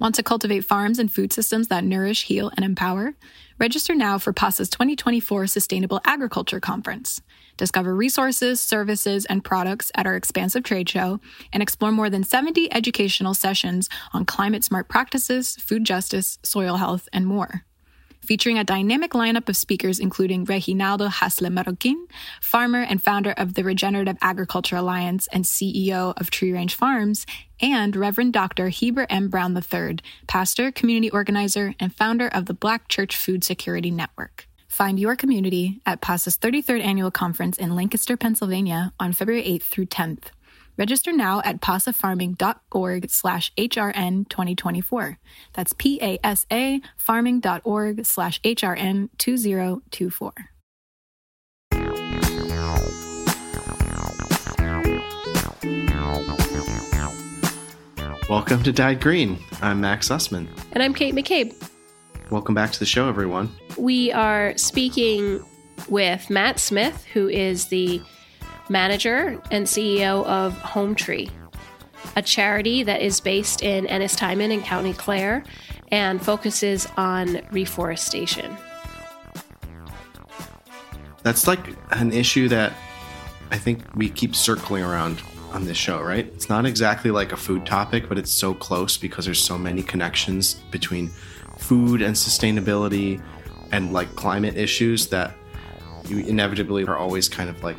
Want 0.00 0.14
to 0.14 0.22
cultivate 0.22 0.64
farms 0.64 1.00
and 1.00 1.10
food 1.10 1.32
systems 1.32 1.66
that 1.68 1.82
nourish, 1.82 2.26
heal, 2.26 2.52
and 2.56 2.64
empower? 2.64 3.14
Register 3.58 3.96
now 3.96 4.16
for 4.16 4.32
PASA's 4.32 4.68
2024 4.68 5.48
Sustainable 5.48 6.00
Agriculture 6.04 6.60
Conference. 6.60 7.20
Discover 7.56 7.96
resources, 7.96 8.60
services, 8.60 9.24
and 9.24 9.42
products 9.42 9.90
at 9.96 10.06
our 10.06 10.14
expansive 10.14 10.62
trade 10.62 10.88
show 10.88 11.18
and 11.52 11.64
explore 11.64 11.90
more 11.90 12.10
than 12.10 12.22
70 12.22 12.72
educational 12.72 13.34
sessions 13.34 13.88
on 14.12 14.24
climate 14.24 14.62
smart 14.62 14.88
practices, 14.88 15.56
food 15.56 15.82
justice, 15.82 16.38
soil 16.44 16.76
health, 16.76 17.08
and 17.12 17.26
more 17.26 17.64
featuring 18.28 18.58
a 18.58 18.62
dynamic 18.62 19.12
lineup 19.12 19.48
of 19.48 19.56
speakers 19.56 19.98
including 19.98 20.44
Reginaldo 20.44 21.08
Haslett-Marroquin, 21.08 21.96
farmer 22.42 22.82
and 22.82 23.02
founder 23.02 23.30
of 23.30 23.54
the 23.54 23.64
Regenerative 23.64 24.18
Agriculture 24.20 24.76
Alliance 24.76 25.28
and 25.32 25.46
CEO 25.46 26.12
of 26.20 26.30
Tree 26.30 26.52
Range 26.52 26.74
Farms, 26.74 27.24
and 27.58 27.96
Reverend 27.96 28.34
Dr. 28.34 28.68
Heber 28.68 29.06
M. 29.08 29.28
Brown 29.28 29.56
III, 29.56 30.00
pastor, 30.26 30.70
community 30.70 31.10
organizer, 31.10 31.74
and 31.80 31.94
founder 31.94 32.28
of 32.28 32.44
the 32.44 32.52
Black 32.52 32.88
Church 32.88 33.16
Food 33.16 33.44
Security 33.44 33.90
Network. 33.90 34.46
Find 34.68 35.00
your 35.00 35.16
community 35.16 35.80
at 35.86 36.02
PASA's 36.02 36.36
33rd 36.36 36.84
annual 36.84 37.10
conference 37.10 37.56
in 37.56 37.74
Lancaster, 37.74 38.18
Pennsylvania 38.18 38.92
on 39.00 39.14
February 39.14 39.42
8th 39.44 39.62
through 39.62 39.86
10th. 39.86 40.24
Register 40.78 41.12
now 41.12 41.42
at 41.44 41.60
pasafarming.org 41.60 43.10
slash 43.10 43.52
HRN 43.56 44.28
2024. 44.28 45.18
That's 45.52 45.72
P-A-S-A 45.72 46.80
farming.org 46.96 48.06
slash 48.06 48.40
HRN 48.42 49.08
2024. 49.18 50.32
Welcome 58.30 58.62
to 58.62 58.72
Dyed 58.72 59.00
Green. 59.00 59.38
I'm 59.60 59.80
Max 59.80 60.08
Sussman. 60.08 60.46
And 60.72 60.82
I'm 60.82 60.94
Kate 60.94 61.14
McCabe. 61.14 61.54
Welcome 62.30 62.54
back 62.54 62.70
to 62.70 62.78
the 62.78 62.86
show, 62.86 63.08
everyone. 63.08 63.50
We 63.76 64.12
are 64.12 64.56
speaking 64.56 65.42
with 65.88 66.30
Matt 66.30 66.60
Smith, 66.60 67.04
who 67.06 67.26
is 67.26 67.66
the 67.66 68.00
manager 68.70 69.40
and 69.50 69.66
CEO 69.66 70.24
of 70.26 70.54
Hometree, 70.58 71.30
a 72.16 72.22
charity 72.22 72.82
that 72.82 73.02
is 73.02 73.20
based 73.20 73.62
in 73.62 73.86
Ennistymon 73.86 74.50
in 74.50 74.62
County 74.62 74.92
Clare 74.92 75.44
and 75.90 76.22
focuses 76.22 76.86
on 76.96 77.40
reforestation. 77.50 78.56
That's 81.22 81.46
like 81.46 81.60
an 81.90 82.12
issue 82.12 82.48
that 82.48 82.72
I 83.50 83.58
think 83.58 83.82
we 83.94 84.08
keep 84.08 84.36
circling 84.36 84.82
around 84.82 85.22
on 85.52 85.64
this 85.64 85.76
show, 85.76 86.00
right? 86.00 86.26
It's 86.26 86.48
not 86.48 86.66
exactly 86.66 87.10
like 87.10 87.32
a 87.32 87.36
food 87.36 87.64
topic, 87.64 88.08
but 88.08 88.18
it's 88.18 88.30
so 88.30 88.54
close 88.54 88.96
because 88.96 89.24
there's 89.24 89.42
so 89.42 89.56
many 89.56 89.82
connections 89.82 90.54
between 90.70 91.08
food 91.58 92.02
and 92.02 92.14
sustainability 92.14 93.22
and 93.72 93.92
like 93.92 94.14
climate 94.14 94.56
issues 94.56 95.08
that 95.08 95.34
you 96.06 96.18
inevitably 96.18 96.84
are 96.84 96.96
always 96.96 97.28
kind 97.28 97.50
of 97.50 97.62
like 97.62 97.76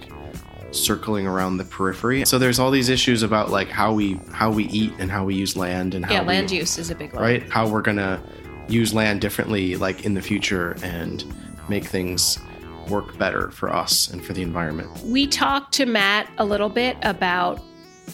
circling 0.72 1.28
around 1.28 1.58
the 1.58 1.66
periphery. 1.66 2.26
So 2.26 2.38
there's 2.38 2.60
all 2.60 2.72
these 2.72 2.90
issues 2.90 3.24
about 3.24 3.50
like 3.50 3.70
how 3.70 3.94
we 3.94 4.20
how 4.32 4.52
we 4.52 4.66
eat 4.66 4.94
and 5.00 5.10
how 5.10 5.26
we 5.26 5.36
use 5.36 5.56
land 5.56 5.96
and 5.96 6.06
how 6.06 6.14
yeah, 6.14 6.22
we, 6.22 6.28
land 6.28 6.52
use 6.52 6.78
is 6.78 6.90
a 6.90 6.96
big 6.96 7.14
one, 7.14 7.22
right? 7.22 7.50
How 7.50 7.68
we're 7.68 7.82
gonna 7.82 8.22
use 8.68 8.94
land 8.94 9.22
differently, 9.22 9.76
like 9.76 10.06
in 10.06 10.14
the 10.14 10.22
future, 10.22 10.78
and 10.84 11.24
make 11.70 11.86
things 11.86 12.40
work 12.88 13.18
better 13.18 13.52
for 13.52 13.74
us 13.74 14.10
and 14.10 14.24
for 14.24 14.34
the 14.34 14.42
environment. 14.42 14.90
We 15.04 15.28
talked 15.28 15.74
to 15.76 15.86
Matt 15.86 16.30
a 16.38 16.46
little 16.46 16.70
bit 16.70 16.98
about 17.04 17.62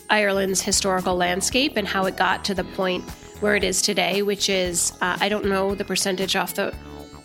Ireland's 0.09 0.61
historical 0.61 1.15
landscape 1.15 1.77
and 1.77 1.87
how 1.87 2.05
it 2.05 2.17
got 2.17 2.43
to 2.45 2.53
the 2.53 2.63
point 2.63 3.03
where 3.39 3.55
it 3.55 3.63
is 3.63 3.81
today, 3.81 4.21
which 4.21 4.49
is 4.49 4.91
uh, 5.01 5.17
I 5.19 5.29
don't 5.29 5.45
know 5.45 5.75
the 5.75 5.85
percentage 5.85 6.35
off 6.35 6.53
the 6.53 6.73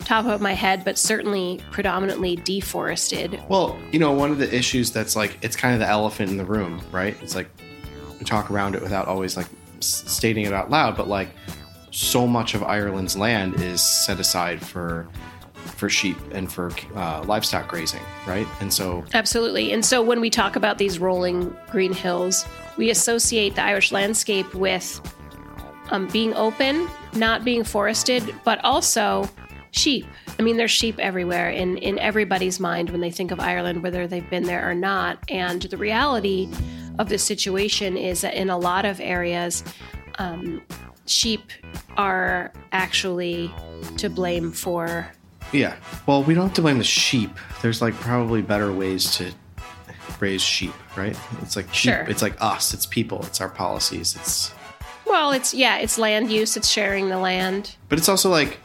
top 0.05 0.25
of 0.25 0.41
my 0.41 0.53
head, 0.53 0.83
but 0.83 0.97
certainly 0.97 1.61
predominantly 1.71 2.35
deforested. 2.37 3.41
Well, 3.49 3.79
you 3.91 3.99
know, 3.99 4.11
one 4.11 4.31
of 4.31 4.37
the 4.37 4.53
issues 4.53 4.91
that's 4.91 5.15
like 5.15 5.37
it's 5.41 5.55
kind 5.55 5.73
of 5.73 5.79
the 5.79 5.87
elephant 5.87 6.31
in 6.31 6.37
the 6.37 6.45
room, 6.45 6.81
right? 6.91 7.15
It's 7.21 7.35
like 7.35 7.49
we 8.19 8.25
talk 8.25 8.51
around 8.51 8.75
it 8.75 8.81
without 8.81 9.07
always 9.07 9.35
like 9.37 9.47
stating 9.79 10.45
it 10.45 10.53
out 10.53 10.69
loud, 10.69 10.95
but 10.95 11.07
like 11.07 11.29
so 11.91 12.25
much 12.25 12.53
of 12.53 12.63
Ireland's 12.63 13.17
land 13.17 13.55
is 13.55 13.81
set 13.81 14.19
aside 14.19 14.65
for 14.65 15.07
for 15.65 15.89
sheep 15.89 16.17
and 16.31 16.51
for 16.51 16.71
uh, 16.95 17.23
livestock 17.23 17.67
grazing, 17.67 18.01
right? 18.27 18.47
And 18.59 18.71
so 18.71 19.03
absolutely. 19.13 19.71
And 19.71 19.83
so 19.83 20.01
when 20.01 20.21
we 20.21 20.29
talk 20.29 20.55
about 20.55 20.77
these 20.77 20.99
rolling 20.99 21.55
green 21.69 21.93
hills, 21.93 22.45
we 22.77 22.89
associate 22.89 23.55
the 23.55 23.63
Irish 23.63 23.91
landscape 23.91 24.53
with 24.53 25.01
um, 25.89 26.07
being 26.07 26.33
open, 26.35 26.89
not 27.13 27.43
being 27.43 27.63
forested, 27.63 28.33
but 28.43 28.63
also 28.63 29.29
sheep. 29.71 30.05
I 30.37 30.41
mean, 30.41 30.57
there's 30.57 30.71
sheep 30.71 30.99
everywhere 30.99 31.49
in, 31.49 31.77
in 31.77 31.97
everybody's 31.99 32.59
mind 32.59 32.89
when 32.89 33.01
they 33.01 33.11
think 33.11 33.31
of 33.31 33.39
Ireland, 33.39 33.83
whether 33.83 34.07
they've 34.07 34.29
been 34.29 34.43
there 34.43 34.69
or 34.69 34.73
not. 34.75 35.19
And 35.29 35.61
the 35.61 35.77
reality 35.77 36.49
of 36.99 37.09
the 37.09 37.17
situation 37.17 37.97
is 37.97 38.21
that 38.21 38.33
in 38.33 38.49
a 38.49 38.57
lot 38.57 38.85
of 38.85 38.99
areas, 38.99 39.63
um, 40.19 40.61
sheep 41.05 41.51
are 41.97 42.51
actually 42.71 43.51
to 43.97 44.09
blame 44.09 44.51
for. 44.51 45.09
Yeah. 45.51 45.75
Well, 46.05 46.23
we 46.23 46.33
don't 46.33 46.47
have 46.47 46.53
to 46.55 46.61
blame 46.61 46.77
the 46.77 46.83
sheep. 46.83 47.31
There's 47.61 47.81
like 47.81 47.93
probably 47.95 48.41
better 48.41 48.71
ways 48.71 49.15
to 49.17 49.31
raise 50.19 50.41
sheep, 50.41 50.73
right? 50.95 51.17
It's 51.41 51.55
like 51.55 51.73
sheep, 51.73 51.93
Sure. 51.93 52.05
it's 52.07 52.21
like 52.21 52.35
us, 52.39 52.73
it's 52.73 52.85
people, 52.85 53.23
it's 53.23 53.41
our 53.41 53.49
policies, 53.49 54.15
it's 54.15 54.53
Well, 55.05 55.31
it's 55.31 55.53
yeah, 55.53 55.77
it's 55.77 55.97
land 55.97 56.31
use, 56.31 56.55
it's 56.55 56.67
sharing 56.69 57.09
the 57.09 57.17
land. 57.17 57.75
but 57.89 57.97
it's 57.97 58.07
also 58.07 58.29
like 58.29 58.59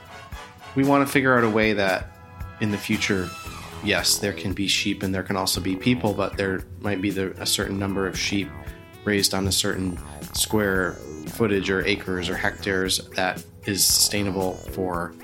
we 0.76 0.84
want 0.84 1.06
to 1.06 1.12
figure 1.12 1.36
out 1.36 1.42
a 1.42 1.50
way 1.50 1.72
that 1.72 2.06
in 2.60 2.70
the 2.70 2.78
future 2.78 3.28
yes 3.82 4.18
there 4.18 4.32
can 4.32 4.52
be 4.52 4.68
sheep 4.68 5.02
and 5.02 5.14
there 5.14 5.22
can 5.22 5.36
also 5.36 5.60
be 5.60 5.74
people 5.74 6.12
but 6.12 6.36
there 6.36 6.62
might 6.80 7.02
be 7.02 7.10
the, 7.10 7.30
a 7.40 7.46
certain 7.46 7.78
number 7.78 8.06
of 8.06 8.18
sheep 8.18 8.48
raised 9.04 9.34
on 9.34 9.46
a 9.46 9.52
certain 9.52 9.98
square 10.32 10.92
footage 11.28 11.70
or 11.70 11.84
acres 11.84 12.28
or 12.28 12.36
hectares 12.36 13.08
that 13.10 13.42
is 13.64 13.84
sustainable 13.84 14.54
for 14.54 15.14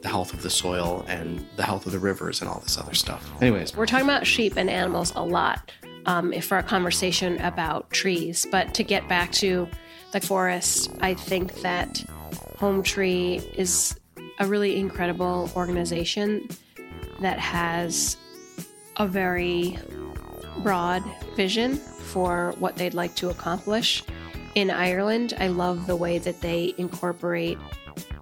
the 0.00 0.08
health 0.08 0.32
of 0.32 0.42
the 0.42 0.50
soil 0.50 1.04
and 1.08 1.46
the 1.56 1.62
health 1.62 1.86
of 1.86 1.92
the 1.92 1.98
rivers 1.98 2.40
and 2.40 2.50
all 2.50 2.60
this 2.60 2.76
other 2.76 2.94
stuff 2.94 3.30
anyways 3.40 3.76
We're 3.76 3.86
talking 3.86 4.06
about 4.06 4.26
sheep 4.26 4.56
and 4.56 4.68
animals 4.68 5.12
a 5.14 5.22
lot 5.22 5.70
um, 6.06 6.32
for 6.40 6.56
our 6.56 6.62
conversation 6.62 7.38
about 7.40 7.90
trees. 7.90 8.46
But 8.50 8.74
to 8.74 8.82
get 8.82 9.08
back 9.08 9.32
to 9.32 9.68
the 10.12 10.20
forest, 10.20 10.90
I 11.00 11.14
think 11.14 11.60
that 11.62 12.04
Hometree 12.58 13.54
is 13.54 13.98
a 14.42 14.46
really 14.46 14.76
incredible 14.76 15.48
organization 15.54 16.48
that 17.20 17.38
has 17.38 18.16
a 18.96 19.06
very 19.06 19.78
broad 20.58 21.02
vision 21.36 21.76
for 21.76 22.54
what 22.58 22.74
they'd 22.76 22.94
like 22.94 23.14
to 23.14 23.30
accomplish. 23.30 24.02
in 24.54 24.70
Ireland. 24.70 25.34
I 25.38 25.48
love 25.48 25.86
the 25.86 25.96
way 25.96 26.18
that 26.18 26.40
they 26.42 26.74
incorporate 26.76 27.56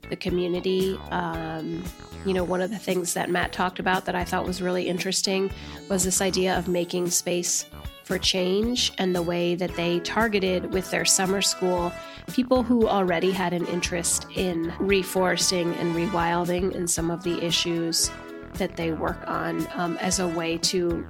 the 0.09 0.17
community. 0.17 0.97
Um, 1.11 1.83
you 2.25 2.35
know, 2.35 2.45
one 2.45 2.61
of 2.61 2.71
the 2.71 2.79
things 2.79 3.15
that 3.15 3.31
Matt 3.31 3.53
talked 3.53 3.81
about 3.81 4.05
that 4.05 4.15
I 4.15 4.25
thought 4.25 4.47
was 4.47 4.63
really 4.63 4.87
interesting 4.89 5.51
was 5.89 6.05
this 6.05 6.21
idea 6.21 6.57
of 6.57 6.69
making 6.69 7.11
space 7.11 7.65
for 8.11 8.19
change 8.19 8.93
and 8.99 9.15
the 9.15 9.23
way 9.23 9.55
that 9.55 9.73
they 9.77 10.01
targeted 10.01 10.73
with 10.73 10.91
their 10.91 11.05
summer 11.05 11.41
school 11.41 11.93
people 12.33 12.65
who 12.65 12.89
already 12.89 13.31
had 13.31 13.53
an 13.53 13.65
interest 13.67 14.27
in 14.35 14.65
reforesting 14.81 15.79
and 15.79 15.95
rewilding 15.95 16.75
and 16.75 16.91
some 16.91 17.09
of 17.09 17.23
the 17.23 17.41
issues 17.41 18.11
that 18.55 18.75
they 18.75 18.91
work 18.91 19.23
on 19.29 19.65
um, 19.75 19.97
as 19.99 20.19
a 20.19 20.27
way 20.27 20.59
to 20.59 21.07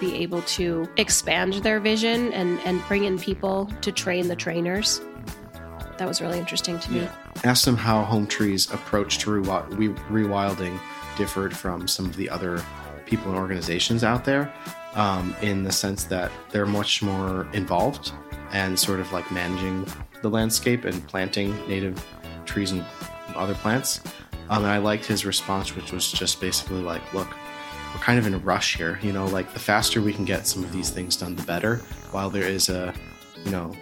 be 0.00 0.14
able 0.16 0.40
to 0.40 0.88
expand 0.96 1.52
their 1.52 1.80
vision 1.80 2.32
and, 2.32 2.58
and 2.60 2.82
bring 2.88 3.04
in 3.04 3.18
people 3.18 3.70
to 3.82 3.92
train 3.92 4.26
the 4.26 4.36
trainers. 4.36 5.02
That 5.98 6.08
was 6.08 6.22
really 6.22 6.38
interesting 6.38 6.78
to 6.78 6.92
me. 6.92 7.08
Ask 7.44 7.66
them 7.66 7.76
how 7.76 8.06
Hometree's 8.06 8.72
approach 8.72 9.18
to 9.18 9.30
rewilding 9.30 10.80
differed 11.18 11.54
from 11.54 11.86
some 11.86 12.06
of 12.06 12.16
the 12.16 12.30
other 12.30 12.64
people 13.04 13.32
and 13.32 13.38
organizations 13.38 14.02
out 14.02 14.24
there 14.24 14.50
um, 14.98 15.34
in 15.40 15.62
the 15.62 15.72
sense 15.72 16.04
that 16.04 16.30
they're 16.50 16.66
much 16.66 17.02
more 17.02 17.48
involved 17.52 18.12
and 18.52 18.78
sort 18.78 18.98
of 18.98 19.10
like 19.12 19.30
managing 19.30 19.86
the 20.22 20.28
landscape 20.28 20.84
and 20.84 21.06
planting 21.06 21.56
native 21.68 22.04
trees 22.44 22.72
and 22.72 22.84
other 23.36 23.54
plants. 23.54 24.00
Um, 24.50 24.64
and 24.64 24.72
I 24.72 24.78
liked 24.78 25.06
his 25.06 25.24
response, 25.24 25.76
which 25.76 25.92
was 25.92 26.10
just 26.10 26.40
basically 26.40 26.82
like, 26.82 27.14
look, 27.14 27.28
we're 27.94 28.00
kind 28.00 28.18
of 28.18 28.26
in 28.26 28.34
a 28.34 28.38
rush 28.38 28.76
here. 28.76 28.98
You 29.00 29.12
know, 29.12 29.26
like 29.26 29.52
the 29.52 29.60
faster 29.60 30.02
we 30.02 30.12
can 30.12 30.24
get 30.24 30.46
some 30.46 30.64
of 30.64 30.72
these 30.72 30.90
things 30.90 31.16
done, 31.16 31.36
the 31.36 31.44
better. 31.44 31.76
While 32.10 32.28
there 32.28 32.48
is 32.48 32.68
a, 32.68 32.92
you 33.44 33.52
know, 33.52 33.76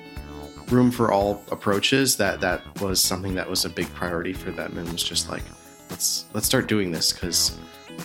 room 0.69 0.91
for 0.91 1.13
all 1.13 1.43
approaches, 1.51 2.17
that 2.19 2.41
that 2.41 2.63
was 2.83 3.01
something 3.01 3.35
that 3.37 3.49
was 3.49 3.65
a 3.65 3.71
big 3.71 3.89
priority 3.95 4.35
for 4.35 4.51
them, 4.51 4.77
and 4.77 4.93
was 4.93 5.03
just 5.03 5.31
like, 5.31 5.45
let's 5.89 6.27
let's 6.35 6.47
start 6.47 6.67
doing 6.67 6.91
this 6.91 7.13
because 7.13 7.57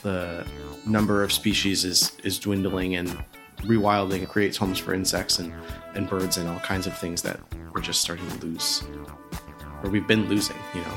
the 0.01 0.45
number 0.85 1.23
of 1.23 1.31
species 1.31 1.85
is 1.85 2.11
is 2.23 2.39
dwindling 2.39 2.95
and 2.95 3.23
rewilding 3.57 4.27
creates 4.27 4.57
homes 4.57 4.79
for 4.79 4.93
insects 4.93 5.37
and, 5.39 5.53
and 5.93 6.09
birds 6.09 6.37
and 6.37 6.49
all 6.49 6.59
kinds 6.59 6.87
of 6.87 6.97
things 6.97 7.21
that 7.21 7.39
we're 7.73 7.81
just 7.81 8.01
starting 8.01 8.27
to 8.27 8.45
lose. 8.45 8.83
Or 9.83 9.89
we've 9.89 10.07
been 10.07 10.27
losing 10.27 10.57
you 10.73 10.81
know. 10.81 10.93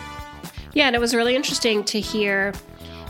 Yeah 0.72 0.86
and 0.86 0.96
it 0.96 1.00
was 1.00 1.14
really 1.14 1.36
interesting 1.36 1.84
to 1.84 2.00
hear 2.00 2.52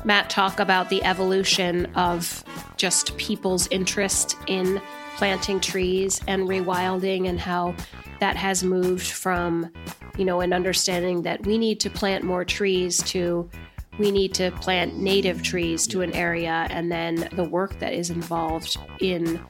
matt 0.05 0.29
talk 0.29 0.61
about 0.61 0.91
the 0.91 1.03
evolution 1.05 1.87
of 1.95 2.45
just 2.77 3.17
people's 3.17 3.67
interest 3.69 4.37
in 4.47 4.81
planting 5.17 5.61
trees 5.61 6.21
and 6.27 6.49
rewilding 6.49 7.29
and 7.29 7.39
how 7.39 7.75
that 8.21 8.37
has 8.37 8.65
moved 8.65 9.07
from 9.07 9.71
you 10.17 10.25
know 10.25 10.41
an 10.41 10.53
understanding 10.53 11.23
that 11.23 11.45
we 11.47 11.59
need 11.59 11.81
to 11.81 11.91
plant 11.91 12.25
more 12.25 12.45
trees 12.45 13.03
to 13.03 13.49
we 13.99 14.11
need 14.11 14.35
to 14.35 14.51
plant 14.53 14.97
native 14.99 15.43
trees 15.43 15.87
to 15.89 16.03
an 16.03 16.13
area 16.13 16.67
and 16.71 16.91
then 16.91 17.29
the 17.33 17.45
work 17.45 17.79
that 17.79 17.93
is 17.93 18.11
involved 18.11 18.77
in 19.01 19.41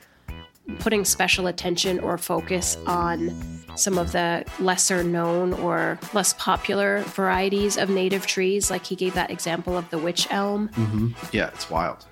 putting 0.79 1.05
special 1.05 1.46
attention 1.46 1.99
or 2.00 2.17
focus 2.19 2.76
on 2.87 3.31
some 3.76 3.99
of 3.99 4.12
the 4.12 4.44
lesser 4.61 5.02
known 5.02 5.52
or 5.55 5.99
less 6.12 6.35
popular 6.35 7.00
varieties 7.08 7.76
of 7.76 7.91
native 7.91 8.26
trees. 8.26 8.70
Like 8.70 8.85
he 8.85 8.96
gave 8.96 9.14
that 9.14 9.31
example 9.31 9.76
of 9.76 9.88
the 9.91 9.99
witch 9.99 10.26
elm. 10.31 10.69
Mm-hmm. 10.69 11.08
Yeah, 11.32 11.49
it's 11.49 11.69
wild. 11.70 12.06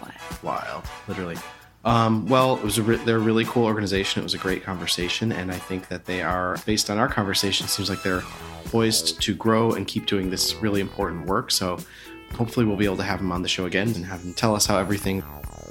Wild. 0.00 0.42
Wild, 0.42 0.84
literally. 1.08 1.36
Um, 1.84 2.26
well, 2.26 2.56
it 2.56 2.62
was 2.62 2.78
a 2.78 2.82
re- 2.82 2.96
they're 2.96 3.16
a 3.16 3.20
really 3.20 3.44
cool 3.44 3.64
organization. 3.64 4.20
It 4.20 4.24
was 4.24 4.34
a 4.34 4.38
great 4.38 4.62
conversation, 4.62 5.32
and 5.32 5.50
I 5.50 5.56
think 5.56 5.88
that 5.88 6.04
they 6.04 6.22
are 6.22 6.56
based 6.64 6.90
on 6.90 6.98
our 6.98 7.08
conversation. 7.08 7.66
Seems 7.66 7.90
like 7.90 8.02
they're 8.02 8.22
poised 8.66 9.20
to 9.22 9.34
grow 9.34 9.72
and 9.72 9.86
keep 9.86 10.06
doing 10.06 10.30
this 10.30 10.54
really 10.56 10.80
important 10.80 11.26
work. 11.26 11.50
So, 11.50 11.78
hopefully, 12.34 12.66
we'll 12.66 12.76
be 12.76 12.84
able 12.84 12.98
to 12.98 13.02
have 13.02 13.18
them 13.18 13.32
on 13.32 13.42
the 13.42 13.48
show 13.48 13.66
again 13.66 13.88
and 13.88 14.04
have 14.06 14.22
them 14.22 14.32
tell 14.34 14.54
us 14.54 14.66
how 14.66 14.78
everything 14.78 15.24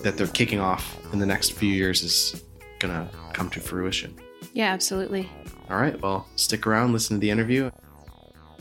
that 0.04 0.18
they're 0.18 0.28
kicking 0.28 0.60
off 0.60 0.98
in 1.14 1.20
the 1.20 1.26
next 1.26 1.54
few 1.54 1.72
years 1.72 2.04
is 2.04 2.44
going 2.80 2.94
to 2.94 3.10
come 3.34 3.50
to 3.52 3.60
fruition. 3.60 4.14
Yeah, 4.54 4.74
absolutely. 4.74 5.30
All 5.70 5.78
right. 5.78 6.00
Well, 6.02 6.28
stick 6.36 6.68
around, 6.68 6.92
listen 6.92 7.16
to 7.18 7.22
the 7.22 7.30
interview. 7.30 7.72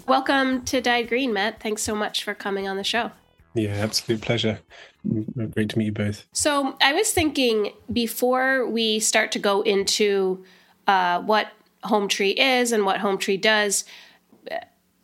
Welcome 0.07 0.65
to 0.67 0.81
Dyed 0.81 1.09
Green, 1.09 1.33
Matt. 1.33 1.61
Thanks 1.61 1.83
so 1.83 1.95
much 1.95 2.23
for 2.23 2.35
coming 2.35 2.69
on 2.69 2.77
the 2.77 2.85
show. 2.85 3.11
Yeah, 3.55 3.71
absolute 3.71 4.21
pleasure. 4.21 4.61
Great 5.55 5.71
to 5.71 5.79
meet 5.79 5.87
you 5.87 5.93
both. 5.93 6.27
So, 6.33 6.77
I 6.83 6.93
was 6.93 7.11
thinking 7.11 7.73
before 7.93 8.69
we 8.69 9.01
start 9.01 9.33
to 9.33 9.39
go 9.39 9.63
into 9.63 10.45
uh, 10.87 11.21
what 11.23 11.53
Hometree 11.85 12.35
is 12.37 12.73
and 12.73 12.85
what 12.85 13.01
Hometree 13.01 13.41
does, 13.41 13.85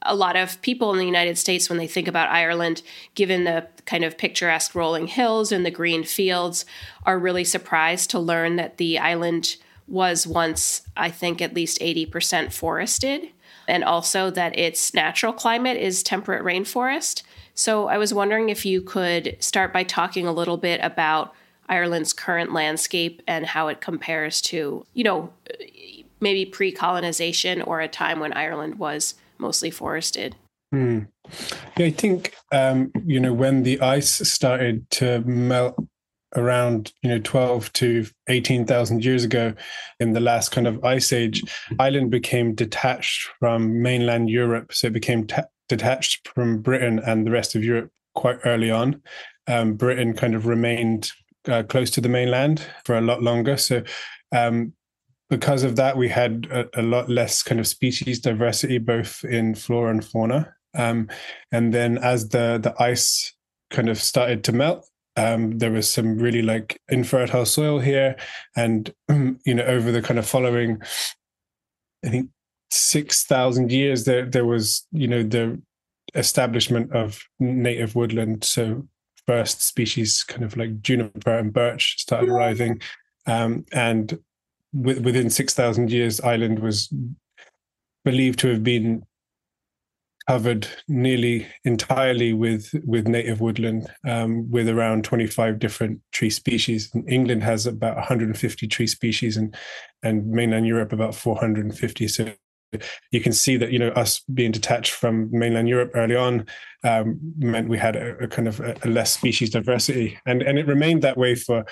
a 0.07 0.15
lot 0.15 0.37
of 0.37 0.61
people 0.63 0.93
in 0.93 0.99
the 0.99 1.07
United 1.07 1.37
States, 1.37 1.69
when 1.69 1.79
they 1.79 1.87
think 1.87 2.09
about 2.09 2.31
Ireland, 2.31 2.83
given 3.15 3.45
the 3.45 3.67
kind 3.85 4.05
of 4.05 4.17
picturesque 4.17 4.75
rolling 4.75 5.07
hills 5.09 5.53
and 5.53 5.67
the 5.67 5.71
green 5.71 6.05
fields, 6.05 6.65
are 7.05 7.19
really 7.19 7.45
surprised 7.45 8.11
to 8.11 8.19
learn 8.19 8.57
that 8.57 8.79
the 8.79 8.99
island 8.99 9.57
was 9.89 10.27
once, 10.27 10.83
I 10.97 11.11
think, 11.11 11.41
at 11.41 11.55
least 11.55 11.81
80% 11.81 12.53
forested, 12.53 13.29
and 13.69 13.85
also 13.85 14.31
that 14.31 14.59
its 14.59 14.95
natural 14.95 15.33
climate 15.33 15.77
is 15.77 16.03
temperate 16.03 16.45
rainforest. 16.45 17.23
So 17.57 17.89
I 17.89 17.99
was 17.99 18.15
wondering 18.15 18.51
if 18.51 18.65
you 18.65 18.83
could 18.83 19.37
start 19.41 19.73
by 19.73 19.83
talking 19.83 20.27
a 20.27 20.33
little 20.33 20.59
bit 20.59 20.79
about 20.83 21.35
Ireland's 21.69 22.13
current 22.13 22.53
landscape 22.53 23.23
and 23.27 23.47
how 23.47 23.69
it 23.69 23.81
compares 23.81 24.41
to, 24.43 24.87
you 24.93 25.05
know, 25.05 25.33
maybe 26.21 26.45
pre 26.45 26.71
colonization 26.71 27.63
or 27.63 27.81
a 27.81 27.89
time 27.89 28.21
when 28.21 28.33
Ireland 28.35 28.79
was 28.79 29.15
mostly 29.39 29.71
forested. 29.71 30.37
Hmm. 30.71 31.01
Yeah, 31.77 31.87
I 31.87 31.91
think 31.91 32.35
um, 32.53 32.93
you 33.05 33.21
know 33.21 33.33
when 33.33 33.63
the 33.63 33.81
ice 33.81 34.11
started 34.29 34.89
to 34.93 35.21
melt 35.21 35.77
around 36.35 36.93
you 37.03 37.09
know 37.09 37.21
12 37.21 37.73
to 37.73 38.05
18,000 38.29 39.05
years 39.05 39.25
ago 39.25 39.55
in 40.01 40.13
the 40.13 40.21
last 40.21 40.51
kind 40.51 40.67
of 40.67 40.85
ice 40.85 41.13
age 41.13 41.43
Ireland 41.79 42.11
became 42.11 42.55
detached 42.55 43.29
from 43.39 43.81
mainland 43.81 44.29
Europe 44.29 44.75
so 44.75 44.89
it 44.89 44.93
became 44.93 45.27
ta- 45.27 45.45
detached 45.69 46.29
from 46.29 46.63
Britain 46.63 47.01
and 47.05 47.27
the 47.27 47.31
rest 47.31 47.55
of 47.55 47.65
Europe 47.65 47.91
quite 48.15 48.39
early 48.45 48.71
on. 48.71 49.03
Um, 49.47 49.75
Britain 49.75 50.15
kind 50.15 50.35
of 50.35 50.47
remained 50.47 51.11
uh, 51.49 51.63
close 51.63 51.91
to 51.93 52.01
the 52.01 52.09
mainland 52.09 52.67
for 52.85 52.97
a 52.97 53.01
lot 53.01 53.23
longer. 53.23 53.57
So 53.57 53.83
um, 54.33 54.73
because 55.31 55.63
of 55.63 55.77
that, 55.77 55.97
we 55.97 56.09
had 56.09 56.49
a, 56.51 56.81
a, 56.81 56.83
lot 56.83 57.09
less 57.09 57.43
kind 57.43 57.61
of 57.61 57.67
species 57.67 58.21
diversity, 58.21 58.79
both 58.79 59.25
in 59.25 59.55
flora 59.55 59.91
and 59.91 60.05
fauna. 60.05 60.55
Um, 60.75 61.09
and 61.53 61.73
then 61.73 61.99
as 61.99 62.29
the 62.29 62.59
the 62.63 62.75
ice 62.81 63.35
kind 63.71 63.89
of 63.89 64.01
started 64.01 64.45
to 64.45 64.53
melt, 64.53 64.89
um, 65.17 65.59
there 65.59 65.71
was 65.71 65.91
some 65.91 66.19
really 66.19 66.43
like 66.43 66.81
infertile 66.89 67.47
soil 67.47 67.79
here, 67.79 68.17
and 68.57 68.93
you 69.09 69.55
know 69.55 69.65
over 69.65 69.91
the 69.91 70.03
kind 70.03 70.19
of 70.19 70.29
following, 70.29 70.81
I 72.05 72.11
think 72.11 72.31
six 72.77 73.25
thousand 73.25 73.73
years, 73.73 74.05
there 74.05 74.27
there 74.27 74.45
was 74.45 74.87
you 74.93 75.09
know 75.09 75.23
the 75.23 75.61
establishment 76.15 76.93
of 76.93 77.23
native 77.39 77.95
woodland. 77.95 78.45
So 78.45 78.87
first 79.27 79.63
species, 79.63 80.23
kind 80.25 80.45
of 80.45 80.57
like 80.57 80.81
juniper 80.81 81.39
and 81.39 81.53
birch, 81.53 82.01
started 82.01 82.29
arriving. 82.29 82.81
Um, 83.27 83.65
and 83.73 84.19
within 84.73 85.31
6,000 85.31 85.91
years, 85.91 86.21
Ireland 86.21 86.61
was 86.61 86.93
believed 88.05 88.39
to 88.41 88.49
have 88.49 88.63
been 88.63 89.05
covered 90.29 90.67
nearly 90.89 91.47
entirely 91.65 92.33
with 92.33 92.75
with 92.85 93.07
native 93.07 93.41
woodland, 93.41 93.89
um, 94.05 94.51
with 94.51 94.69
around 94.69 95.05
25 95.05 95.59
different 95.59 96.01
tree 96.13 96.31
species. 96.31 96.91
And 96.95 97.09
England 97.09 97.45
has 97.45 97.67
about 97.67 97.97
150 97.97 98.67
tree 98.67 98.87
species, 98.87 99.37
and 99.37 99.57
and 100.03 100.29
mainland 100.29 100.67
Europe 100.67 100.93
about 100.93 101.15
450. 101.15 102.09
So 102.09 102.33
you 103.11 103.21
can 103.21 103.33
see 103.33 103.57
that 103.57 103.73
you 103.73 103.79
know 103.79 103.89
us 103.91 104.21
being 104.35 104.53
detached 104.53 104.93
from 104.93 105.31
mainland 105.31 105.69
Europe 105.69 105.93
early 105.95 106.17
on 106.17 106.47
um, 106.85 107.19
meant 107.39 107.69
we 107.69 107.79
had 107.79 107.97
a, 107.97 108.17
a 108.19 108.29
kind 108.29 108.49
of 108.49 108.61
a, 108.61 108.77
a, 108.83 108.89
less 108.89 109.13
species 109.13 109.51
diversity, 109.51 110.19
and 110.27 110.43
and 110.43 110.59
it 110.59 110.67
remained 110.67 111.03
that 111.03 111.17
way 111.17 111.35
for 111.35 111.65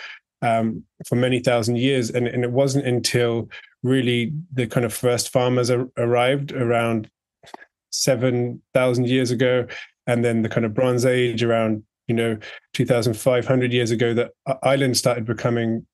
um, 0.42 0.84
for 1.06 1.16
many 1.16 1.40
thousand 1.40 1.78
years. 1.78 2.10
And, 2.10 2.26
and, 2.26 2.44
it 2.44 2.50
wasn't 2.50 2.86
until 2.86 3.48
really 3.82 4.32
the 4.52 4.66
kind 4.66 4.84
of 4.84 4.92
first 4.92 5.30
farmers 5.30 5.70
ar- 5.70 5.88
arrived 5.96 6.52
around 6.52 7.08
7,000 7.90 9.08
years 9.08 9.30
ago, 9.30 9.66
and 10.06 10.24
then 10.24 10.42
the 10.42 10.48
kind 10.48 10.66
of 10.66 10.74
Bronze 10.74 11.06
Age 11.06 11.42
around, 11.42 11.82
you 12.08 12.14
know, 12.14 12.36
2,500 12.74 13.72
years 13.72 13.90
ago 13.90 14.12
that 14.14 14.32
Ireland 14.62 14.96
started 14.96 15.24
becoming. 15.24 15.86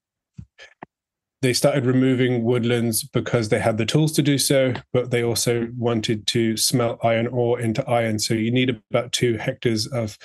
They 1.42 1.52
started 1.54 1.86
removing 1.86 2.44
woodlands 2.44 3.02
because 3.02 3.48
they 3.48 3.60
had 3.60 3.78
the 3.78 3.86
tools 3.86 4.12
to 4.12 4.22
do 4.22 4.36
so, 4.36 4.74
but 4.92 5.10
they 5.10 5.22
also 5.22 5.68
wanted 5.76 6.26
to 6.28 6.56
smelt 6.56 6.98
iron 7.02 7.26
ore 7.28 7.58
into 7.58 7.88
iron. 7.88 8.18
So 8.18 8.34
you 8.34 8.50
need 8.50 8.78
about 8.90 9.12
two 9.12 9.38
hectares 9.38 9.86
of 9.86 10.18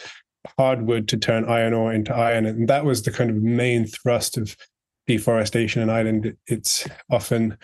hardwood 0.57 1.07
to 1.07 1.17
turn 1.17 1.45
iron 1.45 1.73
ore 1.73 1.93
into 1.93 2.13
iron. 2.13 2.45
And 2.45 2.67
that 2.67 2.85
was 2.85 3.03
the 3.03 3.11
kind 3.11 3.29
of 3.29 3.37
main 3.37 3.87
thrust 3.87 4.37
of 4.37 4.57
deforestation 5.07 5.81
in 5.81 5.89
Ireland. 5.89 6.35
It's 6.47 6.87
often 7.09 7.57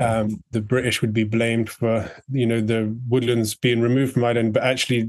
um, 0.00 0.42
the 0.50 0.62
British 0.62 1.02
would 1.02 1.12
be 1.12 1.24
blamed 1.24 1.68
for 1.68 2.10
you 2.30 2.46
know 2.46 2.60
the 2.60 2.96
woodlands 3.08 3.54
being 3.54 3.80
removed 3.80 4.14
from 4.14 4.24
Ireland, 4.24 4.54
but 4.54 4.64
actually 4.64 5.08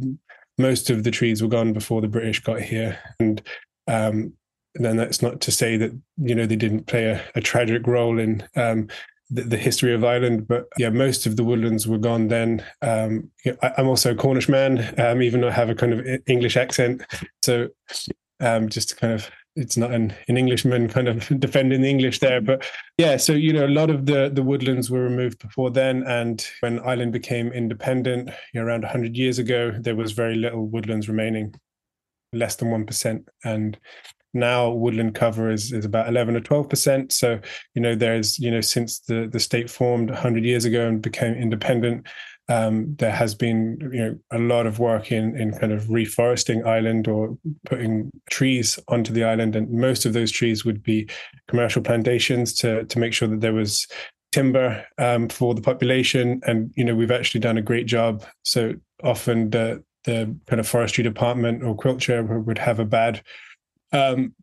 most 0.58 0.90
of 0.90 1.04
the 1.04 1.12
trees 1.12 1.42
were 1.42 1.48
gone 1.48 1.74
before 1.74 2.02
the 2.02 2.08
British 2.08 2.42
got 2.42 2.62
here, 2.62 3.00
and 3.20 3.42
um, 3.88 4.34
then 4.76 4.98
that's 4.98 5.22
not 5.22 5.42
to 5.42 5.52
say 5.52 5.78
that 5.78 5.92
you 6.18 6.36
know 6.36 6.46
they 6.46 6.56
didn't 6.56 6.88
play 6.88 7.06
a, 7.06 7.22
a 7.36 7.42
tragic 7.42 7.86
role 7.88 8.20
in 8.20 8.44
um, 8.56 8.88
the, 9.30 9.44
the, 9.44 9.58
history 9.58 9.94
of 9.94 10.04
Ireland, 10.04 10.48
but 10.48 10.68
yeah, 10.78 10.90
most 10.90 11.26
of 11.26 11.38
the 11.38 11.44
woodlands 11.44 11.88
were 11.88 11.98
gone 11.98 12.28
then. 12.28 12.64
Um, 12.82 13.32
I, 13.62 13.74
am 13.78 13.88
also 13.88 14.12
a 14.12 14.16
Cornish 14.16 14.50
man, 14.50 14.94
um, 15.00 15.22
even 15.22 15.42
though 15.42 15.48
I 15.48 15.52
have 15.52 15.70
a 15.70 15.76
kind 15.76 15.94
of 15.94 16.06
English 16.28 16.58
accent, 16.58 17.02
so 17.42 17.70
um, 18.42 18.70
just 18.70 18.90
to 18.90 18.96
kind 18.96 19.14
of 19.14 19.30
it's 19.56 19.76
not 19.76 19.92
an, 19.92 20.14
an 20.28 20.38
Englishman 20.38 20.88
kind 20.88 21.08
of 21.08 21.28
defending 21.40 21.82
the 21.82 21.90
English 21.90 22.20
there, 22.20 22.42
but 22.42 22.66
yeah. 22.98 23.18
So 23.18 23.34
you 23.34 23.54
know, 23.54 23.66
a 23.66 23.68
lot 23.68 23.90
of 23.90 24.06
the 24.06 24.30
the 24.34 24.44
woodlands 24.44 24.90
were 24.90 25.04
removed 25.04 25.40
before 25.40 25.72
then, 25.72 26.04
and 26.04 26.46
when 26.62 26.80
Ireland 26.80 27.14
became 27.14 27.52
independent, 27.52 28.30
you 28.54 28.60
know, 28.60 28.68
around 28.68 28.86
hundred 28.86 29.16
years 29.16 29.40
ago, 29.40 29.72
there 29.72 29.96
was 29.96 30.12
very 30.12 30.36
little 30.36 30.68
woodlands 30.68 31.08
remaining, 31.08 31.56
less 32.34 32.56
than 32.56 32.70
one 32.70 32.86
percent, 32.86 33.28
and 33.44 33.78
now 34.34 34.70
woodland 34.70 35.16
cover 35.16 35.52
is, 35.52 35.72
is 35.72 35.86
about 35.86 36.08
11 36.08 36.36
or 36.36 36.42
12 36.42 36.70
percent 36.70 37.12
so 37.12 37.40
you 37.76 37.82
know 37.82 37.96
there's 37.96 38.40
you 38.40 38.52
know 38.52 38.62
since 38.62 39.00
the 39.00 39.28
the 39.32 39.40
state 39.40 39.70
formed 39.70 40.10
100 40.10 40.44
years 40.44 40.66
ago 40.66 40.88
and 40.88 41.02
became 41.02 41.34
independent 41.34 42.08
um, 42.52 42.96
there 42.98 43.12
has 43.12 43.34
been 43.34 43.78
you 43.94 44.00
know 44.00 44.20
a 44.32 44.40
lot 44.40 44.66
of 44.66 44.80
work 44.80 45.12
in 45.12 45.38
in 45.38 45.52
kind 45.58 45.72
of 45.72 45.86
reforesting 45.86 46.66
island 46.66 47.08
or 47.08 47.38
putting 47.66 48.12
trees 48.30 48.78
onto 48.88 49.14
the 49.14 49.24
island, 49.24 49.56
and 49.56 49.72
most 49.72 50.06
of 50.06 50.14
those 50.14 50.32
trees 50.32 50.66
would 50.66 50.84
be 50.84 51.10
commercial 51.48 51.82
plantations 51.82 52.54
to 52.56 52.84
to 52.86 53.00
make 53.00 53.14
sure 53.14 53.28
that 53.28 53.42
there 53.42 53.54
was 53.54 53.88
timber 54.32 54.86
um, 54.98 55.30
for 55.30 55.54
the 55.54 55.62
population. 55.62 56.42
And 56.46 56.72
you 56.76 56.84
know 56.84 56.96
we've 56.96 57.12
actually 57.12 57.42
done 57.42 57.58
a 57.58 57.62
great 57.62 57.86
job. 57.86 58.26
So 58.44 58.74
often 59.04 59.52
the 59.52 59.84
the 60.04 60.36
kind 60.48 60.60
of 60.60 60.68
forestry 60.68 61.04
department 61.04 61.64
or 61.64 61.78
Coillte 61.78 62.46
would 62.46 62.58
have 62.58 62.80
a 62.80 62.86
bad 62.86 63.22
um, 63.92 64.34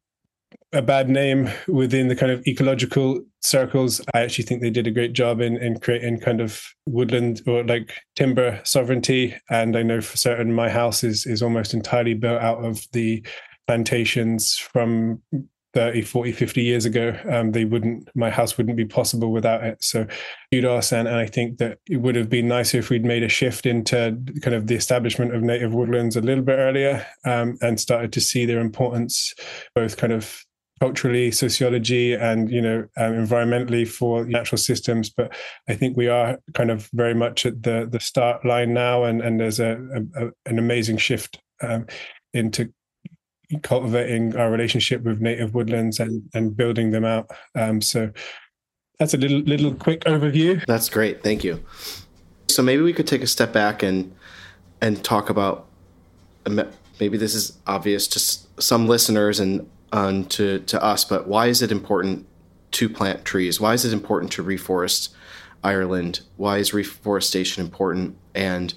a 0.73 0.83
bad 0.83 1.09
name 1.09 1.49
within 1.67 2.09
the 2.09 2.17
kind 2.17 2.31
of 2.31 2.47
ecological 2.47 3.23
circles. 3.41 4.01
I 4.15 4.21
actually 4.21 4.45
think 4.45 4.61
they 4.61 4.71
did 4.71 4.87
a 4.87 4.91
great 4.91 5.13
job 5.13 5.41
in 5.41 5.57
in 5.57 5.81
creating 5.81 6.21
kind 6.21 6.41
of 6.41 6.63
woodland 6.87 7.43
or 7.47 7.65
like 7.65 7.95
timber 8.17 8.61
sovereignty. 8.65 9.35
And 9.51 9.77
I 9.77 9.83
know 9.83 10.01
for 10.01 10.17
certain 10.17 10.53
my 10.53 10.69
house 10.69 11.03
is 11.05 11.27
is 11.27 11.43
almost 11.43 11.75
entirely 11.75 12.15
built 12.15 12.43
out 12.43 12.65
of 12.65 12.87
the 12.93 13.25
plantations 13.67 14.57
from 14.57 15.23
30, 15.75 16.03
40, 16.03 16.33
50 16.33 16.63
years 16.63 16.85
ago. 16.85 17.19
Um, 17.31 17.53
they 17.53 17.65
wouldn't 17.65 18.09
my 18.15 18.31
house 18.31 18.57
wouldn't 18.57 18.77
be 18.77 18.85
possible 18.85 19.31
without 19.31 19.65
it. 19.65 19.83
So 19.83 20.07
kudos 20.53 20.93
and, 20.93 21.07
and 21.07 21.17
I 21.17 21.27
think 21.27 21.59
that 21.59 21.79
it 21.89 21.99
would 21.99 22.17
have 22.17 22.31
been 22.31 22.49
nicer 22.49 22.79
if 22.79 22.91
we'd 22.91 23.05
made 23.05 23.23
a 23.23 23.29
shift 23.29 23.67
into 23.67 24.19
kind 24.43 24.55
of 24.55 24.67
the 24.67 24.75
establishment 24.75 25.35
of 25.35 25.43
native 25.43 25.75
woodlands 25.75 26.17
a 26.17 26.21
little 26.21 26.45
bit 26.45 26.59
earlier 26.59 27.07
um, 27.25 27.59
and 27.61 27.79
started 27.79 28.13
to 28.15 28.21
see 28.21 28.47
their 28.47 28.61
importance 28.61 29.35
both 29.75 29.97
kind 29.97 30.13
of 30.13 30.43
culturally, 30.81 31.31
sociology, 31.31 32.15
and 32.15 32.51
you 32.51 32.61
know, 32.61 32.87
um, 32.97 33.13
environmentally 33.13 33.87
for 33.87 34.25
natural 34.25 34.59
systems. 34.59 35.11
But 35.11 35.35
I 35.69 35.75
think 35.75 35.97
we 35.97 36.09
are 36.09 36.39
kind 36.55 36.71
of 36.71 36.89
very 36.93 37.15
much 37.15 37.47
at 37.47 37.63
the 37.63 37.89
the 37.91 38.01
start 38.01 38.45
line 38.45 38.75
now, 38.75 39.05
and 39.05 39.21
and 39.21 39.41
there's 39.41 39.61
a, 39.61 39.79
a 40.17 40.27
an 40.47 40.59
amazing 40.59 40.99
shift 40.99 41.41
um, 41.63 41.87
into 42.33 42.73
cultivating 43.63 44.37
our 44.37 44.51
relationship 44.51 45.03
with 45.03 45.21
native 45.21 45.55
woodlands 45.55 46.01
and 46.01 46.23
and 46.35 46.57
building 46.57 46.91
them 46.91 47.05
out. 47.05 47.31
Um, 47.55 47.81
so 47.81 48.11
that's 48.99 49.15
a 49.15 49.17
little 49.17 49.41
little 49.41 49.75
quick 49.75 50.01
overview. 50.05 50.65
That's 50.67 50.89
great. 50.89 51.23
Thank 51.23 51.45
you. 51.45 51.65
So 52.49 52.63
maybe 52.63 52.83
we 52.83 52.93
could 52.93 53.07
take 53.07 53.23
a 53.23 53.27
step 53.27 53.53
back 53.53 53.83
and 53.83 54.15
and 54.81 55.03
talk 55.03 55.31
about 55.31 55.67
maybe 57.01 57.17
this 57.17 57.35
is 57.35 57.59
obvious 57.67 58.07
to 58.09 58.63
some 58.63 58.87
listeners 58.87 59.41
and 59.41 59.69
um, 59.93 60.25
to 60.27 60.61
to 60.61 60.83
us, 60.83 61.05
but 61.05 61.27
why 61.27 61.47
is 61.47 61.63
it 61.63 61.73
important 61.73 62.27
to 62.73 62.89
plant 62.89 63.25
trees? 63.25 63.61
Why 63.61 63.75
is 63.75 63.85
it 63.85 63.93
important 63.93 64.33
to 64.33 64.45
reforest 64.45 65.11
Ireland? 65.65 66.21
Why 66.37 66.59
is 66.59 66.75
reforestation 66.75 67.65
important? 67.65 68.17
And 68.35 68.75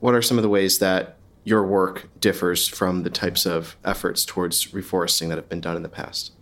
what 0.00 0.14
are 0.14 0.22
some 0.22 0.38
of 0.38 0.42
the 0.42 0.48
ways 0.48 0.78
that 0.78 1.17
your 1.44 1.66
work 1.66 2.08
differs 2.20 2.68
from 2.68 3.02
the 3.02 3.10
types 3.10 3.46
of 3.46 3.76
efforts 3.84 4.24
towards 4.24 4.66
reforesting 4.68 5.28
that 5.28 5.36
have 5.36 5.48
been 5.48 5.60
done 5.60 5.76
in 5.76 5.82
the 5.82 5.88
past? 5.88 6.32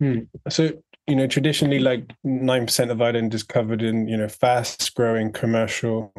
Hmm. 0.00 0.20
So 0.48 0.72
you 1.06 1.14
know, 1.14 1.26
traditionally, 1.26 1.78
like 1.78 2.12
nine 2.24 2.66
percent 2.66 2.90
of 2.90 3.00
Ireland 3.00 3.32
is 3.32 3.42
covered 3.42 3.82
in 3.82 4.08
you 4.08 4.16
know 4.16 4.28
fast-growing 4.28 5.32
commercial 5.32 6.12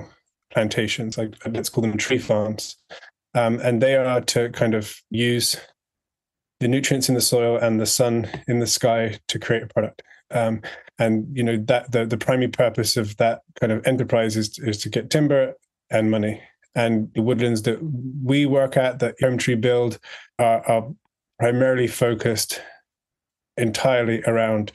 plantations, 0.51 1.17
like 1.17 1.35
let's 1.45 1.69
call 1.69 1.81
them 1.81 1.97
tree 1.97 2.17
farms, 2.17 2.77
um, 3.33 3.59
and 3.59 3.81
they 3.81 3.95
are 3.95 4.21
to 4.21 4.49
kind 4.49 4.73
of 4.73 4.95
use 5.09 5.57
the 6.59 6.67
nutrients 6.67 7.09
in 7.09 7.15
the 7.15 7.21
soil 7.21 7.57
and 7.57 7.79
the 7.79 7.85
sun 7.85 8.27
in 8.47 8.59
the 8.59 8.67
sky 8.67 9.19
to 9.27 9.37
create 9.39 9.63
a 9.63 9.67
product. 9.67 10.01
Um, 10.31 10.61
and 10.99 11.27
you 11.35 11.43
know 11.43 11.57
that 11.67 11.91
the, 11.91 12.05
the 12.05 12.17
primary 12.17 12.49
purpose 12.49 12.97
of 12.97 13.15
that 13.17 13.41
kind 13.59 13.71
of 13.71 13.85
enterprise 13.85 14.37
is, 14.37 14.57
is 14.59 14.77
to 14.79 14.89
get 14.89 15.09
timber 15.09 15.53
and 15.89 16.09
money. 16.09 16.41
And 16.77 17.11
the 17.15 17.23
woodlands 17.23 17.63
that 17.63 17.79
we 18.23 18.45
work 18.45 18.77
at, 18.77 18.99
that 18.99 19.17
Tree 19.39 19.55
build, 19.55 19.99
are, 20.37 20.65
are 20.69 20.87
primarily 21.39 21.87
focused 21.87 22.61
entirely 23.57 24.21
around 24.27 24.71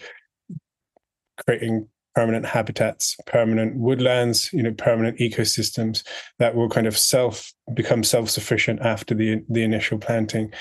creating 1.47 1.89
permanent 2.17 2.45
habitats, 2.45 3.17
permanent 3.27 3.77
woodlands, 3.77 4.53
you 4.53 4.65
know, 4.65 4.73
permanent 4.73 5.19
ecosystems 5.19 6.03
that 6.41 6.57
will 6.57 6.69
kind 6.69 6.89
of 6.89 6.99
self 6.99 7.53
become 7.73 8.03
self-sufficient 8.03 8.81
after 8.81 9.15
the 9.15 9.43
the 9.49 9.63
initial 9.63 9.99
planting. 9.99 10.53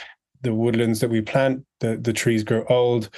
The 0.43 0.53
woodlands 0.53 0.99
that 0.99 1.09
we 1.09 1.21
plant, 1.21 1.65
the, 1.79 1.97
the 1.97 2.13
trees 2.13 2.43
grow 2.43 2.65
old, 2.69 3.09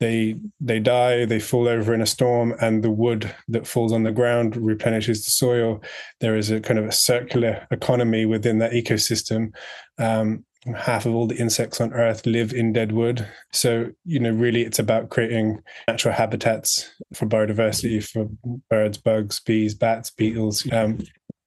they 0.00 0.36
they 0.60 0.78
die, 0.78 1.24
they 1.24 1.40
fall 1.40 1.68
over 1.68 1.94
in 1.94 2.00
a 2.00 2.06
storm, 2.06 2.54
and 2.60 2.82
the 2.82 2.90
wood 2.90 3.34
that 3.48 3.66
falls 3.66 3.92
on 3.92 4.02
the 4.02 4.12
ground 4.12 4.56
replenishes 4.56 5.24
the 5.24 5.30
soil. 5.30 5.82
There 6.20 6.36
is 6.36 6.50
a 6.50 6.60
kind 6.60 6.78
of 6.78 6.86
a 6.86 6.92
circular 6.92 7.66
economy 7.70 8.26
within 8.26 8.58
that 8.58 8.72
ecosystem. 8.72 9.54
Um, 9.98 10.44
half 10.76 11.06
of 11.06 11.14
all 11.14 11.28
the 11.28 11.36
insects 11.36 11.80
on 11.80 11.92
earth 11.92 12.26
live 12.26 12.52
in 12.52 12.72
dead 12.72 12.90
wood 12.90 13.24
so 13.52 13.86
you 14.04 14.18
know 14.18 14.32
really 14.32 14.62
it's 14.62 14.80
about 14.80 15.10
creating 15.10 15.62
natural 15.86 16.12
habitats 16.12 16.90
for 17.14 17.24
biodiversity 17.24 18.02
for 18.04 18.28
birds 18.68 18.98
bugs 18.98 19.38
bees 19.38 19.76
bats 19.76 20.10
beetles 20.10 20.66
um, 20.72 20.98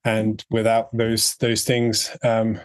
and 0.06 0.46
without 0.50 0.88
those 0.96 1.36
those 1.42 1.66
things 1.66 2.16
um, 2.24 2.62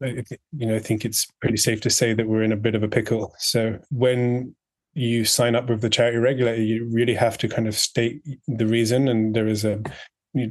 you 0.00 0.66
know, 0.66 0.76
I 0.76 0.78
think 0.78 1.04
it's 1.04 1.26
pretty 1.40 1.56
safe 1.56 1.80
to 1.82 1.90
say 1.90 2.12
that 2.14 2.28
we're 2.28 2.42
in 2.42 2.52
a 2.52 2.56
bit 2.56 2.74
of 2.74 2.82
a 2.82 2.88
pickle. 2.88 3.34
So 3.38 3.78
when 3.90 4.54
you 4.98 5.24
sign 5.24 5.54
up 5.54 5.68
with 5.68 5.80
the 5.80 5.90
charity 5.90 6.18
regulator, 6.18 6.62
you 6.62 6.88
really 6.90 7.14
have 7.14 7.38
to 7.38 7.48
kind 7.48 7.68
of 7.68 7.74
state 7.74 8.20
the 8.46 8.66
reason. 8.66 9.08
And 9.08 9.34
there 9.34 9.46
is 9.46 9.64
a 9.64 9.82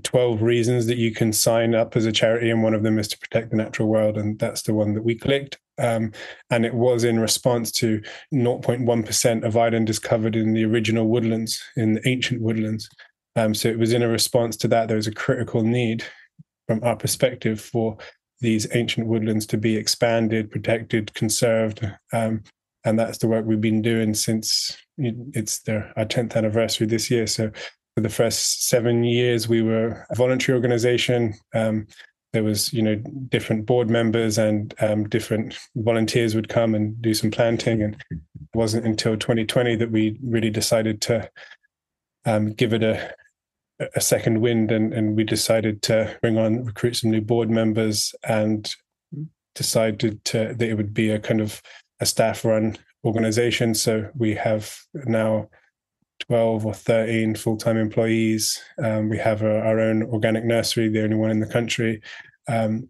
12 0.03 0.41
reasons 0.41 0.85
that 0.87 0.97
you 0.97 1.13
can 1.13 1.31
sign 1.31 1.75
up 1.75 1.95
as 1.95 2.05
a 2.05 2.11
charity, 2.11 2.49
and 2.49 2.63
one 2.63 2.73
of 2.73 2.83
them 2.83 2.99
is 2.99 3.07
to 3.09 3.19
protect 3.19 3.51
the 3.51 3.57
natural 3.57 3.87
world. 3.87 4.17
And 4.17 4.37
that's 4.39 4.63
the 4.63 4.73
one 4.73 4.93
that 4.93 5.03
we 5.03 5.15
clicked. 5.15 5.57
Um, 5.79 6.11
and 6.49 6.65
it 6.65 6.73
was 6.73 7.03
in 7.03 7.19
response 7.19 7.71
to 7.73 8.01
0.1% 8.33 9.43
of 9.43 9.57
Ireland 9.57 9.89
is 9.89 9.99
covered 9.99 10.35
in 10.35 10.53
the 10.53 10.65
original 10.65 11.07
woodlands, 11.07 11.63
in 11.75 11.93
the 11.93 12.07
ancient 12.07 12.41
woodlands. 12.41 12.89
Um, 13.35 13.53
so 13.53 13.69
it 13.69 13.77
was 13.77 13.93
in 13.93 14.01
a 14.01 14.07
response 14.07 14.57
to 14.57 14.67
that. 14.69 14.87
There 14.87 14.97
was 14.97 15.07
a 15.07 15.13
critical 15.13 15.61
need 15.61 16.03
from 16.67 16.83
our 16.83 16.95
perspective 16.95 17.61
for 17.61 17.97
these 18.39 18.67
ancient 18.75 19.07
woodlands 19.07 19.45
to 19.47 19.57
be 19.57 19.77
expanded, 19.77 20.51
protected, 20.51 21.13
conserved. 21.13 21.87
Um, 22.11 22.43
and 22.87 22.97
that's 22.97 23.17
the 23.17 23.27
work 23.27 23.45
we've 23.45 23.59
been 23.59 23.81
doing 23.81 24.13
since 24.13 24.77
it's 24.97 25.61
our 25.67 26.05
10th 26.05 26.35
anniversary 26.37 26.87
this 26.87 27.11
year. 27.11 27.27
So 27.27 27.51
for 27.95 28.01
the 28.01 28.09
first 28.09 28.65
seven 28.65 29.03
years, 29.03 29.49
we 29.49 29.61
were 29.61 30.05
a 30.09 30.15
voluntary 30.15 30.55
organization. 30.55 31.33
Um, 31.53 31.87
there 32.31 32.45
was, 32.45 32.71
you 32.71 32.81
know, 32.81 32.95
different 33.27 33.65
board 33.65 33.89
members 33.89 34.37
and 34.37 34.73
um, 34.79 35.09
different 35.09 35.57
volunteers 35.75 36.33
would 36.33 36.47
come 36.47 36.75
and 36.75 37.01
do 37.01 37.13
some 37.13 37.29
planting. 37.29 37.83
And 37.83 37.97
it 38.09 38.19
wasn't 38.53 38.85
until 38.85 39.17
2020 39.17 39.75
that 39.75 39.91
we 39.91 40.17
really 40.23 40.49
decided 40.49 41.01
to 41.01 41.29
um, 42.25 42.53
give 42.53 42.71
it 42.71 42.83
a, 42.83 43.13
a 43.95 44.01
second 44.01 44.39
wind 44.39 44.71
and, 44.71 44.93
and 44.93 45.17
we 45.17 45.25
decided 45.25 45.81
to 45.83 46.17
bring 46.21 46.37
on 46.37 46.63
recruit 46.63 46.95
some 46.95 47.11
new 47.11 47.21
board 47.21 47.49
members 47.49 48.15
and 48.23 48.73
decided 49.55 50.23
to 50.23 50.53
that 50.53 50.69
it 50.69 50.75
would 50.75 50.93
be 50.93 51.09
a 51.09 51.19
kind 51.19 51.41
of 51.41 51.61
a 51.99 52.05
staff 52.05 52.45
run 52.45 52.77
organization. 53.05 53.73
So 53.73 54.09
we 54.15 54.35
have 54.35 54.75
now 55.05 55.49
12 56.27 56.65
or 56.65 56.73
13 56.73 57.35
full-time 57.35 57.77
employees. 57.77 58.61
Um, 58.83 59.09
we 59.09 59.17
have 59.17 59.41
a, 59.41 59.59
our 59.61 59.79
own 59.79 60.03
organic 60.03 60.43
nursery 60.43 60.89
the 60.89 61.03
only 61.03 61.15
one 61.15 61.31
in 61.31 61.39
the 61.39 61.47
country. 61.47 62.01
Um, 62.47 62.89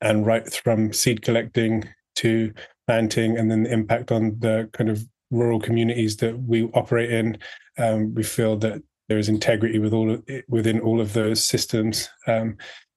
and 0.00 0.26
right 0.26 0.52
from 0.52 0.92
seed 0.92 1.22
collecting 1.22 1.88
to 2.16 2.52
planting 2.86 3.38
and 3.38 3.50
then 3.50 3.62
the 3.62 3.72
impact 3.72 4.12
on 4.12 4.36
the 4.40 4.68
kind 4.72 4.90
of 4.90 5.02
rural 5.30 5.60
communities 5.60 6.16
that 6.18 6.38
we 6.42 6.64
operate 6.74 7.10
in 7.10 7.38
um, 7.78 8.14
we 8.14 8.22
feel 8.22 8.56
that 8.58 8.82
there 9.08 9.18
is 9.18 9.28
integrity 9.28 9.78
with 9.78 9.92
all 9.92 10.10
of, 10.10 10.22
within 10.48 10.80
all 10.80 11.00
of 11.00 11.12
those 11.12 11.44
systems, 11.44 12.08
um, 12.26 12.56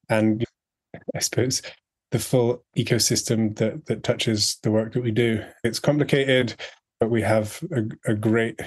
and 0.09 0.45
I 1.15 1.19
suppose 1.19 1.61
the 2.15 2.19
full 2.19 2.63
ecosystem 2.77 3.53
that 3.57 3.85
that 3.87 4.01
touches 4.01 4.57
the 4.63 4.71
work 4.71 4.93
that 4.93 5.03
we 5.03 5.11
do. 5.11 5.43
It's 5.65 5.81
complicated, 5.81 6.55
but 7.01 7.09
we 7.09 7.21
have 7.21 7.61
a, 7.73 8.11
a 8.11 8.15
great 8.15 8.57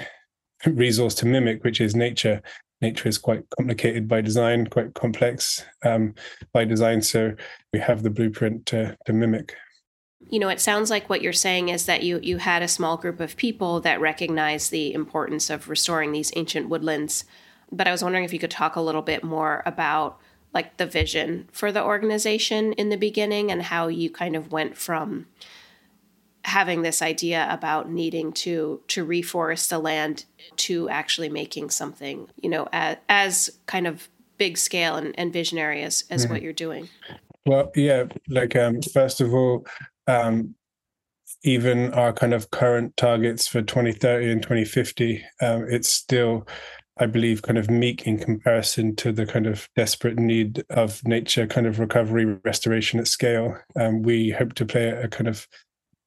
resource 0.66 1.14
to 1.14 1.26
mimic, 1.26 1.64
which 1.64 1.80
is 1.80 1.94
nature. 1.94 2.42
Nature 2.82 3.08
is 3.08 3.16
quite 3.16 3.44
complicated 3.56 4.06
by 4.06 4.20
design, 4.20 4.66
quite 4.66 4.92
complex 4.92 5.64
um, 5.82 6.14
by 6.52 6.66
design. 6.66 7.00
So 7.00 7.34
we 7.72 7.78
have 7.78 8.02
the 8.02 8.10
blueprint 8.10 8.66
to, 8.66 8.94
to 9.06 9.12
mimic. 9.14 9.56
You 10.28 10.40
know, 10.40 10.50
it 10.50 10.60
sounds 10.60 10.90
like 10.90 11.08
what 11.08 11.22
you're 11.22 11.32
saying 11.32 11.70
is 11.70 11.86
that 11.86 12.02
you 12.02 12.20
you 12.22 12.36
had 12.36 12.60
a 12.60 12.68
small 12.68 12.98
group 12.98 13.18
of 13.18 13.34
people 13.38 13.80
that 13.80 13.98
recognized 13.98 14.70
the 14.70 14.92
importance 14.92 15.48
of 15.48 15.70
restoring 15.70 16.12
these 16.12 16.32
ancient 16.36 16.68
woodlands. 16.68 17.24
But 17.72 17.88
I 17.88 17.92
was 17.92 18.02
wondering 18.02 18.24
if 18.24 18.32
you 18.34 18.38
could 18.38 18.50
talk 18.50 18.76
a 18.76 18.82
little 18.82 19.00
bit 19.00 19.24
more 19.24 19.62
about 19.64 20.20
like 20.54 20.76
the 20.76 20.86
vision 20.86 21.48
for 21.52 21.70
the 21.70 21.84
organization 21.84 22.72
in 22.74 22.88
the 22.88 22.96
beginning 22.96 23.50
and 23.50 23.62
how 23.62 23.88
you 23.88 24.10
kind 24.10 24.34
of 24.34 24.50
went 24.50 24.76
from 24.76 25.26
having 26.44 26.82
this 26.82 27.02
idea 27.02 27.46
about 27.50 27.90
needing 27.90 28.32
to 28.32 28.80
to 28.88 29.04
reforest 29.04 29.68
the 29.68 29.78
land 29.78 30.24
to 30.56 30.88
actually 30.88 31.28
making 31.28 31.68
something 31.68 32.28
you 32.40 32.48
know 32.48 32.66
as, 32.72 32.96
as 33.08 33.50
kind 33.66 33.86
of 33.86 34.08
big 34.38 34.56
scale 34.56 34.94
and, 34.96 35.18
and 35.18 35.32
visionary 35.32 35.82
as, 35.82 36.04
as 36.10 36.24
mm-hmm. 36.24 36.32
what 36.32 36.42
you're 36.42 36.52
doing 36.52 36.88
well 37.44 37.70
yeah 37.74 38.04
like 38.28 38.56
um 38.56 38.80
first 38.80 39.20
of 39.20 39.34
all 39.34 39.66
um 40.06 40.54
even 41.44 41.92
our 41.92 42.12
kind 42.12 42.32
of 42.32 42.50
current 42.50 42.96
targets 42.96 43.46
for 43.46 43.60
2030 43.60 44.30
and 44.30 44.42
2050 44.42 45.22
um 45.42 45.66
it's 45.68 45.88
still 45.88 46.46
I 47.00 47.06
believe, 47.06 47.42
kind 47.42 47.58
of 47.58 47.70
meek 47.70 48.06
in 48.06 48.18
comparison 48.18 48.96
to 48.96 49.12
the 49.12 49.26
kind 49.26 49.46
of 49.46 49.68
desperate 49.76 50.18
need 50.18 50.64
of 50.70 51.04
nature 51.06 51.46
kind 51.46 51.66
of 51.66 51.78
recovery 51.78 52.24
restoration 52.44 52.98
at 52.98 53.08
scale. 53.08 53.56
Um, 53.76 54.02
we 54.02 54.30
hope 54.30 54.54
to 54.54 54.66
play 54.66 54.88
a 54.88 55.08
kind 55.08 55.28
of 55.28 55.46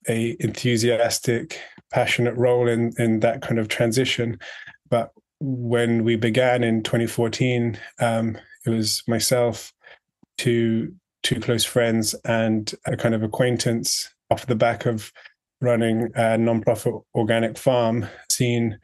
a 0.09 0.35
enthusiastic, 0.39 1.59
passionate 1.91 2.35
role 2.35 2.67
in 2.67 2.91
in 2.97 3.19
that 3.21 3.41
kind 3.41 3.59
of 3.59 3.67
transition. 3.67 4.39
But 4.89 5.11
when 5.39 6.03
we 6.03 6.15
began 6.15 6.63
in 6.63 6.83
2014, 6.83 7.79
um, 7.99 8.37
it 8.65 8.69
was 8.69 9.03
myself, 9.07 9.73
two 10.37 10.93
two 11.23 11.39
close 11.39 11.63
friends, 11.63 12.15
and 12.25 12.73
a 12.85 12.97
kind 12.97 13.15
of 13.15 13.23
acquaintance 13.23 14.09
off 14.29 14.47
the 14.47 14.55
back 14.55 14.85
of 14.85 15.11
running 15.61 16.05
a 16.15 16.37
nonprofit 16.37 17.03
organic 17.15 17.57
farm, 17.57 18.07
seen 18.29 18.79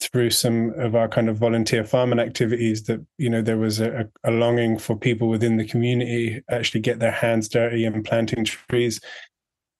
through 0.00 0.30
some 0.30 0.72
of 0.76 0.94
our 0.94 1.08
kind 1.08 1.28
of 1.28 1.36
volunteer 1.36 1.84
farming 1.84 2.18
activities 2.18 2.84
that 2.84 3.04
you 3.18 3.28
know 3.28 3.42
there 3.42 3.58
was 3.58 3.80
a, 3.80 4.08
a, 4.24 4.30
longing 4.30 4.78
for 4.78 4.96
people 4.96 5.28
within 5.28 5.56
the 5.56 5.66
community 5.66 6.42
actually 6.50 6.80
get 6.80 6.98
their 6.98 7.10
hands 7.10 7.48
dirty 7.48 7.84
and 7.84 8.04
planting 8.04 8.44
trees. 8.44 9.00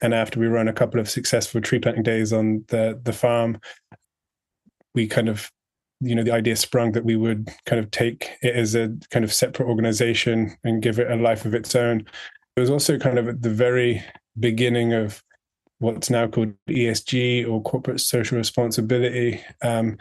And 0.03 0.15
after 0.15 0.41
we 0.41 0.47
run 0.47 0.69
a 0.69 0.73
couple 0.73 1.01
of 1.01 1.11
successful 1.11 1.61
tree 1.61 1.79
planting 1.79 2.03
days 2.03 2.33
on 2.33 2.65
the 2.69 3.01
the 3.03 3.13
farm 3.13 3.59
we 4.95 5.07
kind 5.07 5.29
of 5.29 5.51
you 6.01 6.15
know 6.15 6.23
the 6.23 6.33
idea 6.33 6.57
sprung 6.57 6.93
that 6.93 7.05
we 7.05 7.17
would 7.17 7.49
kind 7.67 7.79
of 7.79 7.91
take 7.91 8.31
it 8.43 8.55
as 8.55 8.75
a 8.75 8.95
kind 9.11 9.25
of 9.25 9.33
separate 9.33 9.69
organization 9.69 10.57
and 10.65 10.83
give 10.83 10.99
it 10.99 11.11
a 11.11 11.17
life 11.17 11.45
of 11.45 11.55
its 11.55 11.75
own. 11.75 12.01
It 12.57 12.61
was 12.61 12.71
also 12.71 12.99
kind 12.99 13.19
of 13.19 13.29
at 13.29 13.43
the 13.43 13.51
very 13.51 14.03
beginning 14.39 14.93
of 14.93 15.23
what's 15.81 16.11
now 16.11 16.29
called 16.29 16.53
ESG 16.69 17.51
or 17.51 17.61
corporate 17.63 18.01
social 18.01 18.39
responsibility 18.39 19.41
um, 19.63 19.99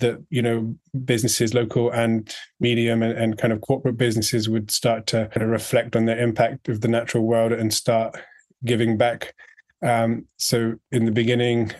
that 0.00 0.22
you 0.28 0.42
know 0.42 0.74
businesses 1.04 1.54
local 1.54 1.90
and 1.92 2.34
medium 2.60 3.02
and, 3.02 3.16
and, 3.16 3.38
kind 3.38 3.52
of 3.52 3.60
corporate 3.60 3.96
businesses 3.96 4.48
would 4.48 4.70
start 4.70 5.06
to 5.06 5.28
kind 5.32 5.42
of 5.42 5.48
reflect 5.48 5.96
on 5.96 6.04
their 6.04 6.18
impact 6.18 6.68
of 6.68 6.80
the 6.80 6.88
natural 6.88 7.24
world 7.24 7.52
and 7.52 7.72
start 7.72 8.16
giving 8.64 8.96
back. 8.96 9.34
Um, 9.82 10.26
so 10.36 10.74
in 10.90 11.04
the 11.04 11.12
beginning, 11.12 11.72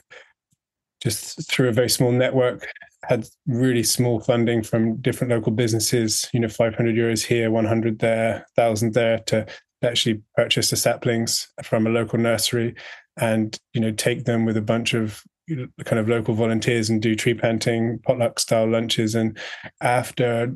just 1.02 1.50
through 1.50 1.68
a 1.68 1.72
very 1.72 1.90
small 1.90 2.12
network, 2.12 2.68
had 3.02 3.26
really 3.46 3.82
small 3.82 4.20
funding 4.20 4.62
from 4.62 4.96
different 4.98 5.32
local 5.32 5.52
businesses. 5.52 6.28
You 6.32 6.40
know, 6.40 6.48
500 6.48 6.94
euros 6.94 7.24
here, 7.26 7.50
100 7.50 7.98
there, 7.98 8.46
1,000 8.54 8.94
there 8.94 9.18
to 9.26 9.46
actually 9.82 10.22
purchase 10.36 10.70
the 10.70 10.76
saplings 10.76 11.48
from 11.62 11.86
a 11.86 11.90
local 11.90 12.18
nursery 12.18 12.74
and 13.16 13.58
you 13.72 13.80
know 13.80 13.92
take 13.92 14.24
them 14.24 14.44
with 14.44 14.56
a 14.56 14.62
bunch 14.62 14.94
of 14.94 15.22
you 15.46 15.56
know, 15.56 15.66
kind 15.84 15.98
of 15.98 16.08
local 16.08 16.34
volunteers 16.34 16.88
and 16.88 17.02
do 17.02 17.14
tree 17.14 17.34
planting 17.34 17.98
potluck 18.00 18.38
style 18.38 18.66
lunches. 18.66 19.14
And 19.14 19.38
after 19.80 20.54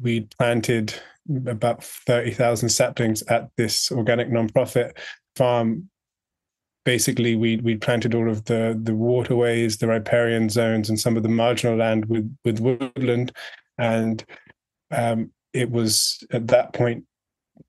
we 0.00 0.20
planted 0.38 0.94
about 1.46 1.82
30,000 1.82 2.68
saplings 2.68 3.22
at 3.22 3.50
this 3.56 3.90
organic 3.90 4.28
nonprofit 4.30 4.96
farm 5.36 5.88
basically 6.84 7.36
we 7.36 7.58
we 7.58 7.76
planted 7.76 8.14
all 8.14 8.30
of 8.30 8.44
the 8.46 8.78
the 8.82 8.94
waterways 8.94 9.76
the 9.76 9.86
riparian 9.86 10.48
zones 10.48 10.88
and 10.88 10.98
some 10.98 11.18
of 11.18 11.22
the 11.22 11.28
marginal 11.28 11.76
land 11.76 12.06
with 12.06 12.34
with 12.44 12.60
woodland. 12.60 13.30
And 13.76 14.24
um, 14.90 15.30
it 15.52 15.70
was 15.70 16.24
at 16.30 16.48
that 16.48 16.72
point 16.72 17.04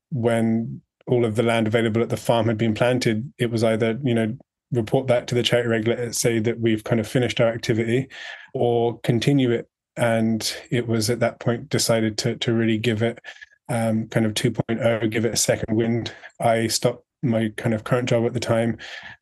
when 0.09 0.81
all 1.09 1.25
of 1.25 1.35
the 1.35 1.43
land 1.43 1.67
available 1.67 2.01
at 2.01 2.09
the 2.09 2.17
farm 2.17 2.47
had 2.47 2.57
been 2.57 2.73
planted 2.73 3.31
it 3.37 3.49
was 3.49 3.63
either 3.63 3.99
you 4.03 4.13
know 4.13 4.37
report 4.71 5.07
that 5.07 5.27
to 5.27 5.35
the 5.35 5.43
charity 5.43 5.69
regulator 5.69 6.13
say 6.13 6.39
that 6.39 6.59
we've 6.59 6.83
kind 6.83 6.99
of 6.99 7.07
finished 7.07 7.41
our 7.41 7.47
activity 7.47 8.07
or 8.53 8.99
continue 8.99 9.51
it. 9.51 9.67
And 9.97 10.55
it 10.71 10.87
was 10.87 11.09
at 11.09 11.19
that 11.19 11.39
point 11.39 11.69
decided 11.69 12.17
to 12.19 12.35
to 12.37 12.53
really 12.53 12.77
give 12.77 13.01
it 13.01 13.19
um, 13.67 14.07
kind 14.07 14.25
of 14.25 14.33
2.0 14.33 15.09
give 15.09 15.25
it 15.25 15.33
a 15.33 15.37
second 15.37 15.75
wind. 15.75 16.13
I 16.39 16.67
stopped 16.67 17.05
my 17.21 17.51
kind 17.57 17.75
of 17.75 17.83
current 17.83 18.07
job 18.07 18.25
at 18.25 18.33
the 18.33 18.39
time 18.39 18.77